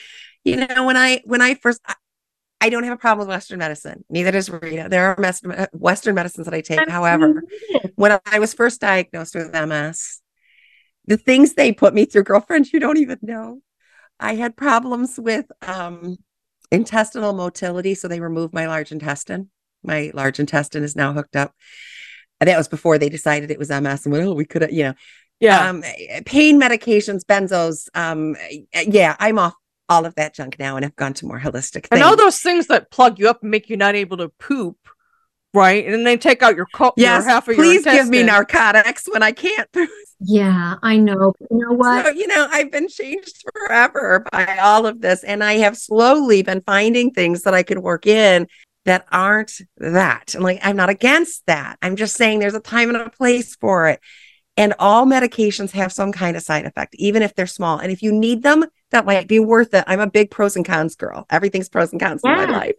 You 0.43 0.67
know, 0.67 0.85
when 0.85 0.95
I 0.95 1.21
when 1.25 1.41
I 1.41 1.55
first 1.55 1.81
I, 1.85 1.95
I 2.61 2.69
don't 2.69 2.83
have 2.83 2.93
a 2.93 2.97
problem 2.97 3.27
with 3.27 3.33
Western 3.33 3.59
medicine. 3.59 4.03
Neither 4.09 4.31
does 4.31 4.49
Rita. 4.49 4.87
There 4.89 5.15
are 5.17 5.69
Western 5.73 6.15
medicines 6.15 6.45
that 6.45 6.53
I 6.53 6.61
take. 6.61 6.89
However, 6.89 7.43
when 7.95 8.19
I 8.25 8.39
was 8.39 8.53
first 8.53 8.81
diagnosed 8.81 9.35
with 9.35 9.53
MS, 9.53 10.21
the 11.05 11.17
things 11.17 11.53
they 11.53 11.71
put 11.71 11.93
me 11.93 12.05
through, 12.05 12.23
girlfriend, 12.23 12.71
you 12.71 12.79
don't 12.79 12.97
even 12.97 13.17
know. 13.21 13.61
I 14.19 14.35
had 14.35 14.57
problems 14.57 15.17
with 15.17 15.45
um, 15.61 16.17
intestinal 16.71 17.31
motility, 17.33 17.95
so 17.95 18.07
they 18.07 18.19
removed 18.19 18.53
my 18.53 18.67
large 18.67 18.91
intestine. 18.91 19.49
My 19.81 20.11
large 20.13 20.39
intestine 20.39 20.83
is 20.83 20.95
now 20.95 21.13
hooked 21.13 21.37
up. 21.37 21.53
And 22.39 22.47
that 22.47 22.57
was 22.57 22.67
before 22.67 22.97
they 22.97 23.09
decided 23.09 23.51
it 23.51 23.59
was 23.59 23.69
MS 23.69 24.05
and 24.05 24.13
went, 24.13 24.25
oh, 24.25 24.33
we 24.33 24.45
could, 24.45 24.61
have, 24.61 24.71
you 24.71 24.83
know, 24.83 24.93
yeah. 25.39 25.69
Um, 25.69 25.83
pain 26.25 26.59
medications, 26.59 27.21
benzos. 27.23 27.87
Um, 27.93 28.35
yeah, 28.73 29.15
I'm 29.19 29.39
off 29.39 29.53
all 29.87 30.05
of 30.05 30.13
that 30.15 30.35
junk 30.35 30.57
now 30.59 30.75
and 30.75 30.85
I've 30.85 30.95
gone 30.95 31.13
to 31.15 31.25
more 31.25 31.39
holistic 31.39 31.87
things. 31.87 31.89
And 31.91 32.03
all 32.03 32.15
those 32.15 32.39
things 32.39 32.67
that 32.67 32.91
plug 32.91 33.19
you 33.19 33.29
up 33.29 33.41
and 33.41 33.49
make 33.49 33.69
you 33.69 33.77
not 33.77 33.95
able 33.95 34.17
to 34.17 34.29
poop, 34.29 34.77
right? 35.53 35.83
And 35.83 35.93
then 35.93 36.03
they 36.03 36.17
take 36.17 36.43
out 36.43 36.55
your 36.55 36.67
co- 36.73 36.93
yes, 36.95 37.23
your 37.23 37.29
half 37.29 37.47
of 37.47 37.55
your. 37.55 37.63
please 37.63 37.85
your 37.85 37.95
give 37.95 38.09
me 38.09 38.21
narcotics 38.23 39.07
when 39.09 39.23
I 39.23 39.31
can't. 39.31 39.67
yeah, 40.19 40.75
I 40.83 40.97
know. 40.97 41.33
You 41.49 41.57
know 41.57 41.73
what? 41.73 42.05
So, 42.05 42.11
you 42.11 42.27
know, 42.27 42.47
I've 42.51 42.71
been 42.71 42.87
changed 42.87 43.43
forever 43.51 44.25
by 44.31 44.57
all 44.57 44.85
of 44.85 45.01
this, 45.01 45.23
and 45.23 45.43
I 45.43 45.53
have 45.53 45.77
slowly 45.77 46.43
been 46.43 46.61
finding 46.61 47.11
things 47.11 47.43
that 47.43 47.53
I 47.53 47.63
could 47.63 47.79
work 47.79 48.05
in 48.05 48.47
that 48.89 49.05
aren't 49.11 49.61
that. 49.77 50.33
And 50.33 50.43
like, 50.43 50.59
I'm 50.63 50.75
not 50.75 50.89
against 50.89 51.45
that. 51.45 51.77
I'm 51.81 51.95
just 51.95 52.15
saying 52.15 52.39
there's 52.39 52.55
a 52.55 52.59
time 52.59 52.89
and 52.89 52.97
a 52.97 53.09
place 53.09 53.55
for 53.55 53.87
it. 53.87 53.99
And 54.57 54.73
all 54.79 55.05
medications 55.05 55.71
have 55.71 55.93
some 55.93 56.11
kind 56.11 56.35
of 56.35 56.43
side 56.43 56.65
effect, 56.65 56.95
even 56.95 57.21
if 57.21 57.35
they're 57.35 57.47
small. 57.47 57.77
And 57.77 57.91
if 57.91 58.01
you 58.01 58.11
need 58.11 58.43
them, 58.43 58.65
that 58.91 59.05
might 59.05 59.27
be 59.27 59.39
worth 59.39 59.73
it. 59.73 59.83
I'm 59.87 59.99
a 59.99 60.09
big 60.09 60.31
pros 60.31 60.55
and 60.55 60.65
cons 60.65 60.95
girl. 60.95 61.25
Everything's 61.29 61.69
pros 61.69 61.91
and 61.91 62.01
cons 62.01 62.21
yeah. 62.25 62.43
in 62.43 62.49
my 62.49 62.57
life. 62.57 62.75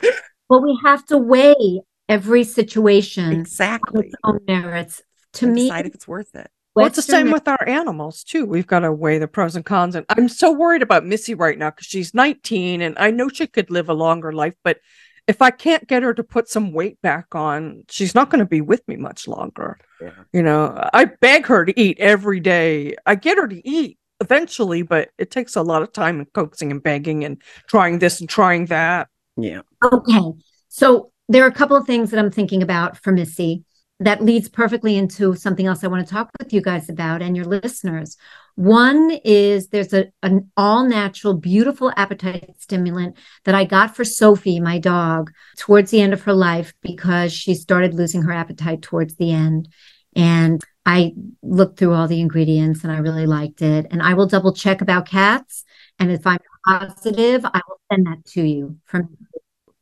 Well, 0.49 0.63
we 0.63 0.77
have 0.85 1.07
to 1.07 1.17
weigh 1.17 1.81
every 2.09 2.43
situation 2.43 3.33
exactly 3.33 4.07
its 4.07 4.17
own 4.25 4.41
merits. 4.49 5.01
To 5.35 5.47
and 5.47 5.55
me, 5.55 5.63
decide 5.69 5.87
if 5.87 5.95
it's 5.95 6.09
worth 6.09 6.35
it. 6.35 6.51
Well, 6.75 6.87
it's 6.87 6.97
the 6.97 7.03
same 7.03 7.31
with 7.31 7.47
our 7.47 7.69
animals 7.69 8.25
too. 8.25 8.47
We've 8.47 8.67
got 8.67 8.81
to 8.81 8.93
weigh 8.93 9.19
the 9.19 9.29
pros 9.29 9.55
and 9.55 9.65
cons. 9.65 9.95
And 9.95 10.05
I'm 10.09 10.29
so 10.29 10.51
worried 10.51 10.83
about 10.83 11.07
Missy 11.07 11.35
right 11.35 11.57
now 11.57 11.71
because 11.71 11.87
she's 11.87 12.15
19 12.15 12.83
and 12.83 12.99
I 12.99 13.13
know 13.13 13.29
she 13.29 13.47
could 13.47 13.71
live 13.71 13.89
a 13.89 13.95
longer 13.95 14.33
life, 14.33 14.55
but 14.65 14.79
if 15.27 15.43
I 15.43 15.51
can't 15.51 15.87
get 15.87 16.03
her 16.03 16.15
to 16.15 16.25
put 16.25 16.49
some 16.49 16.73
weight 16.73 17.01
back 17.03 17.35
on, 17.35 17.85
she's 17.89 18.15
not 18.15 18.31
going 18.31 18.41
to 18.41 18.47
be 18.47 18.61
with 18.61 18.87
me 18.89 18.97
much 18.97 19.29
longer. 19.29 19.79
Yeah. 20.01 20.11
You 20.33 20.43
know, 20.43 20.89
I 20.93 21.07
beg 21.07 21.47
her 21.47 21.65
to 21.65 21.81
eat 21.81 21.99
every 21.99 22.41
day. 22.41 22.97
I 23.07 23.15
get 23.15 23.39
her 23.39 23.47
to 23.49 23.69
eat 23.69 23.99
eventually, 24.21 24.83
but 24.83 25.11
it 25.19 25.31
takes 25.31 25.57
a 25.57 25.63
lot 25.63 25.83
of 25.83 25.93
time 25.93 26.19
and 26.19 26.33
coaxing 26.33 26.71
and 26.71 26.83
begging 26.83 27.25
and 27.25 27.41
trying 27.69 27.99
this 27.99 28.21
and 28.21 28.29
trying 28.29 28.67
that. 28.67 29.09
Yeah. 29.37 29.63
Okay. 29.85 30.21
So 30.69 31.13
there 31.29 31.45
are 31.45 31.49
a 31.49 31.53
couple 31.53 31.77
of 31.77 31.87
things 31.87 32.11
that 32.11 32.19
I'm 32.19 32.31
thinking 32.31 32.63
about 32.63 32.97
for 32.97 33.13
Missy 33.13 33.65
that 34.01 34.23
leads 34.23 34.49
perfectly 34.49 34.97
into 34.97 35.35
something 35.35 35.67
else 35.67 35.85
I 35.85 35.89
want 35.89 36.07
to 36.07 36.13
talk 36.13 36.31
with 36.39 36.53
you 36.53 36.61
guys 36.63 36.89
about 36.89 37.23
and 37.23 37.37
your 37.37 37.45
listeners. 37.45 38.17
One 38.57 39.19
is 39.25 39.69
there's 39.69 39.93
a, 39.93 40.13
an 40.23 40.51
all 40.57 40.85
natural, 40.85 41.35
beautiful 41.35 41.93
appetite 41.97 42.55
stimulant 42.59 43.17
that 43.45 43.55
I 43.55 43.65
got 43.65 43.97
for 43.97 44.05
Sophie, 44.05 44.61
my 44.61 44.79
dog, 44.79 45.31
towards 45.57 45.91
the 45.91 46.01
end 46.01 46.13
of 46.13 46.23
her 46.23 46.33
life 46.33 46.75
because 46.83 47.33
she 47.33 47.55
started 47.55 47.95
losing 47.95 48.23
her 48.23 48.33
appetite 48.33 48.83
towards 48.83 49.17
the 49.17 49.33
end. 49.33 49.69
And 50.15 50.63
I 50.85 51.13
looked 51.43 51.79
through 51.79 51.95
all 51.95 52.09
the 52.09 52.21
ingredients 52.21 52.83
and 52.83 52.93
I 52.93 52.99
really 52.99 53.27
liked 53.27 53.63
it. 53.63 53.87
And 53.91 54.03
I 54.03 54.15
will 54.15 54.27
double 54.27 54.53
check 54.53 54.81
about 54.81 55.07
cats. 55.07 55.65
And 55.99 56.11
if 56.11 56.27
I'm 56.27 56.41
positive, 56.67 57.45
I 57.45 57.61
will 57.69 57.81
send 57.91 58.07
that 58.07 58.25
to 58.33 58.43
you 58.43 58.79
from. 58.87 59.17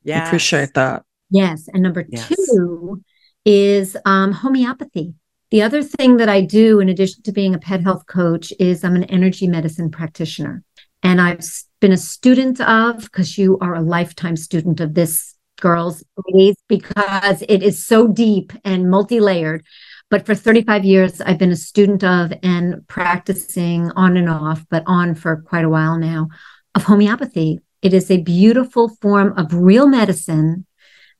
Yeah, 0.04 0.26
appreciate 0.26 0.74
that. 0.74 1.04
Yes. 1.30 1.68
And 1.72 1.82
number 1.82 2.04
yes. 2.08 2.28
two 2.28 3.02
is 3.44 3.96
um, 4.04 4.32
homeopathy. 4.32 5.14
The 5.50 5.62
other 5.62 5.82
thing 5.82 6.18
that 6.18 6.28
I 6.28 6.42
do, 6.42 6.78
in 6.78 6.90
addition 6.90 7.22
to 7.22 7.32
being 7.32 7.54
a 7.54 7.58
pet 7.58 7.80
health 7.80 8.06
coach, 8.06 8.52
is 8.58 8.84
I'm 8.84 8.96
an 8.96 9.04
energy 9.04 9.46
medicine 9.46 9.90
practitioner. 9.90 10.62
And 11.02 11.20
I've 11.20 11.44
been 11.80 11.92
a 11.92 11.96
student 11.96 12.60
of, 12.60 13.02
because 13.02 13.38
you 13.38 13.58
are 13.60 13.74
a 13.74 13.80
lifetime 13.80 14.36
student 14.36 14.80
of 14.80 14.92
this, 14.92 15.34
girls, 15.60 16.04
ladies, 16.26 16.56
because 16.68 17.42
it 17.48 17.62
is 17.62 17.84
so 17.84 18.08
deep 18.08 18.52
and 18.64 18.90
multi 18.90 19.20
layered. 19.20 19.64
But 20.10 20.26
for 20.26 20.34
35 20.34 20.84
years, 20.84 21.20
I've 21.20 21.38
been 21.38 21.52
a 21.52 21.56
student 21.56 22.04
of 22.04 22.32
and 22.42 22.86
practicing 22.86 23.90
on 23.92 24.16
and 24.18 24.28
off, 24.28 24.66
but 24.68 24.82
on 24.86 25.14
for 25.14 25.42
quite 25.42 25.64
a 25.64 25.68
while 25.68 25.98
now, 25.98 26.28
of 26.74 26.84
homeopathy. 26.84 27.60
It 27.80 27.94
is 27.94 28.10
a 28.10 28.20
beautiful 28.20 28.88
form 28.88 29.32
of 29.38 29.54
real 29.54 29.86
medicine 29.86 30.66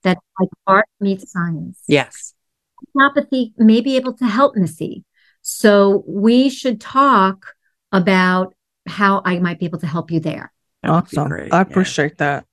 that 0.03 0.19
like 0.39 0.51
art 0.67 0.89
meets 1.01 1.33
science. 1.33 1.83
Yes 1.87 2.35
homeopathy 2.95 3.55
may 3.57 3.81
be 3.81 3.97
able 3.97 4.15
to 4.15 4.27
help 4.27 4.57
Missy. 4.57 5.05
So 5.43 6.05
we 6.07 6.49
should 6.49 6.81
talk 6.81 7.55
about 7.93 8.55
how 8.87 9.23
I 9.25 9.39
might 9.39 9.59
be 9.59 9.67
able 9.67 9.79
to 9.81 9.87
help 9.87 10.11
you 10.11 10.21
there. 10.21 10.53
Awesome. 10.85 11.29
Great, 11.29 11.53
I 11.53 11.59
yeah. 11.59 11.63
appreciate 11.63 12.19
that. 12.19 12.47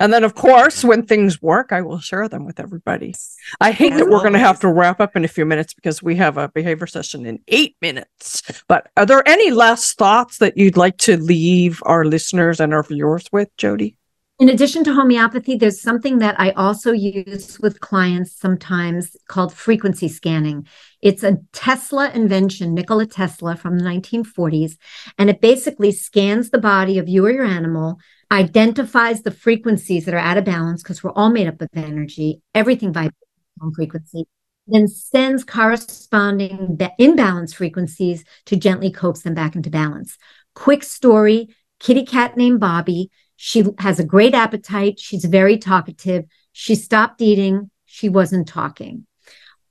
And 0.00 0.12
then, 0.12 0.24
of 0.24 0.34
course, 0.34 0.82
when 0.82 1.04
things 1.04 1.40
work, 1.40 1.72
I 1.72 1.82
will 1.82 2.00
share 2.00 2.28
them 2.28 2.44
with 2.44 2.58
everybody. 2.58 3.14
I 3.60 3.70
hate 3.70 3.92
As 3.92 4.00
that 4.00 4.08
we're 4.08 4.20
going 4.20 4.32
to 4.32 4.38
have 4.38 4.60
to 4.60 4.68
wrap 4.68 5.00
up 5.00 5.14
in 5.14 5.24
a 5.24 5.28
few 5.28 5.44
minutes 5.44 5.74
because 5.74 6.02
we 6.02 6.16
have 6.16 6.38
a 6.38 6.48
behavior 6.48 6.86
session 6.86 7.26
in 7.26 7.40
eight 7.48 7.76
minutes. 7.80 8.42
But 8.66 8.90
are 8.96 9.06
there 9.06 9.26
any 9.28 9.50
last 9.50 9.96
thoughts 9.98 10.38
that 10.38 10.56
you'd 10.56 10.76
like 10.76 10.96
to 10.98 11.16
leave 11.16 11.82
our 11.86 12.04
listeners 12.04 12.60
and 12.60 12.74
our 12.74 12.82
viewers 12.82 13.28
with, 13.30 13.54
Jody? 13.56 13.96
In 14.40 14.48
addition 14.48 14.84
to 14.84 14.94
homeopathy, 14.94 15.56
there's 15.56 15.82
something 15.82 16.20
that 16.20 16.34
I 16.40 16.52
also 16.52 16.92
use 16.92 17.60
with 17.60 17.80
clients 17.80 18.32
sometimes 18.32 19.14
called 19.28 19.52
frequency 19.52 20.08
scanning. 20.08 20.66
It's 21.02 21.22
a 21.22 21.36
Tesla 21.52 22.10
invention, 22.12 22.72
Nikola 22.72 23.04
Tesla 23.04 23.54
from 23.54 23.76
the 23.76 23.84
1940s, 23.84 24.78
and 25.18 25.28
it 25.28 25.42
basically 25.42 25.92
scans 25.92 26.48
the 26.48 26.58
body 26.58 26.96
of 26.96 27.06
you 27.06 27.26
or 27.26 27.30
your 27.30 27.44
animal, 27.44 27.98
identifies 28.32 29.20
the 29.20 29.30
frequencies 29.30 30.06
that 30.06 30.14
are 30.14 30.18
out 30.18 30.38
of 30.38 30.46
balance 30.46 30.82
because 30.82 31.04
we're 31.04 31.12
all 31.12 31.28
made 31.28 31.46
up 31.46 31.60
of 31.60 31.68
energy, 31.74 32.40
everything 32.54 32.94
vibrates 32.94 33.18
on 33.60 33.74
frequency, 33.74 34.24
then 34.66 34.88
sends 34.88 35.44
corresponding 35.44 36.80
imbalance 36.98 37.52
frequencies 37.52 38.24
to 38.46 38.56
gently 38.56 38.90
coax 38.90 39.20
them 39.20 39.34
back 39.34 39.54
into 39.54 39.68
balance. 39.68 40.16
Quick 40.54 40.82
story 40.82 41.54
kitty 41.78 42.04
cat 42.04 42.36
named 42.36 42.60
Bobby 42.60 43.10
she 43.42 43.64
has 43.78 43.98
a 43.98 44.04
great 44.04 44.34
appetite. 44.34 45.00
She's 45.00 45.24
very 45.24 45.56
talkative. 45.56 46.26
She 46.52 46.74
stopped 46.74 47.22
eating. 47.22 47.70
She 47.86 48.10
wasn't 48.10 48.46
talking. 48.46 49.06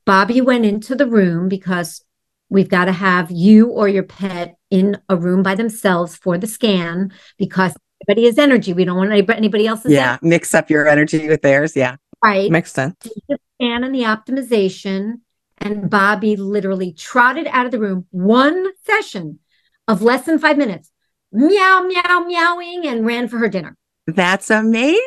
Bobby 0.04 0.40
went 0.40 0.66
into 0.66 0.96
the 0.96 1.06
room 1.06 1.48
because 1.48 2.04
we've 2.48 2.68
got 2.68 2.86
to 2.86 2.92
have 2.92 3.30
you 3.30 3.68
or 3.68 3.86
your 3.86 4.02
pet 4.02 4.56
in 4.70 4.98
a 5.08 5.16
room 5.16 5.44
by 5.44 5.54
themselves 5.54 6.16
for 6.16 6.36
the 6.36 6.48
scan 6.48 7.12
because 7.38 7.76
everybody 8.02 8.26
has 8.26 8.38
energy. 8.38 8.72
We 8.72 8.84
don't 8.84 8.96
want 8.96 9.12
anybody 9.12 9.68
else's. 9.68 9.92
Yeah, 9.92 10.14
energy. 10.14 10.28
mix 10.28 10.52
up 10.52 10.68
your 10.68 10.88
energy 10.88 11.28
with 11.28 11.42
theirs. 11.42 11.76
Yeah, 11.76 11.94
right. 12.24 12.50
Makes 12.50 12.72
sense. 12.72 12.96
The 13.28 13.38
scan 13.54 13.84
and 13.84 13.94
the 13.94 14.02
optimization, 14.02 15.20
and 15.58 15.88
Bobby 15.88 16.34
literally 16.34 16.92
trotted 16.92 17.46
out 17.46 17.66
of 17.66 17.70
the 17.70 17.78
room. 17.78 18.06
One 18.10 18.66
session 18.84 19.38
of 19.86 20.02
less 20.02 20.26
than 20.26 20.40
five 20.40 20.58
minutes 20.58 20.90
meow, 21.32 21.82
meow, 21.82 22.24
meowing 22.26 22.86
and 22.86 23.06
ran 23.06 23.28
for 23.28 23.38
her 23.38 23.48
dinner. 23.48 23.76
That's 24.06 24.50
amazing. 24.50 25.00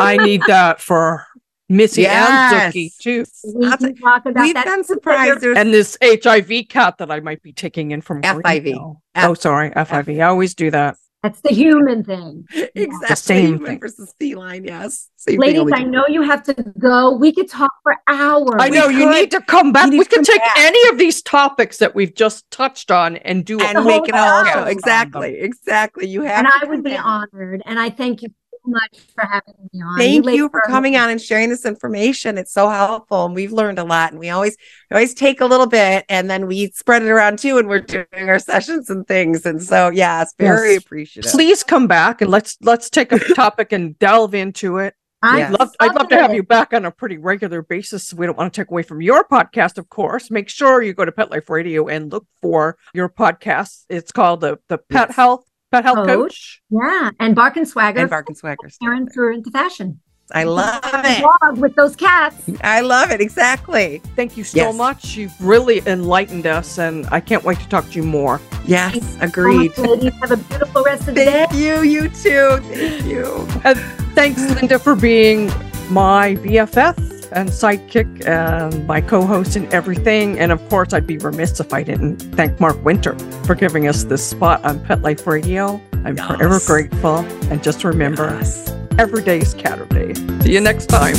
I 0.00 0.18
need 0.20 0.42
that 0.46 0.80
for 0.80 1.26
Missy 1.68 2.02
yes. 2.02 2.52
and 2.52 2.72
Dookie 2.72 2.96
too. 2.98 3.24
We 3.54 3.76
can 3.76 3.96
talk 3.96 4.24
about 4.24 4.42
We've 4.42 4.54
that. 4.54 4.66
been 4.66 4.84
surprised. 4.84 5.42
And 5.44 5.74
this 5.74 5.98
HIV 6.00 6.68
cat 6.68 6.98
that 6.98 7.10
I 7.10 7.20
might 7.20 7.42
be 7.42 7.52
taking 7.52 7.90
in 7.90 8.02
from 8.02 8.22
FIV. 8.22 8.96
Oh, 9.16 9.34
sorry, 9.34 9.70
FIV. 9.70 10.20
I 10.20 10.28
always 10.28 10.54
do 10.54 10.70
that. 10.70 10.96
That's 11.26 11.40
the 11.40 11.52
human 11.52 12.04
thing. 12.04 12.46
Exactly. 12.76 13.08
The 13.08 13.16
same 13.16 13.46
human 13.46 13.66
thing. 13.66 13.80
versus 13.80 14.14
feline. 14.20 14.64
Yes. 14.64 15.08
Same 15.16 15.40
Ladies, 15.40 15.72
I 15.72 15.82
know 15.82 16.04
you 16.08 16.22
have 16.22 16.42
to 16.44 16.54
go. 16.78 17.16
We 17.16 17.32
could 17.32 17.48
talk 17.48 17.72
for 17.82 17.96
hours. 18.06 18.60
I 18.60 18.68
know 18.68 18.88
you 18.88 19.10
need 19.10 19.30
to 19.32 19.40
come 19.40 19.72
back. 19.72 19.90
We 19.90 20.04
can 20.04 20.22
take 20.22 20.40
back. 20.40 20.58
any 20.58 20.88
of 20.90 20.98
these 20.98 21.22
topics 21.22 21.78
that 21.78 21.94
we've 21.94 22.14
just 22.14 22.48
touched 22.50 22.90
on 22.90 23.16
and 23.16 23.44
do 23.44 23.58
and 23.58 23.84
make 23.84 24.08
it 24.08 24.14
all 24.14 24.44
show. 24.44 24.64
Exactly. 24.64 25.40
Exactly. 25.40 26.06
You 26.06 26.22
have. 26.22 26.44
And 26.44 26.48
I 26.48 26.66
would 26.66 26.84
be 26.84 26.90
down. 26.90 27.28
honored. 27.32 27.62
And 27.66 27.78
I 27.78 27.90
thank 27.90 28.22
you 28.22 28.28
much 28.66 28.98
for 29.14 29.24
having 29.24 29.54
me 29.72 29.80
on. 29.82 29.98
Thank 29.98 30.26
you, 30.26 30.32
you 30.32 30.48
for 30.48 30.60
coming 30.66 30.96
on 30.96 31.10
and 31.10 31.20
sharing 31.20 31.48
this 31.48 31.64
information. 31.64 32.38
It's 32.38 32.52
so 32.52 32.68
helpful, 32.68 33.26
and 33.26 33.34
we've 33.34 33.52
learned 33.52 33.78
a 33.78 33.84
lot. 33.84 34.12
And 34.12 34.20
we 34.20 34.30
always 34.30 34.56
we 34.90 34.94
always 34.94 35.14
take 35.14 35.40
a 35.40 35.46
little 35.46 35.66
bit, 35.66 36.04
and 36.08 36.28
then 36.30 36.46
we 36.46 36.70
spread 36.72 37.02
it 37.02 37.08
around 37.08 37.38
too. 37.38 37.58
And 37.58 37.68
we're 37.68 37.80
doing 37.80 38.06
our 38.14 38.38
sessions 38.50 38.90
and 38.90 39.06
things. 39.06 39.46
And 39.46 39.62
so, 39.62 39.90
yeah, 39.90 40.22
it's 40.22 40.34
very 40.38 40.72
yes. 40.74 40.82
appreciative. 40.84 41.30
Please 41.32 41.62
come 41.62 41.86
back 41.86 42.20
and 42.20 42.30
let's 42.30 42.56
let's 42.62 42.90
take 42.90 43.12
a 43.12 43.18
topic 43.34 43.72
and 43.72 43.98
delve 43.98 44.34
into 44.34 44.78
it. 44.78 44.94
I 45.22 45.38
Yes. 45.38 45.56
love, 45.58 45.70
I'd 45.80 45.94
love 45.94 46.08
to 46.10 46.16
have 46.16 46.34
you 46.34 46.42
back 46.42 46.74
on 46.74 46.84
a 46.84 46.90
pretty 46.90 47.16
regular 47.16 47.62
basis. 47.62 48.12
We 48.12 48.26
don't 48.26 48.36
want 48.36 48.52
to 48.52 48.60
take 48.60 48.70
away 48.70 48.82
from 48.82 49.00
your 49.00 49.24
podcast, 49.24 49.78
of 49.78 49.88
course. 49.88 50.30
Make 50.30 50.48
sure 50.48 50.82
you 50.82 50.92
go 50.92 51.04
to 51.06 51.10
Pet 51.10 51.30
Life 51.30 51.48
Radio 51.48 51.88
and 51.88 52.12
look 52.12 52.26
for 52.42 52.76
your 52.92 53.08
podcast. 53.08 53.86
It's 53.88 54.12
called 54.12 54.42
the 54.42 54.58
the 54.68 54.78
Pet 54.78 55.08
Yes. 55.08 55.16
Health 55.16 55.44
Pet 55.72 55.84
Health 55.84 56.06
Coach. 56.06 56.08
Coach. 56.08 56.62
Yeah, 56.70 57.10
and 57.18 57.34
Bark 57.34 57.56
and 57.56 57.68
Swagger. 57.68 58.00
And 58.00 58.10
Bark 58.10 58.28
and 58.28 58.38
Swaggers. 58.38 58.78
Parents 58.80 59.16
are 59.16 59.30
into 59.30 59.50
fashion. 59.50 60.00
I 60.32 60.42
love 60.42 60.80
it. 60.82 61.58
With 61.60 61.76
those 61.76 61.94
cats. 61.94 62.50
I 62.62 62.80
love 62.80 63.12
it. 63.12 63.20
Exactly. 63.20 64.02
Thank 64.16 64.36
you 64.36 64.42
so 64.42 64.56
Yes. 64.56 64.76
much. 64.76 65.16
You've 65.16 65.32
really 65.40 65.82
enlightened 65.86 66.46
us, 66.46 66.78
and 66.78 67.06
I 67.12 67.20
can't 67.20 67.44
wait 67.44 67.58
to 67.60 67.68
talk 67.68 67.88
to 67.90 67.92
you 67.92 68.02
more. 68.02 68.40
Yes. 68.64 69.16
Agreed. 69.20 69.74
So 69.76 69.84
much. 69.96 70.12
Have 70.20 70.32
a 70.32 70.36
beautiful 70.36 70.82
rest 70.82 71.02
of 71.02 71.14
the 71.14 71.24
day. 71.24 71.46
Thank 71.48 71.52
you. 71.54 71.82
You 71.82 72.08
too. 72.08 72.58
Thank 72.74 73.04
you. 73.04 73.46
And 73.62 73.78
thanks, 74.16 74.40
Linda, 74.56 74.80
for 74.80 74.96
being 74.96 75.52
my 75.90 76.34
BFF 76.42 76.96
and 77.36 77.48
sidekick 77.50 78.26
and 78.26 78.86
my 78.86 79.00
co-host 79.00 79.56
and 79.56 79.72
everything. 79.72 80.38
And 80.38 80.50
of 80.50 80.66
course, 80.68 80.92
I'd 80.92 81.06
be 81.06 81.18
remiss 81.18 81.60
if 81.60 81.72
I 81.72 81.82
didn't 81.82 82.16
thank 82.34 82.58
Mark 82.58 82.82
Winter 82.84 83.16
for 83.44 83.54
giving 83.54 83.86
us 83.86 84.04
this 84.04 84.26
spot 84.26 84.64
on 84.64 84.80
Pet 84.80 85.02
Life 85.02 85.26
Radio. 85.26 85.80
I'm 86.04 86.16
Yes. 86.16 86.26
forever 86.26 86.60
grateful. 86.66 87.18
And 87.50 87.62
just 87.62 87.84
remember, 87.84 88.34
Yes. 88.40 88.72
every 88.98 89.22
day 89.22 89.38
is 89.40 89.54
Catterday. 89.54 90.14
See 90.42 90.54
you 90.54 90.60
next 90.60 90.86
time. 90.86 91.14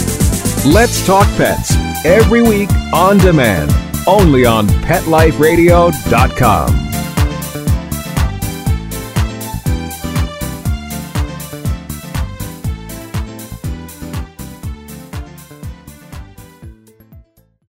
Let's 0.66 1.06
Talk 1.06 1.28
Pets 1.38 1.74
every 2.04 2.42
week 2.42 2.70
on 2.94 3.18
demand, 3.20 3.72
only 4.08 4.46
on 4.46 4.68
PetLifeRadio.com. 4.68 6.97